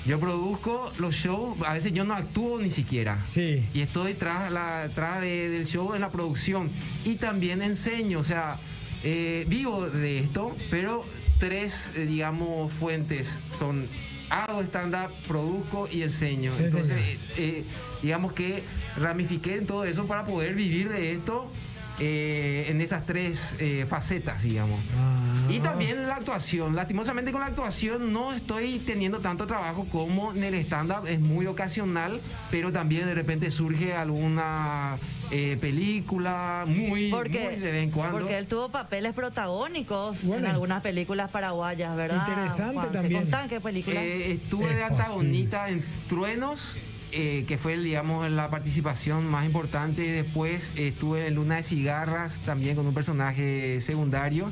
Yo 0.05 0.19
produzco 0.19 0.91
los 0.97 1.13
shows, 1.13 1.61
a 1.67 1.73
veces 1.73 1.91
yo 1.93 2.03
no 2.05 2.15
actúo 2.15 2.59
ni 2.59 2.71
siquiera. 2.71 3.23
Sí. 3.29 3.67
Y 3.73 3.81
estoy 3.81 4.13
tras, 4.13 4.51
la, 4.51 4.89
tras 4.95 5.21
de- 5.21 5.49
del 5.49 5.65
show 5.67 5.93
en 5.93 6.01
la 6.01 6.09
producción. 6.09 6.71
Y 7.03 7.15
también 7.15 7.61
enseño, 7.61 8.19
o 8.19 8.23
sea, 8.23 8.57
eh, 9.03 9.45
vivo 9.47 9.87
de 9.89 10.19
esto, 10.19 10.55
pero 10.71 11.03
tres, 11.37 11.91
eh, 11.95 12.05
digamos, 12.05 12.71
fuentes 12.73 13.39
son... 13.59 13.87
Hago 14.31 14.61
stand-up, 14.61 15.11
produzco 15.27 15.89
y 15.91 16.03
enseño. 16.03 16.53
Entonces, 16.57 16.91
eh, 16.99 17.19
eh, 17.35 17.63
digamos 18.03 18.31
que 18.33 18.61
ramifiqué 18.99 19.55
en 19.57 19.65
todo 19.67 19.85
eso 19.85 20.05
para 20.05 20.25
poder 20.25 20.53
vivir 20.55 20.89
de 20.89 21.13
esto 21.13 21.51
eh, 22.01 22.67
en 22.69 22.79
esas 22.79 23.05
tres 23.05 23.55
eh, 23.59 23.85
facetas, 23.89 24.43
digamos. 24.43 24.79
Ah. 24.97 25.25
Y 25.49 25.59
también 25.59 26.07
la 26.07 26.15
actuación. 26.15 26.73
Lastimosamente 26.75 27.31
con 27.33 27.41
la 27.41 27.47
actuación 27.47 28.13
no 28.13 28.31
estoy 28.31 28.79
teniendo 28.79 29.19
tanto 29.19 29.45
trabajo 29.47 29.85
como 29.91 30.31
en 30.33 30.43
el 30.43 30.53
stand-up. 30.55 31.07
Es 31.07 31.19
muy 31.19 31.45
ocasional, 31.47 32.21
pero 32.51 32.71
también 32.71 33.05
de 33.05 33.15
repente 33.15 33.51
surge 33.51 33.93
alguna 33.95 34.97
eh, 35.31 35.57
película 35.59 36.63
muy, 36.67 37.09
Porque, 37.09 37.43
muy 37.45 37.55
de 37.57 37.71
vez 37.71 37.83
en 37.83 37.91
cuando. 37.91 38.17
porque 38.19 38.37
él 38.37 38.47
tuvo 38.47 38.69
papeles 38.69 39.13
protagónicos 39.13 40.23
Bueno. 40.23 40.45
en 40.45 40.51
algunas 40.53 40.81
películas 40.81 41.29
paraguayas, 41.31 41.95
¿verdad? 41.97 42.25
Interesante 42.27 42.73
Juan? 42.75 42.87
¿Se 42.87 42.93
también. 42.93 43.21
contan 43.23 43.49
qué 43.49 43.59
película? 43.59 44.01
Eh, 44.01 44.33
estuve 44.33 44.69
Es 44.69 44.75
de 44.77 44.83
antagonista 44.83 45.69
en 45.69 45.83
Truenos, 46.07 46.77
eh, 47.11 47.45
que 47.47 47.57
fue, 47.57 47.77
digamos, 47.77 48.29
la 48.31 48.49
participación 48.49 49.25
más 49.25 49.45
importante. 49.45 50.01
Después 50.01 50.71
estuve 50.75 51.27
en 51.27 51.35
Luna 51.35 51.57
de 51.57 51.63
Cigarras, 51.63 52.39
también 52.41 52.75
con 52.75 52.85
un 52.85 52.93
personaje 52.93 53.81
secundario. 53.81 54.51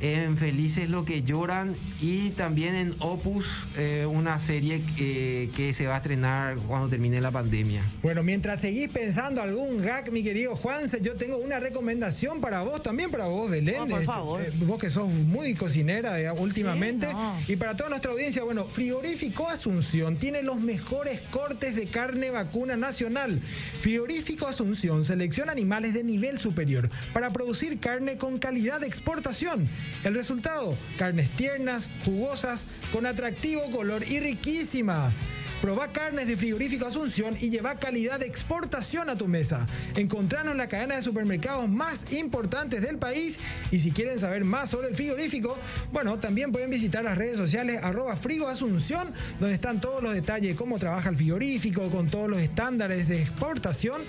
En 0.00 0.36
Felices 0.36 0.88
lo 0.88 1.04
que 1.04 1.22
lloran 1.24 1.74
y 2.00 2.30
también 2.30 2.76
en 2.76 2.94
Opus, 3.00 3.66
eh, 3.76 4.06
una 4.08 4.38
serie 4.38 4.80
eh, 4.96 5.50
que 5.56 5.74
se 5.74 5.88
va 5.88 5.94
a 5.94 5.96
estrenar 5.96 6.56
cuando 6.68 6.88
termine 6.88 7.20
la 7.20 7.32
pandemia. 7.32 7.82
Bueno, 8.00 8.22
mientras 8.22 8.60
seguís 8.60 8.88
pensando 8.90 9.42
algún 9.42 9.82
gag, 9.82 10.12
mi 10.12 10.22
querido 10.22 10.54
Juanse, 10.54 11.00
yo 11.02 11.16
tengo 11.16 11.38
una 11.38 11.58
recomendación 11.58 12.40
para 12.40 12.62
vos, 12.62 12.80
también 12.80 13.10
para 13.10 13.26
vos, 13.26 13.50
Belén. 13.50 13.74
Oh, 13.80 13.86
por 13.86 13.92
Este, 14.00 14.04
favor. 14.04 14.40
eh, 14.42 14.52
vos 14.60 14.78
que 14.78 14.88
sos 14.88 15.08
muy 15.08 15.54
cocinera 15.54 16.20
eh, 16.20 16.30
últimamente. 16.30 17.08
Sí, 17.08 17.12
no. 17.14 17.34
Y 17.48 17.56
para 17.56 17.76
toda 17.76 17.90
nuestra 17.90 18.12
audiencia, 18.12 18.44
bueno, 18.44 18.66
Frigorífico 18.66 19.48
Asunción 19.48 20.16
tiene 20.16 20.42
los 20.42 20.60
mejores 20.60 21.20
cortes 21.22 21.74
de 21.74 21.86
carne 21.88 22.30
vacuna 22.30 22.76
nacional. 22.76 23.42
Frigorífico 23.80 24.46
Asunción 24.46 25.04
selecciona 25.04 25.50
animales 25.50 25.92
de 25.92 26.04
nivel 26.04 26.38
superior 26.38 26.88
para 27.12 27.30
producir 27.32 27.80
carne 27.80 28.16
con 28.16 28.38
calidad 28.38 28.80
de 28.80 28.86
exportación. 28.86 29.68
El 30.04 30.14
resultado, 30.14 30.76
carnes 30.96 31.30
tiernas, 31.30 31.88
jugosas, 32.04 32.66
con 32.92 33.06
atractivo 33.06 33.70
color 33.70 34.04
y 34.06 34.20
riquísimas. 34.20 35.20
Probá 35.60 35.88
carnes 35.88 36.28
de 36.28 36.36
frigorífico 36.36 36.86
Asunción 36.86 37.36
y 37.40 37.50
lleva 37.50 37.74
calidad 37.74 38.20
de 38.20 38.26
exportación 38.26 39.10
a 39.10 39.16
tu 39.16 39.26
mesa. 39.26 39.66
Encontranos 39.96 40.52
en 40.52 40.58
la 40.58 40.68
cadena 40.68 40.94
de 40.94 41.02
supermercados 41.02 41.68
más 41.68 42.12
importantes 42.12 42.80
del 42.80 42.96
país 42.98 43.38
y 43.72 43.80
si 43.80 43.90
quieren 43.90 44.20
saber 44.20 44.44
más 44.44 44.70
sobre 44.70 44.86
el 44.86 44.94
frigorífico, 44.94 45.58
bueno, 45.92 46.18
también 46.18 46.52
pueden 46.52 46.70
visitar 46.70 47.02
las 47.02 47.18
redes 47.18 47.36
sociales 47.36 47.80
arroba 47.82 48.16
frigo 48.16 48.46
Asunción, 48.46 49.12
donde 49.40 49.56
están 49.56 49.80
todos 49.80 50.00
los 50.00 50.14
detalles 50.14 50.52
de 50.52 50.56
cómo 50.56 50.78
trabaja 50.78 51.08
el 51.08 51.16
frigorífico, 51.16 51.90
con 51.90 52.06
todos 52.06 52.30
los 52.30 52.38
estándares 52.38 53.08
de 53.08 53.22
exportación 53.22 54.00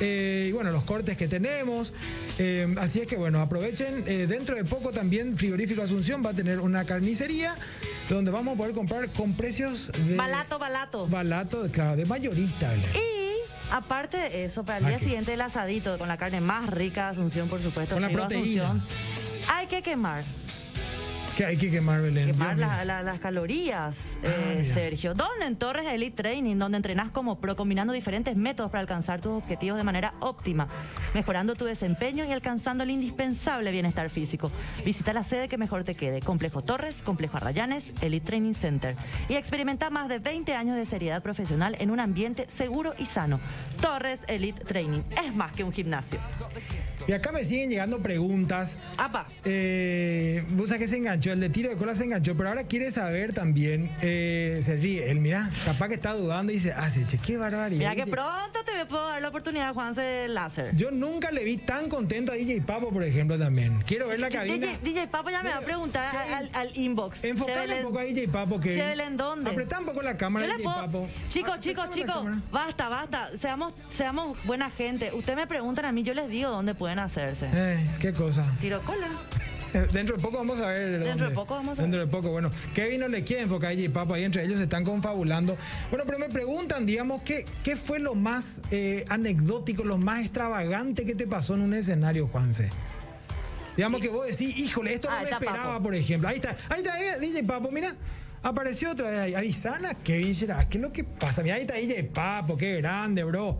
eh, 0.00 0.46
y 0.48 0.52
bueno, 0.52 0.70
los 0.70 0.84
cortes 0.84 1.18
que 1.18 1.28
tenemos. 1.28 1.92
Eh, 2.38 2.74
así 2.78 3.00
es 3.00 3.06
que 3.06 3.16
bueno, 3.16 3.40
aprovechen. 3.40 4.04
eh, 4.06 4.26
dentro 4.26 4.56
de 4.56 4.64
poco 4.64 4.90
también 4.90 5.23
Frigorífico 5.36 5.82
Asunción 5.82 6.22
va 6.24 6.30
a 6.30 6.34
tener 6.34 6.60
una 6.60 6.84
carnicería 6.84 7.54
donde 8.08 8.30
vamos 8.30 8.54
a 8.54 8.56
poder 8.58 8.74
comprar 8.74 9.10
con 9.10 9.34
precios 9.34 9.90
de... 10.06 10.16
Balato, 10.16 10.58
balato. 10.58 11.06
Balato, 11.08 11.68
claro, 11.72 11.96
de 11.96 12.04
mayorista. 12.06 12.70
Y 12.94 13.72
aparte 13.72 14.16
de 14.18 14.44
eso, 14.44 14.64
para 14.64 14.78
el 14.78 14.84
Ah, 14.84 14.88
día 14.90 14.98
siguiente 14.98 15.34
el 15.34 15.40
asadito 15.40 15.98
con 15.98 16.08
la 16.08 16.16
carne 16.16 16.40
más 16.40 16.68
rica 16.70 17.04
de 17.06 17.10
Asunción, 17.12 17.48
por 17.48 17.60
supuesto. 17.62 17.94
Con 17.94 18.02
la 18.02 18.10
proteína. 18.10 18.64
Asunción, 18.70 18.82
hay 19.52 19.66
que 19.66 19.82
quemar. 19.82 20.24
Que 21.36 21.44
hay 21.44 21.56
que 21.56 21.68
quemar, 21.68 22.00
Belén. 22.00 22.30
Quemar 22.30 22.56
la- 22.56 22.84
la- 22.84 23.02
las 23.02 23.18
calorías, 23.18 24.16
Ah, 24.22 24.28
eh. 24.28 24.64
Sergio. 24.64 25.14
¿Dónde? 25.14 25.46
En 25.46 25.56
Torres 25.56 25.84
Elite 25.92 26.14
Training, 26.22 26.56
donde 26.58 26.76
entrenás 26.76 27.10
como 27.10 27.40
pro, 27.40 27.56
combinando 27.56 27.92
diferentes 27.92 28.36
métodos 28.36 28.70
para 28.70 28.82
alcanzar 28.82 29.20
tus 29.20 29.32
objetivos 29.32 29.76
de 29.76 29.82
manera 29.82 30.14
óptima, 30.20 30.68
mejorando 31.12 31.56
tu 31.56 31.64
desempeño 31.64 32.24
y 32.24 32.30
alcanzando 32.30 32.84
el 32.84 32.90
indispensable 32.90 33.72
bienestar 33.72 34.10
físico. 34.10 34.52
Visita 34.84 35.12
la 35.12 35.24
sede 35.24 35.48
que 35.48 35.58
mejor 35.58 35.82
te 35.82 35.96
quede. 35.96 36.20
Complejo 36.20 36.62
Torres, 36.62 37.02
Complejo 37.02 37.36
Arrayanes, 37.38 37.92
Elite 38.00 38.24
Training 38.26 38.52
Center. 38.54 38.94
Y 39.28 39.34
experimenta 39.34 39.90
más 39.90 40.08
de 40.08 40.20
20 40.20 40.54
años 40.54 40.76
de 40.76 40.86
seriedad 40.86 41.20
profesional 41.20 41.74
en 41.80 41.90
un 41.90 41.98
ambiente 41.98 42.46
seguro 42.48 42.94
y 42.96 43.06
sano. 43.06 43.40
Torres 43.80 44.20
Elite 44.28 44.62
Training 44.64 45.02
es 45.26 45.34
más 45.34 45.52
que 45.52 45.64
un 45.64 45.72
gimnasio. 45.72 46.20
Y 47.08 47.12
acá 47.12 47.32
me 47.32 47.44
siguen 47.44 47.68
llegando 47.70 47.98
preguntas. 47.98 48.78
Apa. 48.96 49.26
Eh, 49.44 50.44
vos 50.50 50.68
sabés 50.68 50.82
que 50.82 50.88
se 50.88 50.96
enganchó, 50.96 51.23
el 51.32 51.40
de 51.40 51.48
tiro 51.48 51.70
de 51.70 51.76
cola 51.76 51.94
se 51.94 52.04
enganchó, 52.04 52.36
pero 52.36 52.48
ahora 52.50 52.64
quiere 52.64 52.90
saber 52.90 53.32
también, 53.32 53.90
eh, 54.02 54.58
se 54.62 54.76
ríe, 54.76 55.10
él 55.10 55.20
mira, 55.20 55.50
capaz 55.64 55.88
que 55.88 55.94
está 55.94 56.12
dudando 56.14 56.52
y 56.52 56.56
dice, 56.56 56.72
ah, 56.76 56.90
se 56.90 57.00
dice, 57.00 57.18
qué 57.18 57.36
barbaridad. 57.36 57.78
Mira 57.78 57.94
que 57.96 58.06
pronto 58.10 58.60
te 58.64 58.84
puedo 58.86 59.08
dar 59.08 59.20
la 59.22 59.28
oportunidad, 59.28 59.72
Juanse 59.74 60.26
Láser. 60.28 60.74
Yo 60.76 60.90
nunca 60.90 61.30
le 61.30 61.44
vi 61.44 61.56
tan 61.56 61.88
contento 61.88 62.32
a 62.32 62.34
DJ 62.34 62.60
Papo, 62.62 62.90
por 62.90 63.04
ejemplo, 63.04 63.38
también. 63.38 63.82
Quiero 63.86 64.08
ver 64.08 64.20
la 64.20 64.28
cabina. 64.30 64.66
DJ, 64.66 64.78
DJ 64.82 65.06
Papo 65.08 65.30
ya 65.30 65.42
me 65.42 65.50
va 65.50 65.56
a 65.58 65.60
preguntar 65.60 66.14
al, 66.34 66.50
al 66.52 66.76
inbox. 66.76 67.24
Enfocale 67.24 67.60
Chévele- 67.74 67.76
un 67.78 67.82
poco 67.84 67.98
a 67.98 68.02
DJ 68.04 68.28
Papo 68.28 68.60
que. 68.60 68.74
¿en 69.04 69.16
dónde? 69.16 69.50
Apretá 69.50 69.80
un 69.80 69.86
poco 69.86 70.02
la 70.02 70.16
cámara, 70.16 70.46
DJ 70.46 70.62
puedo- 70.64 70.76
Papo. 70.76 71.08
Chicos, 71.28 71.58
chicos, 71.60 71.90
chicos, 71.90 72.24
basta, 72.50 72.88
basta. 72.88 73.28
Seamos, 73.38 73.74
seamos 73.90 74.36
buena 74.44 74.70
gente. 74.70 75.10
Ustedes 75.12 75.36
me 75.36 75.46
preguntan 75.46 75.84
a 75.86 75.92
mí, 75.92 76.02
yo 76.02 76.14
les 76.14 76.28
digo 76.28 76.50
dónde 76.50 76.74
pueden 76.74 76.98
hacerse. 76.98 77.48
Eh, 77.52 77.78
qué 78.00 78.12
cosa. 78.12 78.44
Tiro 78.60 78.80
cola. 78.82 79.08
Dentro 79.92 80.16
de 80.16 80.22
poco 80.22 80.38
vamos 80.38 80.60
a 80.60 80.66
ver. 80.66 80.90
Dentro 80.92 81.08
dónde. 81.08 81.24
de 81.28 81.30
poco 81.34 81.54
vamos 81.54 81.78
a 81.78 81.82
Dentro 81.82 82.00
de 82.00 82.06
poco, 82.06 82.30
bueno. 82.30 82.50
Kevin 82.74 83.00
no 83.00 83.08
le 83.08 83.24
quiere 83.24 83.42
enfocar 83.42 83.70
a 83.72 83.74
DJ 83.74 83.90
Papo, 83.90 84.14
ahí 84.14 84.24
entre 84.24 84.44
ellos 84.44 84.58
se 84.58 84.64
están 84.64 84.84
confabulando. 84.84 85.56
Bueno, 85.90 86.04
pero 86.06 86.18
me 86.18 86.28
preguntan, 86.28 86.86
digamos, 86.86 87.22
¿qué, 87.22 87.44
qué 87.62 87.76
fue 87.76 87.98
lo 87.98 88.14
más 88.14 88.60
eh, 88.70 89.04
anecdótico, 89.08 89.84
lo 89.84 89.98
más 89.98 90.20
extravagante 90.24 91.04
que 91.04 91.14
te 91.14 91.26
pasó 91.26 91.54
en 91.54 91.62
un 91.62 91.74
escenario, 91.74 92.26
Juanse? 92.28 92.70
Digamos 93.76 94.00
que 94.00 94.08
vos 94.08 94.26
decís, 94.26 94.56
híjole, 94.56 94.94
esto 94.94 95.08
no 95.10 95.16
Ah, 95.16 95.22
me 95.22 95.30
esperaba, 95.30 95.64
Papo. 95.74 95.82
por 95.84 95.94
ejemplo. 95.94 96.28
Ahí 96.28 96.36
está, 96.36 96.56
ahí 96.68 96.80
está, 96.80 97.00
eh, 97.00 97.18
DJ 97.20 97.42
Papo, 97.44 97.70
mira. 97.70 97.94
Apareció 98.42 98.90
otra 98.92 99.10
vez 99.10 99.20
ahí. 99.20 99.34
Avisana, 99.34 99.94
Kevin. 99.94 100.34
¿Qué 100.68 100.76
es 100.76 100.82
lo 100.82 100.92
que 100.92 101.02
pasa? 101.02 101.42
Mira, 101.42 101.56
ahí 101.56 101.62
está 101.62 101.74
DJ 101.74 102.04
Papo, 102.04 102.56
qué 102.56 102.76
grande, 102.76 103.24
bro. 103.24 103.58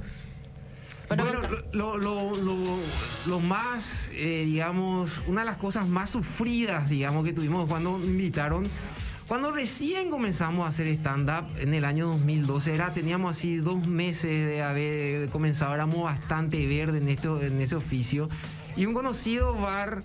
Bueno, 1.16 1.40
Bueno, 1.40 1.56
lo, 1.72 1.96
lo- 1.98 2.36
lo- 2.36 2.78
lo 3.26 3.40
más, 3.40 4.08
eh, 4.12 4.44
digamos, 4.46 5.10
una 5.26 5.40
de 5.42 5.46
las 5.46 5.56
cosas 5.56 5.86
más 5.88 6.10
sufridas, 6.10 6.88
digamos, 6.88 7.24
que 7.24 7.32
tuvimos 7.32 7.68
cuando 7.68 7.98
me 7.98 8.06
invitaron, 8.06 8.64
cuando 9.26 9.52
recién 9.52 10.10
comenzamos 10.10 10.66
a 10.66 10.68
hacer 10.68 10.86
stand-up 10.88 11.48
en 11.58 11.72
el 11.74 11.84
año 11.84 12.08
2012, 12.08 12.74
era, 12.74 12.92
teníamos 12.92 13.36
así 13.36 13.56
dos 13.56 13.86
meses 13.86 14.46
de 14.46 14.62
haber 14.62 15.28
comenzado, 15.30 15.74
éramos 15.74 16.02
bastante 16.04 16.66
verdes 16.66 17.00
en, 17.00 17.08
esto, 17.08 17.40
en 17.40 17.60
ese 17.60 17.74
oficio, 17.76 18.28
y 18.76 18.84
un 18.86 18.92
conocido 18.92 19.54
bar 19.54 20.02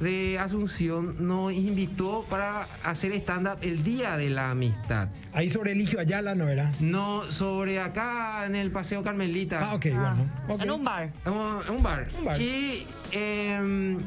de 0.00 0.38
Asunción 0.38 1.14
nos 1.26 1.52
invitó 1.52 2.24
para 2.28 2.66
hacer 2.84 3.12
stand-up 3.12 3.58
el 3.62 3.84
Día 3.84 4.16
de 4.16 4.30
la 4.30 4.50
Amistad. 4.50 5.08
Ahí 5.32 5.50
sobre 5.50 5.72
Eligio 5.72 6.00
Ayala, 6.00 6.34
¿no 6.34 6.48
era? 6.48 6.72
No, 6.80 7.30
sobre 7.30 7.80
acá 7.80 8.44
en 8.46 8.54
el 8.54 8.70
Paseo 8.70 9.02
Carmelita. 9.02 9.58
Ah, 9.60 9.74
ok, 9.74 9.86
Ah, 9.94 10.16
bueno. 10.48 10.62
En 10.64 10.70
un 10.70 10.84
bar. 10.84 11.10
En 11.26 11.32
un, 11.32 11.82
bar. 11.82 12.06
Un 12.18 12.24
bar. 12.24 12.40
Y 12.40 12.86
em, 13.12 13.98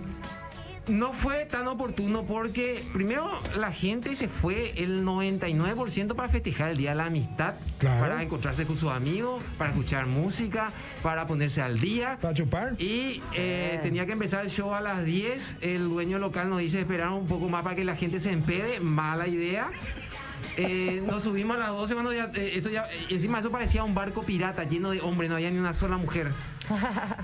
no 0.88 1.14
fue 1.14 1.46
tan 1.46 1.68
oportuno 1.68 2.24
porque 2.24 2.84
primero 2.94 3.30
la 3.56 3.72
gente 3.72 4.16
se 4.16 4.28
fue 4.28 4.74
el 4.78 5.04
99% 5.06 6.16
para 6.16 6.30
festejar 6.30 6.72
el 6.72 6.78
Día 6.78 6.90
de 6.92 6.96
la 6.98 7.06
Amistad, 7.06 7.56
Claro. 7.78 8.00
para 8.02 8.24
encontrarse 8.24 8.66
con 8.66 8.78
sus 8.78 8.92
amigos, 8.92 9.42
para 9.58 9.72
escuchar 9.72 10.06
música, 10.08 10.72
para 11.02 11.26
ponerse 11.28 11.62
al 11.62 11.80
día. 11.80 12.18
¿Para 12.22 12.34
chupar? 12.34 12.76
Y 12.80 13.22
eh, 13.34 13.80
tenía 13.84 14.06
que 14.06 14.14
empezar 14.14 14.44
el 14.44 14.52
show 14.52 14.74
a 14.74 14.82
las 14.82 15.04
10. 15.06 15.58
El 15.62 15.90
dueño 15.90 16.20
local 16.20 16.50
nos 16.50 16.60
dice 16.60 16.82
esperar 16.82 17.10
un 17.10 17.28
poco 17.28 17.50
más 17.50 17.64
para 17.64 17.76
que 17.76 17.84
la 17.84 17.96
gente 17.96 18.20
se 18.20 18.32
empede. 18.32 18.80
Mala 18.80 19.28
idea. 19.28 19.70
Eh, 20.58 21.02
nos 21.08 21.24
subimos 21.24 21.56
a 21.56 21.60
las 21.60 21.70
12 21.70 21.94
cuando 21.94 22.14
ya, 22.14 22.30
eh, 22.36 22.52
eso 22.56 22.70
ya, 22.70 22.88
encima 23.10 23.40
eso 23.40 23.50
parecía 23.50 23.84
un 23.84 23.96
barco 23.96 24.22
pirata 24.24 24.64
lleno 24.66 24.92
de 24.92 25.02
hombres, 25.02 25.30
no 25.30 25.36
había 25.38 25.50
ni 25.50 25.58
una 25.58 25.74
sola 25.74 25.98
mujer. 25.98 26.32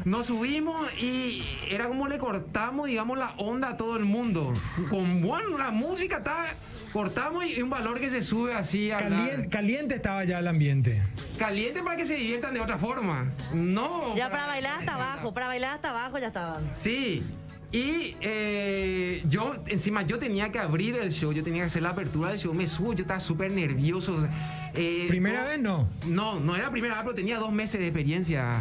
Nos 0.06 0.28
subimos 0.28 0.92
y 1.02 1.44
era 1.70 1.88
como 1.88 2.08
le 2.08 2.18
cortamos, 2.18 2.88
digamos, 2.88 3.18
la 3.18 3.32
onda 3.38 3.70
a 3.70 3.78
todo 3.78 3.98
el 3.98 4.06
mundo. 4.06 4.54
Con 4.90 5.22
bueno, 5.22 5.58
la 5.58 5.72
música 5.72 6.18
está, 6.18 6.46
cortamos 6.92 7.46
y 7.46 7.62
un 7.62 7.70
valor 7.70 8.00
que 8.00 8.10
se 8.10 8.22
sube 8.22 8.54
así 8.54 8.92
a 8.92 8.98
Caliente, 8.98 9.50
caliente 9.50 9.96
estaba 9.96 10.24
ya 10.26 10.40
el 10.40 10.48
ambiente. 10.48 11.02
caliente 11.38 11.82
para 11.84 11.96
que 11.96 12.06
se 12.06 12.16
diviertan 12.16 12.54
de 12.54 12.60
otra 12.62 12.78
forma. 12.78 13.32
No. 13.54 14.16
Ya 14.16 14.30
para 14.30 14.48
bailar 14.48 14.80
hasta 14.80 14.96
abajo, 14.96 15.34
para 15.34 15.48
bailar 15.48 15.76
hasta 15.76 15.90
abajo 15.92 16.18
ya 16.18 16.28
estaban. 16.28 16.64
Sí. 16.76 17.24
Y 17.72 18.16
eh, 18.20 19.22
yo, 19.30 19.54
encima, 19.68 20.02
yo 20.02 20.18
tenía 20.18 20.52
que 20.52 20.58
abrir 20.58 20.96
el 20.96 21.12
show, 21.14 21.32
yo 21.34 21.44
tenía 21.44 21.62
que 21.62 21.68
hacer 21.68 21.84
la 21.84 21.90
apertura 21.90 22.30
del 22.30 22.40
show, 22.40 22.52
me 22.52 22.66
subo, 22.66 22.94
yo 22.94 23.04
estaba 23.04 23.20
súper 23.20 23.52
nervioso. 23.52 24.28
eh, 24.74 25.06
¿Primera 25.08 25.44
vez 25.44 25.60
no? 25.60 25.88
No, 26.08 26.40
no 26.40 26.56
era 26.56 26.72
primera 26.72 26.96
vez, 26.96 27.04
pero 27.04 27.16
tenía 27.16 27.38
dos 27.38 27.52
meses 27.52 27.80
de 27.80 27.86
experiencia. 27.86 28.56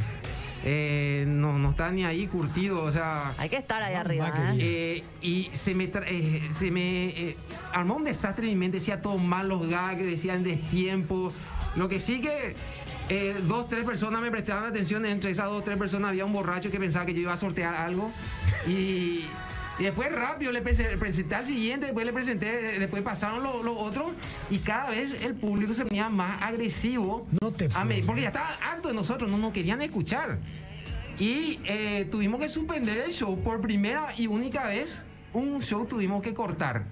Eh, 0.65 1.25
no, 1.27 1.59
no 1.59 1.71
estaba 1.71 1.91
ni 1.93 2.05
ahí 2.05 2.27
curtido, 2.27 2.83
o 2.83 2.93
sea... 2.93 3.33
Hay 3.39 3.49
que 3.49 3.57
estar 3.57 3.83
ahí 3.83 3.95
arriba. 3.95 4.33
¿eh? 4.55 4.57
Eh, 4.59 5.05
y 5.23 5.51
se 5.53 5.75
me, 5.75 5.91
tra- 5.91 6.05
eh, 6.07 6.49
se 6.53 6.71
me 6.71 7.07
eh, 7.09 7.37
armó 7.73 7.95
un 7.97 8.05
desastre 8.05 8.47
en 8.47 8.53
mi 8.55 8.57
mente, 8.59 8.79
decía 8.79 9.01
todo 9.01 9.19
mal 9.19 9.49
los 9.49 9.67
gags, 9.69 10.03
decían 10.05 10.43
destiempo. 10.43 11.33
Lo 11.77 11.89
que 11.89 12.01
sí 12.01 12.21
que 12.21 12.55
eh, 13.09 13.37
dos, 13.47 13.69
tres 13.69 13.85
personas 13.85 14.21
me 14.21 14.31
prestaban 14.31 14.65
atención, 14.65 15.07
entre 15.07 15.31
esas 15.31 15.47
dos, 15.47 15.65
tres 15.65 15.77
personas 15.77 16.11
había 16.11 16.25
un 16.25 16.33
borracho 16.33 16.71
que 16.71 16.79
pensaba 16.81 17.07
que 17.07 17.15
yo 17.15 17.21
iba 17.21 17.33
a 17.33 17.37
sortear 17.37 17.75
algo. 17.75 18.11
Y, 18.67 19.27
y 19.79 19.85
después 19.85 20.13
rápido 20.13 20.51
le 20.53 20.63
prese- 20.63 20.97
presenté 20.99 21.35
al 21.35 21.47
siguiente, 21.47 21.87
después 21.87 22.05
le 22.07 22.13
presenté, 22.13 22.79
después 22.79 23.03
pasaron 23.03 23.43
los 23.43 23.65
los 23.65 23.77
otros 23.79 24.13
y 24.51 24.59
cada 24.59 24.91
vez 24.91 25.23
el 25.23 25.35
público 25.35 25.75
se 25.75 25.85
ponía 25.85 26.09
más 26.09 26.43
agresivo. 26.43 27.27
No 27.41 27.51
te 27.53 27.69
a 27.75 27.85
mí, 27.85 28.03
porque 28.05 28.23
ya 28.23 28.29
estaba 28.29 28.57
harto 28.63 28.89
de 28.89 28.95
nosotros, 28.95 29.31
no 29.31 29.39
nos 29.39 29.53
querían 29.53 29.81
escuchar. 29.83 30.39
Y 31.19 31.59
eh, 31.65 32.07
tuvimos 32.11 32.41
que 32.41 32.49
suspender 32.49 32.99
el 32.99 33.13
show 33.13 33.39
por 33.43 33.61
primera 33.61 34.15
y 34.17 34.27
única 34.27 34.67
vez. 34.69 35.05
Un 35.33 35.61
show 35.61 35.85
tuvimos 35.87 36.23
que 36.23 36.33
cortar. 36.33 36.85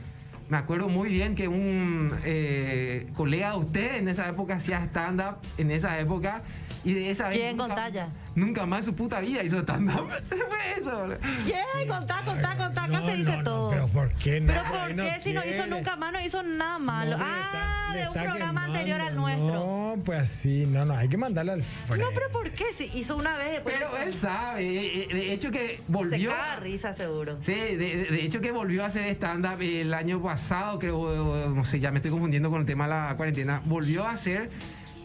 Me 0.49 0.57
acuerdo 0.57 0.89
muy 0.89 1.09
bien 1.11 1.35
que 1.35 1.49
un 1.49 2.13
eh, 2.25 3.07
colega 3.15 3.51
de 3.53 3.57
usted 3.59 3.97
en 3.97 4.09
esa 4.09 4.29
época 4.29 4.55
hacía 4.57 4.79
stand-up, 4.85 5.39
en 5.59 5.71
esa 5.71 5.99
época. 5.99 6.43
Y 6.85 6.93
de 6.93 7.11
esa 7.11 7.29
vez. 7.29 7.37
¿Quién? 7.39 7.57
nunca- 7.57 7.75
Contalla. 7.75 8.09
Nunca 8.37 8.67
más 8.67 8.81
en 8.81 8.85
su 8.85 8.95
puta 8.95 9.19
vida 9.21 9.43
hizo 9.43 9.59
stand-up. 9.61 10.09
Fue 10.29 10.81
eso. 10.81 10.97
boludo. 10.99 11.19
¿Quién? 11.45 11.89
Contá, 11.89 12.21
contá, 12.25 12.57
contá, 12.57 12.85
acá 12.85 13.01
No, 13.01 13.07
se 13.07 13.17
dice 13.17 13.31
no, 13.33 13.37
no, 13.39 13.43
todo. 13.45 13.71
pero 13.71 13.89
¿por 13.89 14.13
qué 14.13 14.41
no? 14.41 14.47
Pero 14.53 14.63
¿por 14.65 14.95
qué? 14.95 15.21
Si 15.21 15.33
no 15.33 15.43
hizo 15.45 15.67
nunca 15.67 15.97
más, 15.97 16.13
no 16.13 16.21
hizo 16.21 16.43
nada 16.43 16.79
malo. 16.79 17.17
Ah, 17.19 17.41
está- 17.47 17.97
de 17.97 18.07
un 18.09 18.13
programa 18.13 18.37
quemando. 18.39 18.61
anterior 18.79 19.01
al 19.01 19.17
nuestro. 19.17 19.47
No, 19.47 19.97
pues 20.05 20.21
así, 20.21 20.67
no, 20.67 20.85
no, 20.85 20.95
hay 20.95 21.09
que 21.09 21.17
mandarle 21.17 21.53
al 21.53 21.63
frente. 21.63 22.05
No, 22.05 22.11
pero 22.15 22.31
¿por 22.31 22.51
qué? 22.51 22.65
Si 22.73 22.91
hizo 22.95 23.17
una 23.17 23.39
vez, 23.39 23.53
después 23.53 23.75
Pero 23.79 23.91
se- 23.97 24.03
él 24.03 24.13
sabe. 24.15 24.63
eh, 24.65 25.09
eh, 25.11 25.15
De 25.15 25.33
hecho, 25.33 25.51
que 25.51 25.77
se 25.77 25.83
volvió. 25.89 26.31
caga 26.31 26.57
de 26.57 26.61
risa 26.61 26.93
seguro. 26.93 27.39
Sí, 27.41 27.55
de, 27.55 27.77
de- 28.11 28.23
hecho 28.25 28.43
que 28.43 28.53
volvió 28.53 28.83
a 28.85 28.89
hacer 28.89 29.07
stand-up 29.15 29.63
el 29.63 29.95
año 29.95 30.23
pasado, 30.23 30.79
creo, 30.79 31.49
no 31.55 31.65
sé, 31.65 31.81
ya 31.81 31.91
me 31.91 31.97
estoy 31.99 32.11
confundiendo 32.11 32.51
con 32.51 32.61
el 32.61 32.67
tema 32.67 32.85
de 32.85 32.91
la 32.91 33.15
cuarentena. 33.17 33.63
Volvió 33.65 34.05
a 34.05 34.11
hacer, 34.11 34.51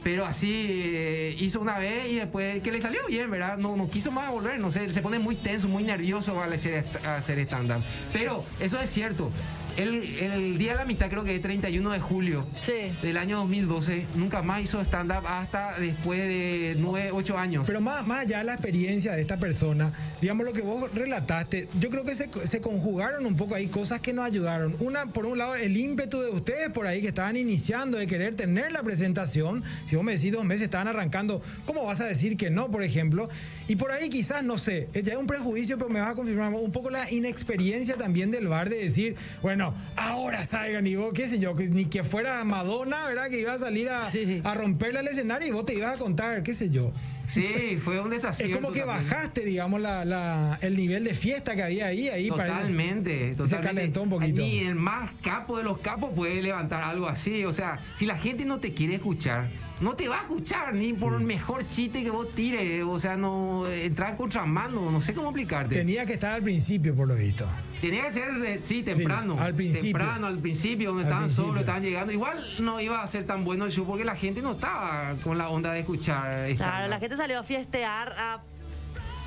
pero 0.03 0.25
así 0.25 0.51
eh, 0.95 1.35
hizo 1.39 1.59
una 1.59 1.77
vez 1.77 2.11
y 2.11 2.15
después 2.15 2.61
que 2.63 2.71
le 2.71 2.81
salió 2.81 3.01
bien, 3.07 3.29
¿verdad? 3.29 3.57
No, 3.57 3.75
no 3.75 3.89
quiso 3.89 4.11
más 4.11 4.31
volver, 4.31 4.59
no 4.59 4.71
sé, 4.71 4.91
se 4.91 5.01
pone 5.01 5.19
muy 5.19 5.35
tenso, 5.35 5.67
muy 5.67 5.83
nervioso 5.83 6.41
al 6.41 6.53
hacer, 6.53 6.73
est- 6.75 7.05
a 7.05 7.17
hacer 7.17 7.37
stand-up. 7.39 7.81
Pero 8.11 8.43
eso 8.59 8.79
es 8.79 8.89
cierto. 8.89 9.31
El, 9.77 10.03
el 10.19 10.57
Día 10.57 10.71
de 10.71 10.75
la 10.77 10.81
Amistad 10.83 11.09
creo 11.09 11.23
que 11.23 11.35
es 11.35 11.41
31 11.41 11.91
de 11.91 11.99
julio 11.99 12.45
Sí. 12.61 12.91
del 13.01 13.17
año 13.17 13.37
2012. 13.37 14.05
Nunca 14.15 14.41
más 14.41 14.61
hizo 14.61 14.81
stand-up 14.81 15.25
hasta 15.25 15.79
después 15.79 16.19
de 16.19 16.75
9, 16.77 17.11
8 17.13 17.37
años. 17.37 17.63
Pero 17.65 17.79
más, 17.79 18.05
más 18.05 18.21
allá 18.21 18.39
de 18.39 18.43
la 18.43 18.53
experiencia 18.53 19.13
de 19.13 19.21
esta 19.21 19.37
persona, 19.37 19.93
digamos 20.19 20.45
lo 20.45 20.53
que 20.53 20.61
vos 20.61 20.93
relataste, 20.93 21.69
yo 21.79 21.89
creo 21.89 22.03
que 22.03 22.15
se, 22.15 22.29
se 22.45 22.59
conjugaron 22.59 23.25
un 23.25 23.35
poco 23.37 23.55
ahí 23.55 23.67
cosas 23.67 24.01
que 24.01 24.11
nos 24.11 24.25
ayudaron. 24.25 24.75
Una, 24.79 25.05
por 25.07 25.25
un 25.25 25.37
lado, 25.37 25.55
el 25.55 25.77
ímpetu 25.77 26.19
de 26.19 26.29
ustedes 26.31 26.69
por 26.69 26.85
ahí 26.85 27.01
que 27.01 27.07
estaban 27.07 27.37
iniciando 27.37 27.97
de 27.97 28.07
querer 28.07 28.35
tener 28.35 28.71
la 28.73 28.83
presentación. 28.83 29.63
Si 29.85 29.95
vos 29.95 30.03
me 30.03 30.13
decís 30.15 30.33
dos 30.33 30.43
meses 30.43 30.63
estaban 30.63 30.89
arrancando, 30.89 31.41
¿cómo 31.65 31.85
vas 31.85 32.01
a 32.01 32.05
decir 32.05 32.35
que 32.35 32.49
no, 32.49 32.69
por 32.69 32.83
ejemplo? 32.83 33.29
Y 33.69 33.77
por 33.77 33.91
ahí 33.91 34.09
quizás, 34.09 34.43
no 34.43 34.57
sé, 34.57 34.89
eh, 34.93 35.01
ya 35.01 35.13
es 35.13 35.19
un 35.19 35.27
prejuicio, 35.27 35.77
pero 35.77 35.89
me 35.89 36.01
vas 36.01 36.11
a 36.11 36.15
confirmar 36.15 36.51
un 36.53 36.71
poco 36.73 36.89
la 36.89 37.09
inexperiencia 37.09 37.95
también 37.95 38.31
del 38.31 38.47
bar 38.47 38.69
de 38.69 38.77
decir, 38.77 39.15
bueno, 39.41 39.60
ahora 39.95 40.43
salgan 40.43 40.85
y 40.87 40.95
vos, 40.95 41.11
qué 41.13 41.27
sé 41.27 41.39
yo, 41.39 41.53
ni 41.55 41.85
que 41.85 42.03
fuera 42.03 42.43
Madonna, 42.43 43.05
¿verdad? 43.05 43.29
Que 43.29 43.39
iba 43.39 43.53
a 43.53 43.59
salir 43.59 43.89
a, 43.89 44.09
Sí. 44.11 44.41
a 44.43 44.53
romperle 44.55 44.99
al 44.99 45.07
escenario 45.07 45.47
y 45.47 45.51
vos 45.51 45.65
te 45.65 45.73
ibas 45.75 45.95
a 45.95 45.97
contar, 45.97 46.41
qué 46.43 46.53
sé 46.53 46.69
yo. 46.69 46.91
Sí, 47.27 47.77
fue 47.81 47.99
un 48.01 48.07
Es 48.11 48.23
desacierto. 48.23 48.55
como 48.59 48.73
que 48.73 48.81
también. 48.81 49.09
bajaste, 49.09 49.45
digamos, 49.45 49.79
la, 49.79 50.03
la- 50.03 50.59
el 50.61 50.75
nivel 50.75 51.05
de 51.05 51.13
fiesta 51.13 51.55
que 51.55 51.63
había 51.63 51.85
ahí. 51.87 52.09
ahí 52.09 52.29
parece- 52.29 52.55
Totalmente, 52.57 53.29
totalmente. 53.35 53.67
calentó 53.67 54.01
un 54.03 54.09
poquito. 54.09 54.41
Ni 54.41 54.59
el 54.59 54.75
más 54.75 55.11
capo 55.21 55.57
de 55.57 55.63
los 55.63 55.77
capos 55.79 56.11
puede 56.13 56.41
levantar 56.41 56.83
algo 56.83 57.07
así. 57.07 57.45
O 57.45 57.53
sea, 57.53 57.79
si 57.95 58.05
la 58.05 58.17
gente 58.17 58.43
no 58.43 58.59
te 58.59 58.73
quiere 58.73 58.95
escuchar, 58.95 59.47
no 59.81 59.95
te 59.95 60.07
va 60.07 60.19
a 60.19 60.21
escuchar 60.21 60.73
ni 60.73 60.93
por 60.93 61.13
el 61.19 61.21
mejor 61.25 61.67
chiste 61.67 62.03
que 62.03 62.09
vos 62.11 62.33
tires. 62.33 62.83
O 62.85 62.99
sea, 62.99 63.17
no 63.17 63.67
entrar 63.67 64.15
contramano, 64.15 64.89
no 64.91 65.01
sé 65.01 65.13
cómo 65.13 65.29
explicarte. 65.29 65.75
Tenía 65.75 66.05
que 66.05 66.13
estar 66.13 66.31
al 66.33 66.43
principio, 66.43 66.95
por 66.95 67.07
lo 67.07 67.15
visto. 67.15 67.45
Tenía 67.81 68.03
que 68.03 68.11
ser, 68.11 68.29
eh, 68.45 68.59
sí, 68.63 68.83
temprano. 68.83 69.35
al 69.39 69.55
principio. 69.55 69.97
Temprano, 69.97 70.27
al 70.27 70.37
principio, 70.37 70.89
donde 70.89 71.03
Al 71.03 71.09
estaban 71.09 71.29
solos, 71.31 71.59
estaban 71.61 71.81
llegando. 71.81 72.13
Igual 72.13 72.43
no 72.59 72.79
iba 72.79 73.01
a 73.01 73.07
ser 73.07 73.25
tan 73.25 73.43
bueno 73.43 73.65
el 73.65 73.71
show 73.71 73.85
porque 73.85 74.05
la 74.05 74.15
gente 74.15 74.41
no 74.41 74.51
estaba 74.53 75.15
con 75.23 75.37
la 75.37 75.49
onda 75.49 75.71
de 75.73 75.79
escuchar. 75.79 76.47
Claro, 76.55 76.87
la 76.87 76.99
gente 76.99 77.17
salió 77.17 77.39
a 77.39 77.43
fiestear, 77.43 78.13
a... 78.17 78.41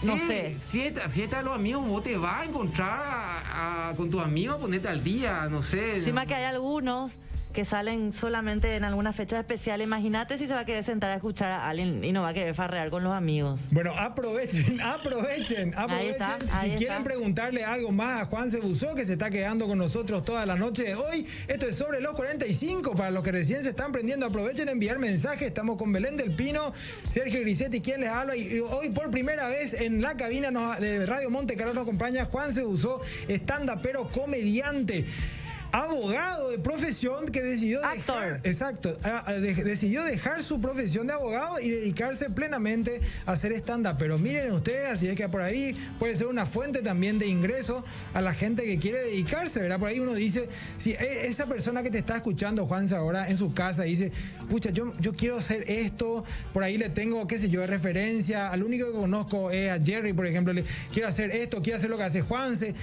No 0.03 0.19
Sí, 0.19 0.27
sé. 0.27 0.57
Fiesta, 0.71 1.09
fiesta 1.09 1.39
de 1.39 1.45
los 1.45 1.55
amigos, 1.55 1.87
vos 1.87 2.03
te 2.05 2.17
vas 2.17 2.43
a 2.43 2.45
encontrar 2.45 3.01
a- 3.03 3.89
a- 3.91 3.97
con 3.97 4.11
tus 4.11 4.23
amigos, 4.23 4.57
a 4.57 4.59
ponerte 4.61 4.87
al 4.89 5.03
día, 5.03 5.49
no 5.51 5.63
sé. 5.63 5.97
Encima 5.97 6.27
que 6.27 6.35
hay 6.35 6.45
algunos 6.45 7.13
que 7.55 7.65
salen 7.65 8.13
solamente 8.13 8.75
en 8.75 8.85
alguna 8.85 9.13
fecha 9.13 9.39
especial. 9.39 9.81
Imagínate 9.81 10.37
si 10.39 10.47
se 10.47 10.53
va 10.53 10.61
a 10.61 10.65
querer 10.67 10.83
sentar 10.83 11.13
a 11.13 11.15
escuchar 11.15 11.53
a 11.53 11.69
alguien 11.69 12.03
y 12.03 12.11
no 12.11 12.23
va 12.23 12.31
a 12.31 12.35
querer 12.35 12.53
farrear 12.55 12.91
con 12.91 13.05
los 13.05 13.13
amigos. 13.15 13.69
Bueno, 13.71 13.95
aprovechen, 13.97 14.81
aprovechen, 14.83 15.73
aprovechen. 15.77 16.11
está, 16.11 16.39
si 16.61 16.71
quieren 16.71 16.99
está. 16.99 17.05
preguntarle 17.05 17.65
algo 17.65 17.93
más 17.93 18.23
a 18.23 18.25
Juan 18.27 18.51
Cebuzó, 18.51 18.95
que 18.97 19.05
se 19.05 19.13
está 19.13 19.31
quedando 19.31 19.69
con 19.69 19.79
nosotros 19.79 20.25
toda 20.25 20.45
la 20.45 20.57
noche 20.57 20.83
de 20.83 20.95
hoy. 20.97 21.27
Esto 21.47 21.69
es 21.69 21.77
sobre 21.77 22.01
los 22.01 22.15
45. 22.17 22.93
Para 22.95 23.13
los 23.13 23.23
que 23.23 23.31
recién 23.31 23.63
se 23.63 23.71
están 23.71 23.93
prendiendo, 23.93 24.27
aprovechen 24.27 24.69
a 24.69 24.73
enviar 24.73 24.99
mensajes. 24.99 25.47
Estamos 25.47 25.79
con 25.79 25.93
Belén 25.93 26.17
del 26.17 26.35
Pino, 26.35 26.73
Sergio 27.09 27.41
Grisetti, 27.41 27.81
quien 27.81 28.01
les 28.01 28.11
habla. 28.11 28.37
Y 28.37 28.59
hoy 28.59 28.91
por 28.91 29.13
primera 29.13 29.47
vez 29.47 29.75
en 29.75 30.03
la 30.03 30.17
cabina 30.17 30.51
de 30.81 31.07
Radio 31.07 31.31
Monte 31.31 31.55
Carlo 31.57 31.73
nos 31.73 31.85
acompaña 31.85 32.25
Juan 32.25 32.53
Cebuzó, 32.53 33.01
estanda 33.29 33.81
pero 33.81 34.09
comediante. 34.09 35.05
Abogado 35.83 36.51
de 36.51 36.59
profesión 36.59 37.27
que 37.27 37.43
decidió 37.43 37.85
Actor. 37.85 38.23
dejar, 38.23 38.41
exacto, 38.45 38.97
a- 39.03 39.29
a- 39.31 39.35
de- 39.35 39.55
decidió 39.55 40.05
dejar 40.05 40.43
su 40.43 40.61
profesión 40.61 41.09
de 41.09 41.15
abogado 41.15 41.59
y 41.61 41.69
dedicarse 41.71 42.31
plenamente 42.31 43.01
a 43.27 43.33
hacer 43.33 43.53
stand-up. 43.55 43.97
Pero 43.99 44.17
miren 44.19 44.53
ustedes, 44.53 44.87
así 44.89 45.09
es 45.09 45.17
que 45.17 45.29
por 45.29 45.41
ahí 45.43 45.75
puede 45.99 46.15
ser 46.15 46.29
una 46.29 46.47
fuente 46.47 46.81
también 46.81 47.19
de 47.19 47.27
ingreso 47.27 47.85
a 48.13 48.21
la 48.21 48.35
gente 48.35 48.63
que 48.65 48.79
quiere 48.79 48.99
dedicarse, 49.01 49.61
¿verdad? 49.61 49.79
Por 49.81 49.89
ahí 49.89 49.99
uno 49.99 50.15
dice, 50.15 50.49
si 50.79 50.93
e- 50.93 51.27
esa 51.27 51.47
persona 51.47 51.83
que 51.83 51.91
te 51.91 51.99
está 51.99 52.17
escuchando, 52.17 52.67
Juanse, 52.67 52.95
ahora 52.95 53.29
en 53.29 53.37
su 53.37 53.53
casa, 53.53 53.83
dice, 53.83 54.13
pucha, 54.49 54.71
yo, 54.71 54.93
yo 55.01 55.15
quiero 55.15 55.39
hacer 55.39 55.65
esto, 55.69 56.25
por 56.53 56.63
ahí 56.63 56.79
le 56.79 56.89
tengo, 56.89 57.27
qué 57.27 57.37
sé 57.39 57.49
yo, 57.51 57.61
de 57.63 57.67
referencia, 57.67 58.51
al 58.53 58.63
único 58.63 58.87
que 58.87 58.93
conozco 58.93 59.51
es 59.51 59.71
a 59.73 59.83
Jerry, 59.83 60.13
por 60.13 60.27
ejemplo, 60.27 60.53
le 60.53 60.65
quiero 60.93 61.09
hacer 61.09 61.33
esto, 61.33 61.61
quiero 61.63 61.79
hacer 61.79 61.91
lo 61.91 61.97
que 61.97 62.05
hace 62.05 62.23
Juanse. 62.23 62.75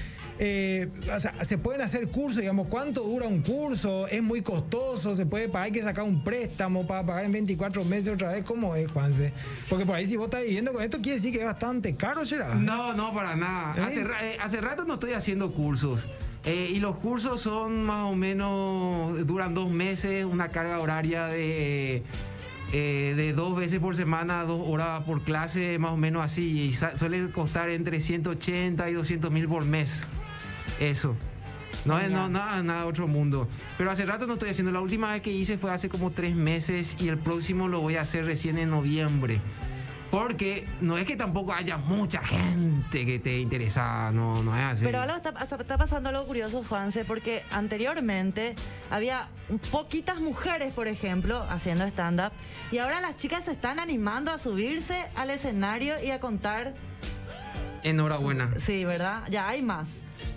Eh, 0.43 0.89
o 1.15 1.19
sea, 1.19 1.45
se 1.45 1.59
pueden 1.59 1.81
hacer 1.81 2.07
cursos, 2.07 2.39
digamos, 2.41 2.67
¿cuánto 2.67 3.03
dura 3.03 3.27
un 3.27 3.43
curso? 3.43 4.07
¿Es 4.07 4.23
muy 4.23 4.41
costoso? 4.41 5.13
¿Se 5.13 5.27
puede 5.27 5.47
pagar? 5.47 5.67
¿Hay 5.67 5.71
que 5.71 5.83
sacar 5.83 6.03
un 6.03 6.23
préstamo 6.23 6.87
para 6.87 7.05
pagar 7.05 7.25
en 7.25 7.31
24 7.31 7.85
meses 7.85 8.15
otra 8.15 8.31
vez? 8.31 8.43
¿Cómo 8.43 8.75
es, 8.75 8.91
Juanse? 8.91 9.33
Porque 9.69 9.85
por 9.85 9.93
ahí 9.95 10.07
si 10.07 10.17
vos 10.17 10.25
estás 10.25 10.41
viviendo 10.41 10.73
con 10.73 10.81
esto, 10.81 10.97
quiere 10.97 11.17
decir 11.17 11.31
que 11.31 11.41
es 11.41 11.45
bastante 11.45 11.95
caro, 11.95 12.25
¿será? 12.25 12.55
No, 12.55 12.91
no, 12.95 13.13
para 13.13 13.35
nada. 13.35 13.75
¿Eh? 13.77 13.81
Hace, 13.83 14.03
ra- 14.03 14.25
eh, 14.25 14.37
hace 14.41 14.61
rato 14.61 14.83
no 14.85 14.95
estoy 14.95 15.13
haciendo 15.13 15.53
cursos. 15.53 16.07
Eh, 16.43 16.71
y 16.73 16.79
los 16.79 16.97
cursos 16.97 17.39
son 17.39 17.83
más 17.83 18.05
o 18.11 18.15
menos, 18.15 19.27
duran 19.27 19.53
dos 19.53 19.69
meses, 19.69 20.25
una 20.25 20.49
carga 20.49 20.79
horaria 20.79 21.25
de, 21.27 22.01
eh, 22.73 23.13
de 23.15 23.33
dos 23.33 23.55
veces 23.55 23.77
por 23.79 23.95
semana, 23.95 24.43
dos 24.45 24.63
horas 24.67 25.03
por 25.03 25.21
clase, 25.23 25.77
más 25.77 25.91
o 25.91 25.97
menos 25.97 26.25
así. 26.25 26.61
Y 26.69 26.73
suele 26.97 27.29
costar 27.29 27.69
entre 27.69 27.99
180 28.01 28.89
y 28.89 28.93
200 28.93 29.29
mil 29.29 29.47
por 29.47 29.65
mes. 29.65 30.01
Eso. 30.82 31.15
No 31.86 31.99
es 31.99 32.09
no, 32.09 32.27
nada, 32.27 32.61
nada 32.63 32.86
otro 32.86 33.07
mundo. 33.07 33.47
Pero 33.77 33.91
hace 33.91 34.05
rato 34.05 34.25
no 34.27 34.34
estoy 34.34 34.49
haciendo. 34.49 34.71
La 34.71 34.82
última 34.82 35.13
vez 35.13 35.21
que 35.21 35.32
hice 35.32 35.57
fue 35.57 35.71
hace 35.71 35.89
como 35.89 36.11
tres 36.11 36.36
meses 36.36 36.97
y 36.99 37.07
el 37.07 37.17
próximo 37.17 37.67
lo 37.67 37.82
voy 37.82 37.95
a 37.95 38.01
hacer 38.01 38.25
recién 38.25 38.57
en 38.57 38.71
noviembre. 38.71 39.39
Porque 40.09 40.67
no 40.82 40.97
es 40.97 41.05
que 41.05 41.15
tampoco 41.15 41.53
haya 41.53 41.77
mucha 41.77 42.21
gente 42.21 43.05
que 43.05 43.19
te 43.19 43.39
interesa, 43.39 44.11
no, 44.11 44.43
no 44.43 44.57
es 44.57 44.63
así. 44.63 44.84
Pero 44.84 44.99
algo 44.99 45.15
está, 45.15 45.29
está 45.39 45.77
pasando 45.77 46.09
algo 46.09 46.25
curioso, 46.25 46.65
Juanse, 46.67 47.05
porque 47.05 47.43
anteriormente 47.51 48.55
había 48.89 49.29
poquitas 49.71 50.19
mujeres, 50.19 50.73
por 50.73 50.89
ejemplo, 50.89 51.45
haciendo 51.49 51.86
stand-up, 51.86 52.34
y 52.73 52.79
ahora 52.79 52.99
las 52.99 53.15
chicas 53.15 53.45
se 53.45 53.51
están 53.51 53.79
animando 53.79 54.32
a 54.32 54.38
subirse 54.38 55.01
al 55.15 55.29
escenario 55.29 55.93
y 56.03 56.11
a 56.11 56.19
contar. 56.19 56.73
Enhorabuena, 57.84 58.51
Sí, 58.59 58.84
¿verdad? 58.84 59.23
Ya 59.29 59.47
hay 59.47 59.61
más. 59.61 59.88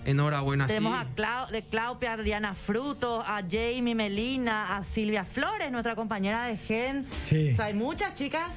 Enhorabuena. 0.05 0.67
Tenemos 0.67 0.99
sí. 0.99 1.05
a 1.07 1.15
Clau- 1.17 1.51
de 1.51 1.63
Claudia, 1.63 2.13
a 2.13 2.17
Diana 2.17 2.55
Frutos, 2.55 3.25
a 3.27 3.43
Jamie 3.51 3.95
Melina, 3.95 4.77
a 4.77 4.83
Silvia 4.85 5.25
Flores, 5.25 5.71
nuestra 5.73 5.95
compañera 5.95 6.45
de 6.47 6.57
Gen. 6.57 7.07
Sí. 7.25 7.51
O 7.53 7.57
sea, 7.57 7.67
hay 7.67 7.75
muchas 7.75 8.15
chicas 8.15 8.49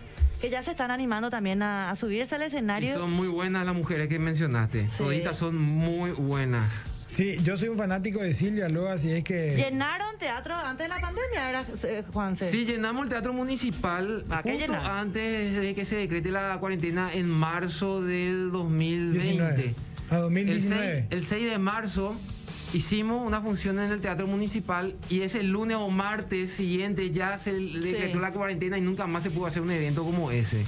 que 0.41 0.49
ya 0.49 0.61
se 0.61 0.71
están 0.71 0.91
animando 0.91 1.29
también 1.29 1.63
a, 1.63 1.89
a 1.89 1.95
subirse 1.95 2.35
al 2.35 2.41
Y 2.41 2.45
escenario. 2.45 2.93
son 2.95 3.11
muy 3.11 3.27
buenas 3.27 3.65
las 3.65 3.75
mujeres 3.75 4.07
que 4.07 4.19
mencionaste. 4.19 4.87
Sí. 4.87 4.97
Toditas 4.97 5.37
son 5.37 5.57
muy 5.57 6.11
buenas. 6.11 6.93
Sí, 7.09 7.37
yo 7.43 7.57
soy 7.57 7.69
un 7.69 7.77
fanático 7.77 8.19
de 8.19 8.31
Silvia, 8.33 8.69
luego 8.69 8.89
así 8.89 9.11
es 9.11 9.23
que... 9.23 9.55
Llenaron 9.55 10.17
teatro 10.19 10.53
antes 10.53 10.85
de 10.85 10.89
la 10.93 10.99
pandemia, 11.01 11.49
era 11.49 11.65
eh, 11.85 12.03
Juanse. 12.13 12.51
Sí, 12.51 12.65
llenamos 12.65 13.05
el 13.05 13.09
teatro 13.09 13.33
municipal 13.33 14.23
¿A 14.29 14.43
qué 14.43 14.53
justo 14.57 14.73
antes 14.75 15.55
de 15.59 15.73
que 15.73 15.85
se 15.85 15.95
decrete 15.95 16.29
la 16.29 16.57
cuarentena 16.59 17.11
en 17.13 17.27
marzo 17.29 18.01
del 18.03 18.51
2020. 18.51 19.17
19. 19.19 19.75
A 20.09 20.15
El 20.15 20.21
2019. 20.21 20.93
6, 21.01 21.05
el 21.09 21.23
6 21.23 21.49
de 21.51 21.57
marzo 21.57 22.15
hicimos 22.73 23.25
una 23.25 23.41
función 23.41 23.79
en 23.79 23.91
el 23.91 24.01
Teatro 24.01 24.27
Municipal 24.27 24.95
y 25.09 25.21
ese 25.21 25.43
lunes 25.43 25.77
o 25.77 25.89
martes 25.89 26.51
siguiente 26.51 27.11
ya 27.11 27.37
se 27.37 27.53
decretó 27.53 28.13
Sí. 28.15 28.19
la 28.19 28.31
cuarentena 28.33 28.77
y 28.77 28.81
nunca 28.81 29.07
más 29.07 29.23
se 29.23 29.31
pudo 29.31 29.45
hacer 29.47 29.61
un 29.61 29.71
evento 29.71 30.03
como 30.03 30.31
ese. 30.31 30.63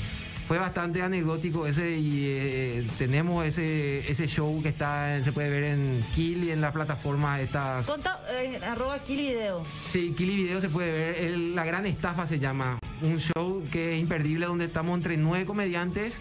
Fue 0.47 0.57
bastante 0.57 1.03
anecdótico 1.03 1.67
ese 1.67 1.97
y 1.99 2.23
eh, 2.25 2.87
tenemos 2.97 3.45
ese, 3.45 4.09
ese 4.11 4.25
show 4.27 4.59
que 4.63 4.69
está 4.69 5.17
en- 5.17 5.23
se 5.23 5.31
puede 5.31 5.47
ver 5.49 5.63
en 5.65 6.03
Kill 6.15 6.45
y 6.45 6.51
en 6.51 6.59
las 6.59 6.73
plataformas 6.73 7.41
estas. 7.41 7.85
Conta, 7.85 8.19
eh, 8.31 8.59
arroba 8.65 8.97
Kili 9.03 9.27
Video. 9.33 9.63
Sí, 9.91 10.11
Kili 10.17 10.35
Video 10.37 10.59
se 10.59 10.69
puede 10.69 10.91
ver. 10.91 11.23
el- 11.23 11.55
la 11.55 11.65
gran 11.65 11.85
estafa 11.85 12.25
se 12.25 12.39
llama. 12.39 12.79
Un 13.03 13.19
show 13.19 13.63
que 13.71 13.93
es 13.95 14.01
imperdible 14.01 14.47
donde 14.47 14.65
estamos 14.65 14.97
entre 14.97 15.17
nueve 15.17 15.45
comediantes 15.45 16.17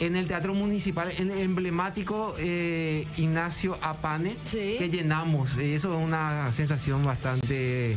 en 0.00 0.16
el 0.16 0.26
Teatro 0.26 0.54
Municipal, 0.54 1.12
en 1.18 1.30
el 1.30 1.38
emblemático 1.40 2.34
eh, 2.38 3.06
Ignacio 3.16 3.78
Apane, 3.82 4.36
Sí. 4.44 4.76
que 4.78 4.88
llenamos. 4.90 5.56
Eso 5.58 5.96
es 5.98 6.04
una 6.04 6.50
sensación 6.52 7.04
bastante, 7.04 7.96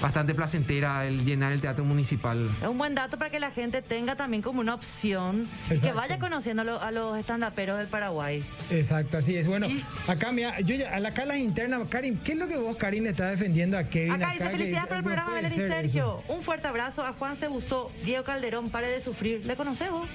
bastante 0.00 0.34
placentera, 0.34 1.06
el 1.06 1.24
llenar 1.24 1.52
el 1.52 1.60
Teatro 1.60 1.84
Municipal. 1.84 2.48
Es 2.62 2.66
un 2.66 2.78
buen 2.78 2.94
dato 2.94 3.18
para 3.18 3.30
que 3.30 3.38
la 3.40 3.50
gente 3.50 3.82
tenga 3.82 4.16
también 4.16 4.42
como 4.42 4.60
una 4.60 4.74
opción 4.74 5.46
y 5.70 5.78
que 5.78 5.92
vaya 5.92 6.18
conociendo 6.18 6.62
a, 6.62 6.64
lo- 6.64 6.80
a 6.80 6.90
los 6.90 7.18
estandaperos 7.18 7.76
del 7.78 7.88
Paraguay. 7.88 8.42
Exacto, 8.70 9.18
así 9.18 9.36
es. 9.36 9.46
Bueno, 9.46 9.68
Y- 9.68 9.84
acá, 10.08 10.32
mira, 10.32 10.58
yo 10.60 10.74
ya, 10.76 10.94
a 10.94 10.98
la 11.00 11.12
calas 11.12 11.36
internas, 11.36 11.82
Karim, 11.90 12.18
¿qué 12.24 12.32
es 12.32 12.38
lo 12.38 12.48
que 12.48 12.56
vos, 12.56 12.76
Karim, 12.78 13.04
le 13.04 13.10
estás 13.10 13.30
defendiendo 13.32 13.76
a 13.76 13.84
Kevin? 13.84 14.12
Acá 14.12 14.30
dice 14.32 14.48
felicidades 14.50 14.86
por 14.88 14.96
el 14.96 15.02
no 15.02 15.08
programa, 15.08 15.34
Belén 15.34 15.52
y 15.52 15.56
ser 15.56 15.70
Sergio. 15.70 16.22
Un 16.28 16.42
fuerte 16.42 16.68
abrazo 16.68 17.04
a 17.04 17.12
Juan 17.12 17.36
Cebuzó, 17.36 17.92
Diego 18.02 18.24
Calderón, 18.24 18.70
pare 18.70 18.88
de 18.88 19.00
sufrir. 19.00 19.44
¿Le 19.44 19.56
conoces 19.56 19.90
vos? 19.90 20.08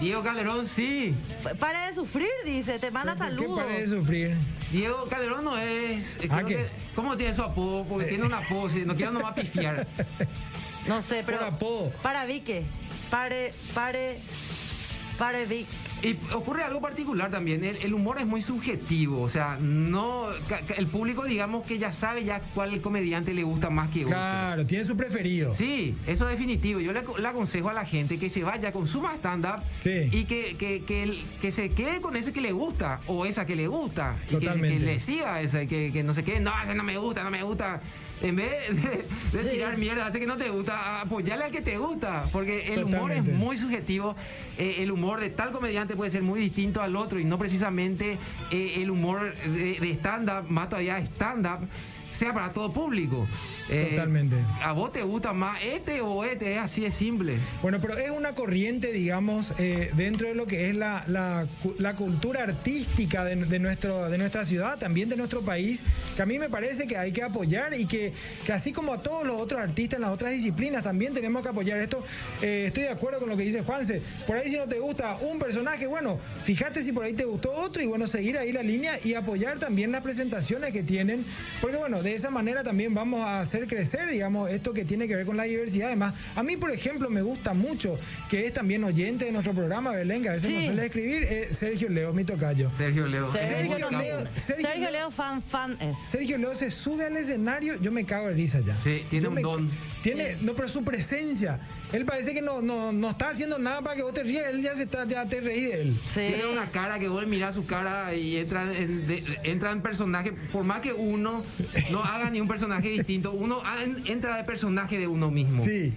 Diego 0.00 0.22
Calderón, 0.22 0.66
sí. 0.66 1.14
Pare 1.58 1.78
de 1.88 1.94
sufrir, 1.94 2.28
dice, 2.44 2.78
te 2.78 2.90
manda 2.90 3.14
¿Por 3.14 3.26
qué 3.26 3.30
saludos. 3.30 3.60
pare 3.60 3.80
de 3.80 3.86
sufrir? 3.86 4.36
Diego 4.72 5.04
Calderón 5.08 5.44
no 5.44 5.58
es. 5.58 6.16
eh, 6.16 6.28
¿Ah, 6.30 6.36
creo 6.42 6.46
qué? 6.46 6.54
que- 6.56 6.68
¿Cómo 6.94 7.16
tiene 7.16 7.34
su 7.34 7.42
apodo? 7.42 7.84
Porque 7.84 8.06
tiene 8.06 8.24
una 8.24 8.40
pose. 8.40 8.84
No 8.86 8.94
quiero 8.96 9.12
nomás 9.12 9.34
pifiar. 9.34 9.86
No 10.86 11.02
sé, 11.02 11.22
pero. 11.24 11.38
Por 11.38 11.46
apodo. 11.48 11.90
Para 12.02 12.24
Vique. 12.24 12.64
Pare, 13.10 13.52
pare, 13.74 14.18
pare 15.18 15.44
Vic. 15.46 15.66
Y 16.02 16.16
ocurre 16.34 16.62
algo 16.62 16.80
particular 16.80 17.30
también, 17.30 17.62
el, 17.64 17.76
el 17.76 17.92
humor 17.94 18.18
es 18.18 18.26
muy 18.26 18.40
subjetivo, 18.40 19.20
o 19.20 19.28
sea, 19.28 19.58
no 19.60 20.26
el 20.76 20.86
público 20.86 21.24
digamos 21.24 21.66
que 21.66 21.78
ya 21.78 21.92
sabe 21.92 22.24
ya 22.24 22.40
cuál 22.54 22.80
comediante 22.80 23.34
le 23.34 23.42
gusta 23.42 23.68
más 23.70 23.90
que 23.90 24.00
otro. 24.04 24.14
Claro, 24.16 24.66
tiene 24.66 24.84
su 24.84 24.96
preferido. 24.96 25.54
Sí, 25.54 25.94
eso 26.06 26.26
es 26.28 26.32
definitivo. 26.38 26.80
Yo 26.80 26.92
le, 26.92 27.02
le 27.18 27.28
aconsejo 27.28 27.68
a 27.68 27.74
la 27.74 27.84
gente 27.84 28.18
que 28.18 28.30
se 28.30 28.42
vaya, 28.42 28.72
consuma 28.72 29.14
stand-up 29.16 29.62
Sí. 29.78 30.08
y 30.10 30.24
que, 30.24 30.56
que, 30.56 30.82
que, 30.84 31.22
que 31.40 31.50
se 31.50 31.70
quede 31.70 32.00
con 32.00 32.16
ese 32.16 32.32
que 32.32 32.40
le 32.40 32.52
gusta 32.52 33.00
o 33.06 33.26
esa 33.26 33.44
que 33.46 33.54
le 33.56 33.66
gusta. 33.68 34.16
Y 34.28 34.32
Totalmente. 34.32 34.78
que, 34.78 34.84
le 34.92 35.00
siga 35.00 35.40
esa, 35.40 35.66
que, 35.66 35.90
que 35.92 36.02
no 36.02 36.14
se 36.14 36.24
quede, 36.24 36.40
no, 36.40 36.52
ese 36.64 36.74
no 36.74 36.82
me 36.82 36.96
gusta, 36.98 37.22
no 37.24 37.30
me 37.30 37.42
gusta. 37.42 37.80
En 38.22 38.36
vez 38.36 38.50
de, 39.32 39.38
de 39.38 39.50
tirar 39.50 39.78
mierda, 39.78 40.06
hace 40.06 40.20
que 40.20 40.26
no 40.26 40.36
te 40.36 40.50
gusta, 40.50 41.00
apoyarle 41.00 41.44
al 41.46 41.50
que 41.50 41.62
te 41.62 41.78
gusta. 41.78 42.26
Porque 42.32 42.74
el 42.74 42.84
humor 42.84 43.12
es 43.12 43.24
muy 43.24 43.56
subjetivo. 43.56 44.14
Eh, 44.58 44.76
el 44.78 44.90
humor 44.90 45.20
de 45.20 45.30
tal 45.30 45.52
comediante 45.52 45.96
puede 45.96 46.10
ser 46.10 46.22
muy 46.22 46.40
distinto 46.40 46.82
al 46.82 46.96
otro 46.96 47.18
y 47.18 47.24
no 47.24 47.38
precisamente 47.38 48.18
eh, 48.50 48.74
el 48.76 48.90
humor 48.90 49.34
de, 49.34 49.78
de 49.80 49.92
stand-up, 49.92 50.50
más 50.50 50.68
todavía 50.68 50.98
stand-up, 50.98 51.66
sea 52.12 52.32
para 52.34 52.52
todo 52.52 52.72
público. 52.72 53.26
Eh, 53.68 53.88
Totalmente. 53.90 54.36
¿A 54.62 54.72
vos 54.72 54.92
te 54.92 55.02
gusta 55.02 55.32
más 55.32 55.58
este 55.62 56.00
o 56.00 56.24
este? 56.24 56.54
Es 56.56 56.60
así 56.60 56.80
de 56.82 56.90
simple. 56.90 57.36
Bueno, 57.62 57.78
pero 57.80 57.96
es 57.98 58.10
una 58.10 58.34
corriente, 58.34 58.92
digamos, 58.92 59.52
eh, 59.58 59.90
dentro 59.94 60.28
de 60.28 60.34
lo 60.34 60.46
que 60.46 60.68
es 60.68 60.74
la, 60.74 61.04
la 61.06 61.46
cu- 61.62 61.74
la 61.78 61.94
cultura 61.94 62.42
artística 62.42 63.24
de, 63.24 63.36
de 63.36 63.58
nuestro, 63.58 64.08
de 64.10 64.18
nuestra 64.18 64.44
ciudad, 64.44 64.78
también 64.78 65.08
de 65.08 65.16
nuestro 65.16 65.42
país, 65.42 65.82
que 66.16 66.22
a 66.22 66.26
mí 66.26 66.38
me 66.38 66.48
parece 66.48 66.86
que 66.86 66.96
hay 66.96 67.12
que 67.12 67.22
apoyar 67.22 67.74
y 67.78 67.86
que, 67.86 68.12
que 68.44 68.52
así 68.52 68.72
como 68.72 68.92
a 68.92 69.02
todos 69.02 69.24
los 69.26 69.40
otros 69.40 69.60
artistas 69.60 69.98
en 69.98 70.02
las 70.02 70.10
otras 70.10 70.32
disciplinas, 70.32 70.82
también 70.82 71.14
tenemos 71.14 71.42
que 71.42 71.48
apoyar 71.50 71.78
esto. 71.78 72.02
Eh, 72.42 72.64
estoy 72.68 72.84
de 72.84 72.88
acuerdo 72.90 73.20
con 73.20 73.28
lo 73.28 73.36
que 73.36 73.44
dice 73.44 73.62
Juanse. 73.62 74.02
Por 74.26 74.36
ahí 74.36 74.48
si 74.50 74.56
no 74.56 74.66
te 74.66 74.78
gusta 74.80 75.16
un 75.20 75.38
personaje, 75.38 75.86
bueno, 75.86 76.18
fíjate 76.44 76.82
si 76.82 76.90
por 76.92 77.04
ahí 77.04 77.12
te 77.14 77.24
gustó 77.24 77.52
otro 77.52 77.82
y 77.82 77.86
bueno, 77.86 78.06
seguir 78.08 78.36
ahí 78.38 78.52
la 78.52 78.62
línea 78.62 78.98
y 79.04 79.14
apoyar 79.14 79.58
también 79.58 79.92
las 79.92 80.02
presentaciones 80.02 80.72
que 80.72 80.82
tienen, 80.82 81.24
porque 81.60 81.76
bueno, 81.76 81.99
de 82.02 82.14
esa 82.14 82.30
manera 82.30 82.62
también 82.62 82.94
vamos 82.94 83.20
a 83.22 83.40
hacer 83.40 83.66
crecer, 83.66 84.08
digamos, 84.10 84.50
esto 84.50 84.72
que 84.72 84.84
tiene 84.84 85.06
que 85.08 85.16
ver 85.16 85.26
con 85.26 85.36
la 85.36 85.44
diversidad. 85.44 85.88
Además, 85.88 86.14
a 86.34 86.42
mí, 86.42 86.56
por 86.56 86.70
ejemplo, 86.70 87.10
me 87.10 87.22
gusta 87.22 87.54
mucho, 87.54 87.98
que 88.28 88.46
es 88.46 88.52
también 88.52 88.84
oyente 88.84 89.24
de 89.26 89.32
nuestro 89.32 89.52
programa, 89.54 89.90
Belén, 89.92 90.22
que 90.22 90.28
a 90.28 90.32
veces 90.32 90.48
Sí. 90.50 90.54
nos 90.56 90.64
suele 90.66 90.86
escribir, 90.86 91.22
eh, 91.24 91.48
Sergio 91.52 91.88
Leo, 91.88 92.12
mi 92.12 92.24
tocayo. 92.24 92.70
Sergio 92.76 93.06
Leo. 93.06 93.30
Sergio 93.32 93.78
Leo. 93.90 93.90
Sergio 93.90 94.30
Sergio, 94.36 94.80
Leo- 94.80 94.90
Leo, 94.90 95.10
fan, 95.10 95.42
fan 95.42 95.76
es. 95.80 95.96
Sergio 96.08 96.38
Leo 96.38 96.54
se 96.54 96.70
sube 96.70 97.04
al 97.06 97.16
escenario, 97.16 97.80
yo 97.80 97.92
me 97.92 98.04
cago 98.04 98.28
de 98.28 98.34
risa 98.34 98.60
ya. 98.60 98.76
Sí, 98.76 99.04
tiene 99.08 99.22
Yo 99.24 99.28
un 99.30 99.34
me- 99.34 99.42
don. 99.42 99.70
Tiene, 100.02 100.36
no, 100.40 100.54
pero 100.54 100.68
su 100.68 100.82
presencia. 100.84 101.60
Él 101.92 102.04
parece 102.04 102.32
que 102.32 102.40
no, 102.40 102.62
no, 102.62 102.92
no 102.92 103.10
está 103.10 103.30
haciendo 103.30 103.58
nada 103.58 103.82
para 103.82 103.96
que 103.96 104.02
vos 104.02 104.14
te 104.14 104.22
rías, 104.22 104.46
él 104.48 104.62
ya 104.62 104.74
se 104.76 104.84
está, 104.84 105.04
ya 105.06 105.26
te 105.26 105.40
reí 105.40 105.62
de 105.62 105.82
él. 105.82 105.94
Sí. 105.96 106.20
Tiene 106.28 106.46
una 106.46 106.66
cara 106.70 106.98
que 106.98 107.08
vos 107.08 107.26
mirás 107.26 107.54
su 107.56 107.66
cara 107.66 108.14
y 108.14 108.36
entra 108.36 108.62
en, 108.62 109.06
de- 109.06 109.22
entra 109.44 109.72
en 109.72 109.82
personaje. 109.82 110.32
Por 110.52 110.64
más 110.64 110.80
que 110.80 110.92
uno 110.92 111.42
no 111.90 112.04
haga 112.04 112.30
ni 112.30 112.40
un 112.40 112.48
personaje 112.48 112.88
distinto, 112.88 113.32
uno 113.32 113.60
entra 114.06 114.36
de 114.36 114.44
personaje 114.44 114.98
de 114.98 115.06
uno 115.08 115.30
mismo. 115.30 115.62
Sí. 115.64 115.92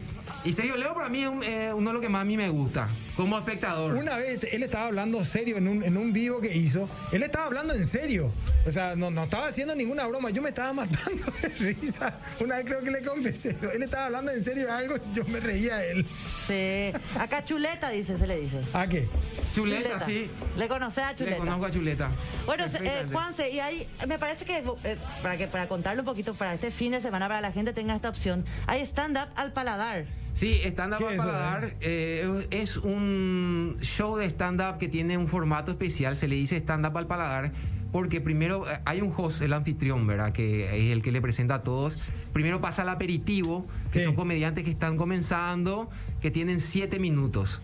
Y 0.46 0.54
Sergio 0.54 0.76
Leo 0.78 0.94
para 0.94 1.10
mí 1.10 1.22
es 1.24 1.30
un- 1.30 1.44
eh, 1.44 1.72
uno 1.74 1.90
de 1.90 1.94
los 1.94 2.02
que 2.02 2.10
más 2.10 2.22
a 2.22 2.26
mí 2.26 2.36
me 2.38 2.50
gusta, 2.50 2.88
como 3.16 3.38
espectador. 3.38 3.96
Una 3.96 4.18
vez 4.18 4.44
él 4.52 4.64
estaba 4.64 4.88
hablando 4.88 5.24
serio 5.24 5.58
en 5.58 5.68
un, 5.68 5.84
en 5.84 5.98
un 5.98 6.12
vivo 6.14 6.42
que 6.42 6.56
hizo. 6.56 6.90
Él 7.12 7.24
estaba 7.24 7.46
hablando 7.46 7.74
en 7.74 7.86
serio. 7.86 8.32
O 8.66 8.72
sea, 8.72 8.96
no, 8.96 9.12
no 9.12 9.24
estaba 9.26 9.48
haciendo 9.48 9.76
ninguna 9.76 10.06
broma. 10.08 10.30
Yo 10.32 10.42
me 10.42 10.50
estaba 10.50 10.74
matando 10.74 11.26
de 11.42 11.50
risa. 11.50 12.16
Una 12.40 12.58
vez 12.58 12.66
creo 12.66 12.82
que 12.84 12.92
le 12.92 13.02
confesé. 13.02 13.56
Él 13.74 13.84
estaba 13.84 14.06
hablando 14.08 14.32
en 14.32 14.44
serio 14.44 14.66
de 14.66 14.72
algo 14.72 14.96
y 14.98 15.16
yo 15.16 15.24
me 15.26 15.40
reía 15.40 15.78
de 15.78 15.92
él. 15.92 16.08
Sí. 16.48 17.00
Acá 17.20 17.44
chuleta, 17.44 17.90
dice, 17.90 18.18
se 18.18 18.28
le 18.28 18.40
dice. 18.40 18.60
¿A 18.74 18.88
qué? 18.88 19.08
Chuleta, 19.54 20.00
sí. 20.00 20.28
¿Le 20.58 20.68
conoces 20.68 21.04
a 21.04 21.12
Le 21.12 21.16
Chuleta? 21.16 21.38
conozco 21.38 21.66
a 21.66 21.72
Chuleta. 21.72 22.10
Bueno, 22.46 22.68
se- 22.68 22.84
eh. 22.86 23.06
Juanse, 23.12 23.50
y 23.52 23.60
ahí 23.60 23.88
me 24.08 24.18
parece 24.20 24.46
que 24.46 24.58
eh, 24.84 24.98
para 25.22 25.38
que 25.38 25.48
para 25.48 25.68
contarle 25.68 26.02
un 26.02 26.06
poquito 26.06 26.34
para 26.34 26.54
este 26.54 26.72
fin 26.72 26.92
de 26.92 27.02
semana 27.02 27.28
para 27.28 27.40
la 27.42 27.52
gente 27.52 27.72
tenga 27.74 27.96
esta 27.96 28.10
opción, 28.10 28.44
hay 28.68 28.82
stand 28.82 29.18
up 29.18 29.30
al 29.36 29.54
paladar. 29.54 30.06
Sí, 30.34 30.60
stand-up 30.66 30.98
¿Qué 30.98 31.06
al 31.06 31.14
es 31.14 31.20
paladar 31.20 31.74
eh, 31.82 32.48
es 32.50 32.78
un 32.78 33.78
show 33.82 34.18
de 34.18 34.26
stand-up 34.26 34.80
que 34.80 34.88
tiene 34.90 35.16
un 35.16 35.28
formato 35.28 35.70
especial, 35.72 36.16
se 36.18 36.28
le 36.28 36.36
dice 36.36 36.58
stand-up 36.58 36.98
al 36.98 37.06
paladar, 37.06 37.52
porque 37.92 38.20
primero 38.20 38.68
eh, 38.68 38.80
hay 38.86 39.02
un 39.02 39.14
host, 39.16 39.44
el 39.44 39.54
anfitrión, 39.54 40.08
¿verdad? 40.08 40.32
Que 40.34 40.66
es 40.88 40.92
el 40.92 41.04
que 41.04 41.12
le 41.12 41.22
presenta 41.22 41.56
a 41.56 41.62
todos. 41.62 42.00
Primero 42.34 42.60
pasa 42.62 42.82
el 42.82 42.90
aperitivo, 42.90 43.68
que 43.92 44.00
Sí. 44.00 44.06
son 44.06 44.16
comediantes 44.16 44.64
que 44.64 44.72
están 44.72 44.98
comenzando, 44.98 45.92
que 46.20 46.32
tienen 46.32 46.60
siete 46.60 46.98
minutos. 46.98 47.60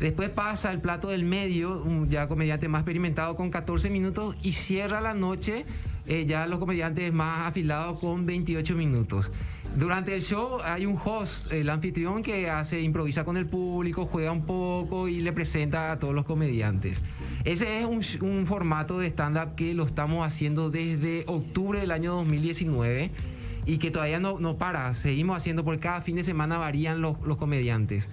Después 0.00 0.30
pasa 0.30 0.72
el 0.72 0.80
plato 0.80 1.08
del 1.08 1.24
medio, 1.24 1.84
ya 2.08 2.26
comediante 2.26 2.68
más 2.68 2.80
experimentado 2.80 3.36
con 3.36 3.50
14 3.50 3.90
minutos 3.90 4.34
y 4.42 4.52
cierra 4.52 5.00
la 5.00 5.14
noche 5.14 5.66
eh, 6.06 6.24
ya 6.26 6.46
los 6.46 6.58
comediantes 6.58 7.12
más 7.12 7.46
afilados 7.46 8.00
con 8.00 8.26
28 8.26 8.74
minutos. 8.74 9.30
Durante 9.76 10.14
el 10.14 10.22
show 10.22 10.58
hay 10.64 10.84
un 10.84 10.98
host, 11.02 11.52
el 11.52 11.70
anfitrión, 11.70 12.22
que 12.22 12.50
hace, 12.50 12.80
improvisa 12.80 13.24
con 13.24 13.36
el 13.36 13.46
público, 13.46 14.06
juega 14.06 14.32
un 14.32 14.44
poco 14.44 15.06
y 15.06 15.20
le 15.20 15.32
presenta 15.32 15.92
a 15.92 15.98
todos 16.00 16.12
los 16.12 16.24
comediantes. 16.24 17.00
Ese 17.44 17.80
es 17.80 17.86
un, 18.20 18.46
formato 18.46 18.98
de 18.98 19.06
stand-up 19.06 19.54
que 19.54 19.72
lo 19.74 19.84
estamos 19.84 20.26
haciendo 20.26 20.70
desde 20.70 21.24
octubre 21.28 21.78
del 21.78 21.92
año 21.92 22.14
2019 22.14 23.12
y 23.66 23.78
que 23.78 23.92
todavía 23.92 24.18
no, 24.18 24.40
no 24.40 24.56
para. 24.56 24.92
Seguimos 24.94 25.36
haciendo 25.36 25.62
porque 25.62 25.80
cada 25.80 26.00
fin 26.00 26.16
de 26.16 26.24
semana 26.24 26.58
varían 26.58 27.00
los 27.00 27.36
comediantes. 27.36 28.08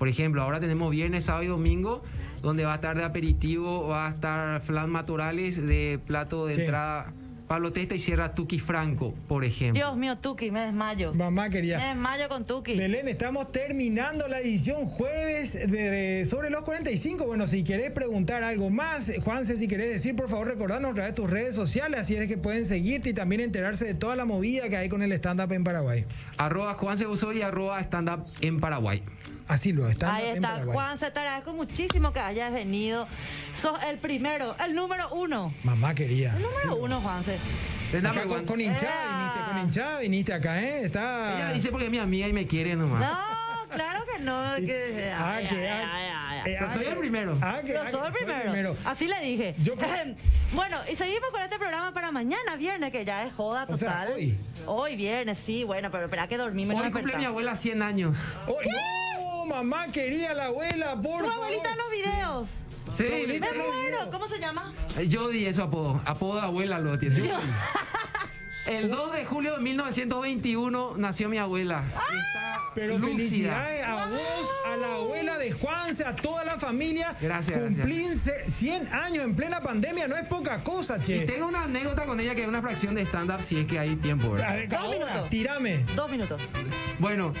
Por 0.00 0.08
ejemplo, 0.08 0.40
ahora 0.42 0.60
tenemos 0.60 0.90
viernes, 0.90 1.26
sábado 1.26 1.44
y 1.44 1.48
domingo, 1.48 2.00
donde 2.40 2.64
va 2.64 2.72
a 2.72 2.76
estar 2.76 2.96
de 2.96 3.04
aperitivo, 3.04 3.86
va 3.86 4.06
a 4.06 4.10
estar 4.10 4.58
Flan 4.62 4.88
Matorales, 4.88 5.64
de 5.66 6.00
plato 6.06 6.46
de 6.46 6.54
Sí. 6.54 6.60
entrada 6.62 7.12
Pablo 7.50 7.72
Testa 7.72 7.96
y 7.96 7.98
cierra 7.98 8.32
Tuki 8.32 8.60
Franco, 8.60 9.12
por 9.26 9.44
ejemplo. 9.44 9.74
Dios 9.82 9.96
mío, 9.96 10.16
Tuki, 10.18 10.52
me 10.52 10.60
desmayo. 10.60 11.12
Mamá 11.12 11.46
Me 11.46 11.50
quería. 11.50 11.78
desmayo 11.78 12.28
con 12.28 12.46
Tuki. 12.46 12.76
Belén, 12.76 13.08
estamos 13.08 13.50
terminando 13.50 14.28
la 14.28 14.38
edición 14.38 14.86
jueves 14.86 15.54
de 15.54 16.24
sobre 16.26 16.48
los 16.48 16.62
45. 16.62 17.26
Bueno, 17.26 17.48
si 17.48 17.64
querés 17.64 17.90
preguntar 17.90 18.44
algo 18.44 18.70
más, 18.70 19.10
Juanse, 19.24 19.56
si 19.56 19.66
querés 19.66 19.90
decir, 19.90 20.14
por 20.14 20.28
favor, 20.28 20.46
recordarnos 20.46 20.92
a 20.92 20.94
través 20.94 21.10
de 21.10 21.16
tus 21.16 21.28
redes 21.28 21.56
sociales, 21.56 21.98
así 22.02 22.14
es 22.14 22.28
que 22.28 22.38
pueden 22.38 22.64
seguirte 22.66 23.08
y 23.08 23.14
también 23.14 23.40
enterarse 23.40 23.84
de 23.84 23.94
toda 23.94 24.14
la 24.14 24.26
movida 24.26 24.68
que 24.68 24.76
hay 24.76 24.88
con 24.88 25.02
el 25.02 25.10
stand-up 25.10 25.50
en 25.50 25.64
Paraguay. 25.64 26.06
Arroba 26.36 26.74
Juan 26.74 26.98
Cebuso 26.98 27.32
y 27.32 27.42
arroba 27.42 27.80
stand 27.80 28.10
up 28.10 28.24
en 28.42 28.60
Paraguay. 28.60 29.02
Así 29.48 29.72
lo 29.72 29.88
está. 29.88 30.14
Ahí 30.14 30.28
en 30.28 30.36
está, 30.36 30.50
Paraguay. 30.52 30.74
Juan, 30.76 30.98
se 30.98 31.10
te 31.10 31.18
agradezco 31.18 31.52
muchísimo 31.54 32.12
que 32.12 32.20
hayas 32.20 32.52
venido. 32.52 33.08
Sos 33.52 33.82
el 33.90 33.98
primero, 33.98 34.54
el 34.64 34.76
número 34.76 35.12
uno. 35.12 35.52
Mamá 35.64 35.92
quería. 35.96 36.36
El 36.36 36.42
número 36.44 36.76
uno, 36.76 37.00
Juanse. 37.00 37.39
Acá 38.08 38.24
con, 38.24 38.44
con 38.46 38.60
hinchada 38.60 39.16
viniste, 39.18 39.50
con 39.50 39.58
hinchada 39.58 39.98
viniste 40.00 40.32
acá, 40.32 40.62
¿eh? 40.62 40.84
Está. 40.84 41.34
Ella 41.36 41.52
dice 41.52 41.70
porque 41.70 41.86
es 41.86 41.90
mi 41.90 41.98
amiga 41.98 42.28
y 42.28 42.32
me 42.32 42.46
quiere 42.46 42.76
nomás. 42.76 43.00
No, 43.00 43.68
claro 43.74 44.04
que 44.06 44.22
no. 44.22 44.42
que- 44.64 45.12
Ah, 45.12 45.34
ay, 45.34 45.46
que- 45.48 45.56
ay, 45.56 45.66
ah, 45.68 45.90
ay, 45.94 46.04
ay, 46.04 46.12
ay. 46.14 46.38
eh, 46.38 46.42
Pero 46.44 46.66
ah, 46.66 46.70
soy 46.72 46.84
el 46.84 46.96
primero. 46.98 47.38
Ah, 47.42 47.58
que, 47.64 47.72
Yo 47.72 47.82
ah, 47.82 47.90
soy 47.90 48.00
el 48.06 48.42
primero. 48.42 48.76
Así 48.84 49.08
le 49.08 49.20
dije. 49.22 49.54
Yo- 49.58 49.74
bueno, 50.54 50.76
y 50.90 50.94
seguimos 50.94 51.30
con 51.30 51.40
este 51.42 51.58
programa 51.58 51.92
para 51.92 52.12
mañana, 52.12 52.54
viernes, 52.56 52.92
que 52.92 53.04
ya 53.04 53.24
es 53.26 53.32
joda 53.34 53.66
O 53.68 53.76
sea, 53.76 53.90
total. 54.04 54.12
hoy. 54.14 54.38
Hoy 54.66 54.94
viernes, 54.96 55.36
sí, 55.38 55.64
bueno, 55.64 55.90
pero 55.90 56.04
espera 56.04 56.28
que 56.28 56.36
dormimos. 56.36 56.80
Hoy 56.80 56.92
cumple 56.92 57.16
mi 57.18 57.24
abuela 57.24 57.56
100 57.56 57.82
años. 57.82 58.18
Oh, 58.46 58.56
no, 58.64 59.46
mamá 59.46 59.88
quería 59.88 60.32
la 60.32 60.44
abuela, 60.46 60.94
por 60.94 61.22
Tu 61.24 61.28
favor. 61.28 61.44
abuelita 61.44 61.70
en 61.72 61.78
los 61.78 61.90
videos. 61.90 62.48
Sí, 62.96 63.04
Me 63.26 63.40
muero. 63.40 64.10
¿Cómo 64.10 64.28
se 64.28 64.38
llama? 64.38 64.72
Jody 65.10 65.46
es 65.46 65.56
su 65.56 65.62
apodo. 65.62 66.00
Apodo 66.04 66.40
abuela 66.40 66.78
lo 66.78 66.98
tiene. 66.98 67.20
El 68.70 68.88
2 68.90 69.12
de 69.12 69.24
julio 69.24 69.54
de 69.56 69.60
1921 69.60 70.94
nació 70.96 71.28
mi 71.28 71.38
abuela. 71.38 71.82
Está 71.88 72.60
Pero 72.74 72.98
lúcida. 72.98 73.16
felicidades 73.16 73.84
a 73.84 74.06
vos, 74.06 74.50
a 74.72 74.76
la 74.76 74.94
abuela 74.94 75.38
de 75.38 75.50
Juanse, 75.52 76.04
a 76.04 76.14
toda 76.14 76.44
la 76.44 76.56
familia. 76.56 77.16
Gracias, 77.20 77.58
Cumplín 77.60 78.14
ce- 78.14 78.48
100 78.48 78.86
años 78.92 79.24
en 79.24 79.34
plena 79.34 79.60
pandemia, 79.60 80.06
no 80.06 80.16
es 80.16 80.24
poca 80.24 80.62
cosa, 80.62 80.98
Y 80.98 81.02
che. 81.02 81.20
tengo 81.26 81.48
una 81.48 81.64
anécdota 81.64 82.04
con 82.06 82.20
ella 82.20 82.34
que 82.36 82.42
es 82.42 82.48
una 82.48 82.62
fracción 82.62 82.94
de 82.94 83.02
stand-up 83.02 83.42
si 83.42 83.56
es 83.58 83.66
que 83.66 83.78
hay 83.78 83.96
tiempo. 83.96 84.30
¿verdad? 84.30 84.50
A 84.50 84.54
ver, 84.54 84.68
Dos 84.68 84.78
ahora, 84.78 84.98
minutos. 85.06 85.28
tírame. 85.30 85.84
Dos 85.96 86.10
minutos. 86.10 86.40
Bueno, 87.00 87.32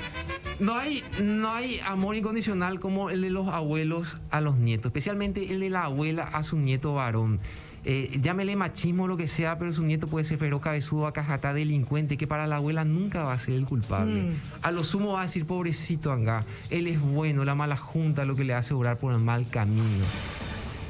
no 0.58 0.74
hay, 0.74 1.04
no 1.22 1.50
hay 1.52 1.80
amor 1.86 2.16
incondicional 2.16 2.80
como 2.80 3.08
el 3.10 3.22
de 3.22 3.30
los 3.30 3.46
abuelos 3.48 4.16
a 4.32 4.40
los 4.40 4.56
nietos, 4.56 4.86
especialmente 4.86 5.52
el 5.52 5.60
de 5.60 5.70
la 5.70 5.84
abuela 5.84 6.24
a 6.24 6.42
su 6.42 6.56
nieto 6.58 6.94
varón. 6.94 7.40
Eh, 7.84 8.18
llámele 8.20 8.56
machismo 8.56 9.04
o 9.04 9.08
lo 9.08 9.16
que 9.16 9.26
sea, 9.26 9.58
pero 9.58 9.72
su 9.72 9.84
nieto 9.84 10.06
puede 10.06 10.24
ser 10.24 10.38
feroz, 10.38 10.60
cabezudo, 10.60 11.06
acajatá, 11.06 11.54
delincuente, 11.54 12.18
que 12.18 12.26
para 12.26 12.46
la 12.46 12.56
abuela 12.56 12.84
nunca 12.84 13.24
va 13.24 13.32
a 13.32 13.38
ser 13.38 13.54
el 13.54 13.64
culpable. 13.64 14.32
A 14.62 14.70
lo 14.70 14.84
sumo 14.84 15.14
va 15.14 15.20
a 15.20 15.22
decir, 15.24 15.46
pobrecito 15.46 16.12
Anga, 16.12 16.44
él 16.68 16.86
es 16.86 17.00
bueno, 17.00 17.44
la 17.44 17.54
mala 17.54 17.76
junta 17.76 18.24
lo 18.24 18.36
que 18.36 18.44
le 18.44 18.54
hace 18.54 18.74
obrar 18.74 18.98
por 18.98 19.14
el 19.14 19.20
mal 19.20 19.46
camino. 19.48 20.04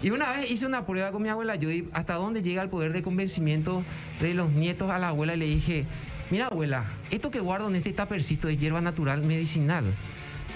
Y 0.02 0.10
una 0.10 0.32
vez 0.32 0.50
hice 0.50 0.66
una 0.66 0.86
prueba 0.86 1.12
con 1.12 1.22
mi 1.22 1.28
abuela 1.28 1.56
Judy, 1.56 1.88
hasta 1.92 2.14
dónde 2.14 2.42
llega 2.42 2.62
el 2.62 2.70
poder 2.70 2.92
de 2.92 3.02
convencimiento 3.02 3.84
de 4.20 4.34
los 4.34 4.50
nietos 4.50 4.90
a 4.90 4.98
la 4.98 5.08
abuela, 5.08 5.34
y 5.34 5.38
le 5.38 5.46
dije, 5.46 5.84
mira 6.30 6.46
abuela, 6.46 6.84
esto 7.10 7.30
que 7.30 7.38
guardo 7.40 7.68
en 7.68 7.76
este 7.76 7.92
tapercito 7.92 8.48
es 8.48 8.58
hierba 8.58 8.80
natural 8.80 9.22
medicinal, 9.22 9.84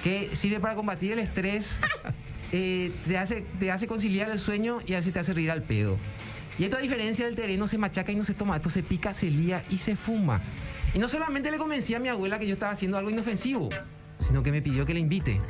que 0.02 0.34
sirve 0.34 0.60
para 0.60 0.74
combatir 0.74 1.12
el 1.12 1.18
estrés, 1.18 1.78
eh, 2.56 2.92
te, 3.08 3.18
hace, 3.18 3.40
te 3.58 3.72
hace 3.72 3.88
conciliar 3.88 4.30
el 4.30 4.38
sueño 4.38 4.78
y 4.86 4.92
a 4.92 4.98
veces 4.98 5.12
te 5.12 5.18
hace 5.18 5.34
reír 5.34 5.50
al 5.50 5.64
pedo. 5.64 5.98
Y 6.56 6.62
esto 6.62 6.76
a 6.76 6.80
diferencia 6.80 7.26
del 7.26 7.34
terreno 7.34 7.66
se 7.66 7.78
machaca 7.78 8.12
y 8.12 8.14
no 8.14 8.22
se 8.22 8.32
toma, 8.32 8.54
esto 8.54 8.70
se 8.70 8.84
pica, 8.84 9.12
se 9.12 9.26
lía 9.26 9.64
y 9.70 9.78
se 9.78 9.96
fuma. 9.96 10.40
Y 10.94 11.00
no 11.00 11.08
solamente 11.08 11.50
le 11.50 11.58
convencí 11.58 11.96
a 11.96 11.98
mi 11.98 12.06
abuela 12.06 12.38
que 12.38 12.46
yo 12.46 12.52
estaba 12.52 12.70
haciendo 12.70 12.96
algo 12.96 13.10
inofensivo, 13.10 13.70
sino 14.20 14.44
que 14.44 14.52
me 14.52 14.62
pidió 14.62 14.86
que 14.86 14.94
le 14.94 15.00
invite. 15.00 15.40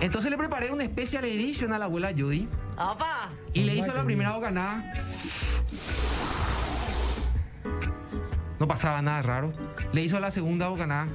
Entonces 0.00 0.30
le 0.30 0.38
preparé 0.38 0.72
una 0.72 0.86
special 0.86 1.26
edition 1.26 1.74
a 1.74 1.78
la 1.78 1.84
abuela 1.84 2.14
Judy. 2.16 2.48
¡Opa! 2.78 3.30
Y 3.52 3.64
le 3.64 3.74
hizo 3.74 3.92
la 3.92 4.02
primera 4.02 4.32
bocanada. 4.32 4.82
No 8.58 8.66
pasaba 8.66 9.02
nada 9.02 9.20
raro. 9.20 9.52
Le 9.92 10.00
hizo 10.00 10.18
la 10.18 10.30
segunda 10.30 10.68
bocanada. 10.68 11.08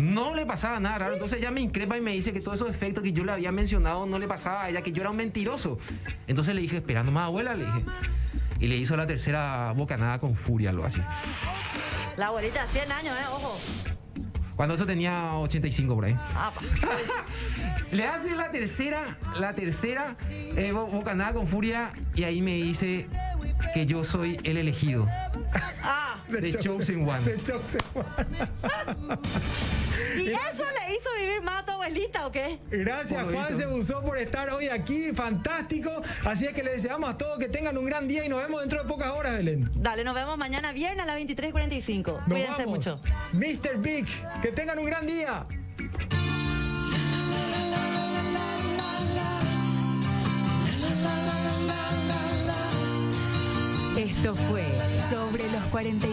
No 0.00 0.34
le 0.34 0.46
pasaba 0.46 0.80
nada 0.80 0.98
raro. 0.98 1.14
Entonces 1.14 1.38
ella 1.38 1.50
me 1.50 1.60
increpa 1.60 1.96
y 1.96 2.00
me 2.00 2.12
dice 2.12 2.32
que 2.32 2.40
todos 2.40 2.56
esos 2.56 2.70
efectos 2.70 3.02
que 3.04 3.12
yo 3.12 3.24
le 3.24 3.32
había 3.32 3.52
mencionado 3.52 4.06
no 4.06 4.18
le 4.18 4.26
pasaba 4.26 4.64
a 4.64 4.70
ella, 4.70 4.82
que 4.82 4.92
yo 4.92 5.02
era 5.02 5.10
un 5.10 5.16
mentiroso. 5.16 5.78
Entonces 6.26 6.54
le 6.54 6.60
dije, 6.62 6.76
esperando 6.78 7.12
más 7.12 7.26
abuela, 7.26 7.54
le 7.54 7.66
dije. 7.66 7.84
Y 8.60 8.66
le 8.68 8.76
hizo 8.76 8.96
la 8.96 9.06
tercera 9.06 9.72
bocanada 9.76 10.18
con 10.18 10.34
furia, 10.36 10.70
algo 10.70 10.84
así. 10.84 11.00
La 12.16 12.26
abuelita, 12.28 12.66
100 12.66 12.92
años, 12.92 13.14
¿eh? 13.16 13.24
Ojo. 13.30 13.58
Cuando 14.56 14.74
eso 14.74 14.84
tenía 14.84 15.34
85 15.36 15.94
por 15.94 16.04
ahí. 16.04 16.14
¡Apa! 16.34 16.60
Le 17.92 18.06
hace 18.06 18.36
la 18.36 18.50
tercera, 18.50 19.16
la 19.36 19.54
tercera 19.54 20.14
eh, 20.56 20.70
bo- 20.72 20.86
bocanada 20.86 21.32
con 21.32 21.46
furia 21.48 21.92
y 22.14 22.22
ahí 22.24 22.40
me 22.42 22.52
dice 22.54 23.06
que 23.74 23.86
yo 23.86 24.04
soy 24.04 24.38
el 24.44 24.58
elegido. 24.58 25.08
¡Ah! 25.82 26.22
The 26.30 26.52
Chosen 26.52 27.08
One. 27.08 27.20
The 27.24 27.42
Chosen 27.42 27.80
One. 27.94 28.06
¿Y 30.16 30.28
eso 30.30 30.64
le 30.64 30.94
hizo 30.94 31.08
vivir 31.20 31.42
más 31.42 31.62
a 31.62 31.64
tu 31.66 31.72
abuelita 31.72 32.26
o 32.26 32.32
qué? 32.32 32.58
Gracias 32.70 33.22
Juan 33.24 33.48
visto. 33.48 33.56
se 33.56 33.66
usó 33.66 34.02
por 34.02 34.18
estar 34.18 34.48
hoy 34.50 34.68
aquí, 34.68 35.12
fantástico. 35.12 35.90
Así 36.24 36.46
es 36.46 36.52
que 36.52 36.62
les 36.62 36.82
deseamos 36.82 37.10
a 37.10 37.18
todos 37.18 37.38
que 37.38 37.48
tengan 37.48 37.76
un 37.76 37.84
gran 37.84 38.06
día 38.08 38.24
y 38.24 38.28
nos 38.28 38.40
vemos 38.42 38.60
dentro 38.60 38.82
de 38.82 38.88
pocas 38.88 39.08
horas, 39.10 39.36
Belén. 39.36 39.70
Dale, 39.74 40.04
nos 40.04 40.14
vemos 40.14 40.36
mañana 40.38 40.72
viernes 40.72 41.02
a 41.02 41.06
las 41.06 41.16
23.45. 41.16 42.12
Nos 42.12 42.24
Cuídense 42.24 42.64
vamos. 42.64 42.66
mucho. 42.68 43.00
Mr. 43.34 43.78
Big, 43.78 44.06
que 44.42 44.52
tengan 44.52 44.78
un 44.78 44.86
gran 44.86 45.06
día. 45.06 45.46
Esto 54.00 54.34
fue 54.34 54.64
Sobre 55.10 55.44
los 55.52 55.62
45. 55.64 56.10